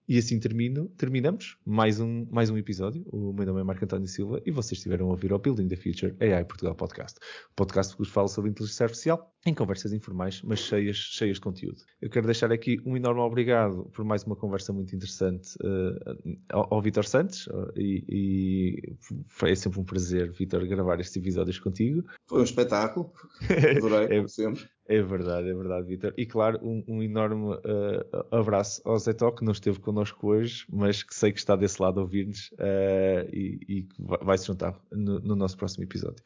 E 0.09 0.17
assim 0.17 0.39
termino, 0.39 0.89
terminamos 0.97 1.55
mais 1.63 1.99
um, 1.99 2.25
mais 2.31 2.49
um 2.49 2.57
episódio. 2.57 3.05
O 3.11 3.31
meu 3.31 3.45
nome 3.45 3.61
é 3.61 3.63
Marco 3.63 3.85
António 3.85 4.07
Silva 4.07 4.41
e 4.43 4.49
vocês 4.49 4.79
estiveram 4.79 5.05
a 5.05 5.09
ouvir 5.11 5.31
o 5.31 5.37
Building 5.37 5.67
the 5.67 5.75
Future 5.75 6.15
AI 6.19 6.43
Portugal 6.45 6.73
Podcast. 6.73 7.19
O 7.51 7.55
podcast 7.55 7.93
que 7.93 7.99
vos 7.99 8.09
fala 8.09 8.27
sobre 8.27 8.49
inteligência 8.49 8.85
artificial 8.85 9.31
em 9.45 9.53
conversas 9.53 9.93
informais, 9.93 10.41
mas 10.41 10.61
cheias, 10.61 10.97
cheias 10.97 11.35
de 11.35 11.41
conteúdo. 11.41 11.83
Eu 12.01 12.09
quero 12.09 12.25
deixar 12.25 12.51
aqui 12.51 12.81
um 12.87 12.97
enorme 12.97 13.21
obrigado 13.21 13.85
por 13.93 14.03
mais 14.03 14.23
uma 14.23 14.35
conversa 14.35 14.73
muito 14.73 14.95
interessante 14.95 15.55
uh, 15.61 16.39
ao, 16.49 16.73
ao 16.73 16.81
Vitor 16.81 17.05
Santos 17.05 17.45
uh, 17.45 17.71
e, 17.77 18.03
e 18.09 18.97
foi 19.27 19.55
sempre 19.55 19.79
um 19.79 19.83
prazer, 19.83 20.31
Vitor, 20.31 20.67
gravar 20.67 20.99
estes 20.99 21.17
episódios 21.17 21.59
contigo. 21.59 22.03
Foi 22.27 22.39
um 22.39 22.43
espetáculo. 22.43 23.13
Adorei, 23.77 24.05
é, 24.05 24.15
como 24.15 24.27
sempre. 24.27 24.67
É 24.91 25.03
verdade, 25.03 25.47
é 25.47 25.53
verdade, 25.53 25.85
Vitor. 25.85 26.11
E 26.17 26.25
claro, 26.25 26.59
um, 26.63 26.83
um 26.87 27.03
enorme 27.03 27.53
uh, 27.53 28.35
abraço 28.35 28.81
ao 28.83 28.97
Zé 28.97 29.13
que 29.13 29.45
não 29.45 29.51
esteve 29.51 29.79
connosco 29.79 30.29
hoje, 30.29 30.65
mas 30.67 31.03
que 31.03 31.13
sei 31.13 31.31
que 31.31 31.37
está 31.37 31.55
desse 31.55 31.79
lado 31.79 31.99
a 31.99 32.01
ouvir-nos 32.01 32.47
uh, 32.53 33.29
e, 33.31 33.59
e 33.69 33.87
vai 33.99 34.35
se 34.35 34.47
juntar 34.47 34.75
no, 34.91 35.19
no, 35.19 35.35
nosso 35.35 35.55
próximo 35.57 35.83
episódio. 35.83 36.23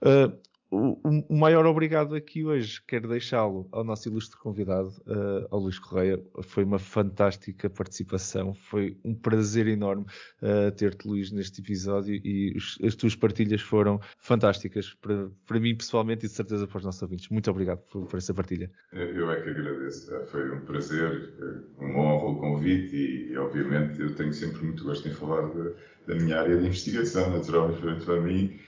Uh, 0.00 0.32
o, 0.74 1.24
o, 1.28 1.36
maior 1.36 1.66
obrigado 1.66 2.14
aqui 2.14 2.44
hoje 2.44 2.82
quero 2.86 3.08
deixá-lo 3.08 3.68
ao 3.70 3.84
nosso 3.84 4.08
ilustre 4.08 4.38
convidado, 4.38 4.88
uh, 5.06 5.46
ao 5.50 5.60
Luís 5.60 5.78
Correia. 5.78 6.20
Foi 6.42 6.64
uma 6.64 6.78
fantástica 6.78 7.70
participação, 7.70 8.54
foi 8.54 8.98
um 9.04 9.14
prazer 9.14 9.68
enorme 9.68 10.04
uh, 10.42 10.72
ter-te, 10.72 11.06
Luís, 11.06 11.30
neste 11.30 11.60
episódio 11.60 12.14
e 12.14 12.52
os, 12.56 12.78
as 12.82 12.94
tuas 12.94 13.14
partilhas 13.14 13.60
foram 13.60 14.00
fantásticas 14.18 14.94
para, 14.94 15.30
para 15.46 15.60
mim 15.60 15.76
pessoalmente 15.76 16.26
e 16.26 16.28
de 16.28 16.34
certeza 16.34 16.66
para 16.66 16.78
os 16.78 16.84
nossos 16.84 17.02
ouvintes. 17.02 17.28
Muito 17.28 17.50
obrigado 17.50 17.78
por, 17.90 18.06
por 18.06 18.16
essa 18.16 18.34
partilha. 18.34 18.70
Eu 18.92 19.30
é 19.30 19.40
que 19.40 19.50
agradeço. 19.50 20.12
Foi 20.26 20.50
um 20.50 20.60
prazer, 20.60 21.34
uma 21.78 22.00
honra 22.00 22.30
o 22.30 22.36
convite 22.40 22.96
e, 22.96 23.32
e 23.32 23.36
obviamente, 23.36 24.00
eu 24.00 24.14
tenho 24.14 24.32
sempre 24.32 24.64
muito 24.64 24.84
gosto 24.84 25.08
em 25.08 25.12
falar 25.12 25.48
de, 25.50 25.72
da 26.06 26.14
minha 26.16 26.40
área 26.40 26.56
de 26.56 26.66
investigação, 26.66 27.30
naturalmente, 27.30 28.04
para 28.04 28.20
mim 28.20 28.58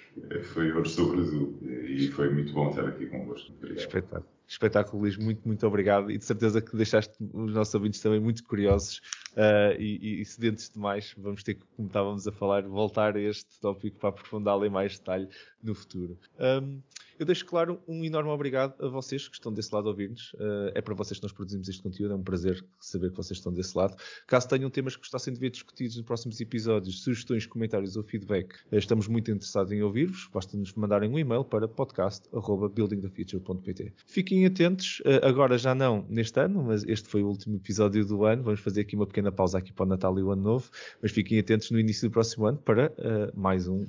foi 0.52 0.72
ouro 0.72 0.88
sobre 0.88 1.20
azul 1.20 1.58
e 1.62 2.08
foi 2.08 2.30
muito 2.32 2.52
bom 2.52 2.70
estar 2.70 2.86
aqui 2.86 3.06
convosco. 3.06 3.52
Espetáculo. 3.62 4.36
Espetáculo, 4.48 5.02
Luís. 5.02 5.16
Muito, 5.16 5.40
muito 5.44 5.66
obrigado. 5.66 6.10
E 6.10 6.18
de 6.18 6.24
certeza 6.24 6.60
que 6.60 6.76
deixaste 6.76 7.14
os 7.20 7.52
nossos 7.52 7.74
ouvintes 7.74 8.00
também 8.00 8.20
muito 8.20 8.44
curiosos 8.44 9.00
uh, 9.32 9.74
e, 9.78 10.20
e, 10.20 10.24
sedentes 10.24 10.70
demais. 10.70 11.14
Vamos 11.18 11.42
ter 11.42 11.54
que, 11.54 11.64
como 11.76 11.88
estávamos 11.88 12.26
a 12.28 12.32
falar, 12.32 12.62
voltar 12.62 13.16
a 13.16 13.20
este 13.20 13.60
tópico 13.60 13.98
para 13.98 14.10
aprofundá-lo 14.10 14.64
em 14.64 14.70
mais 14.70 14.98
detalhe 14.98 15.28
no 15.62 15.74
futuro. 15.74 16.16
Um, 16.38 16.80
eu 17.18 17.26
deixo 17.26 17.44
claro 17.46 17.80
um 17.86 18.04
enorme 18.04 18.30
obrigado 18.30 18.74
a 18.84 18.88
vocês 18.88 19.28
que 19.28 19.34
estão 19.34 19.52
desse 19.52 19.72
lado 19.74 19.88
a 19.88 19.90
ouvir-nos. 19.90 20.32
Uh, 20.34 20.70
é 20.74 20.80
para 20.80 20.94
vocês 20.94 21.18
que 21.18 21.24
nós 21.24 21.32
produzimos 21.32 21.68
este 21.68 21.82
conteúdo, 21.82 22.12
é 22.12 22.16
um 22.16 22.22
prazer 22.22 22.64
saber 22.78 23.10
que 23.10 23.16
vocês 23.16 23.38
estão 23.38 23.52
desse 23.52 23.76
lado. 23.76 23.96
Caso 24.26 24.48
tenham 24.48 24.70
temas 24.70 24.94
que 24.94 25.02
gostassem 25.02 25.32
de 25.32 25.40
ver 25.40 25.50
discutidos 25.50 25.96
nos 25.96 26.04
próximos 26.04 26.40
episódios, 26.40 27.02
sugestões, 27.02 27.46
comentários 27.46 27.96
ou 27.96 28.02
feedback, 28.02 28.54
uh, 28.70 28.76
estamos 28.76 29.08
muito 29.08 29.30
interessados 29.30 29.72
em 29.72 29.80
ouvir-vos. 29.82 30.28
Basta-nos 30.32 30.74
mandarem 30.74 31.10
um 31.10 31.18
e-mail 31.18 31.44
para 31.44 31.66
podcast.buildingthefuture.pt. 31.66 33.92
Fiquem 34.06 34.46
atentos, 34.46 35.00
uh, 35.00 35.26
agora 35.26 35.58
já 35.58 35.74
não 35.74 36.06
neste 36.08 36.40
ano, 36.40 36.62
mas 36.64 36.84
este 36.84 37.08
foi 37.08 37.22
o 37.22 37.28
último 37.28 37.56
episódio 37.56 38.04
do 38.04 38.24
ano. 38.24 38.42
Vamos 38.42 38.60
fazer 38.60 38.82
aqui 38.82 38.94
uma 38.94 39.06
pequena 39.06 39.32
pausa 39.32 39.56
aqui 39.58 39.72
para 39.72 39.84
o 39.84 39.88
Natal 39.88 40.18
e 40.18 40.22
o 40.22 40.30
Ano 40.30 40.42
Novo, 40.42 40.70
mas 41.02 41.12
fiquem 41.12 41.38
atentos 41.38 41.70
no 41.70 41.80
início 41.80 42.08
do 42.08 42.12
próximo 42.12 42.46
ano 42.46 42.58
para 42.58 42.92
mais 43.34 43.66
um 43.66 43.86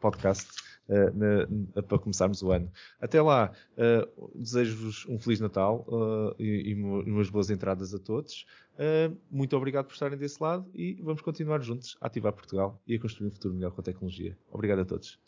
podcast 0.00 0.63
na, 0.88 1.82
para 1.82 1.98
começarmos 1.98 2.42
o 2.42 2.52
ano. 2.52 2.70
Até 3.00 3.20
lá, 3.20 3.52
uh, 3.72 4.38
desejo-vos 4.38 5.06
um 5.08 5.18
Feliz 5.18 5.40
Natal 5.40 5.84
uh, 5.88 6.34
e, 6.38 6.70
e, 6.70 6.74
umas 6.74 7.30
boas 7.30 7.50
entradas 7.50 7.94
a 7.94 7.98
todos. 7.98 8.46
muito 9.30 9.56
obrigado 9.56 9.86
por 9.86 9.92
estarem 9.92 10.18
desse 10.18 10.42
lado 10.42 10.70
e 10.74 10.94
vamos 11.02 11.22
continuar 11.22 11.60
juntos 11.60 11.96
a 12.00 12.06
ativar 12.06 12.32
Portugal 12.32 12.80
e 12.86 12.96
a 12.96 13.00
construir 13.00 13.28
um 13.28 13.30
futuro 13.30 13.54
melhor 13.54 13.72
com 13.72 13.80
a 13.80 13.84
tecnologia. 13.84 14.36
Obrigado 14.50 14.80
a 14.80 14.84
todos. 14.84 15.18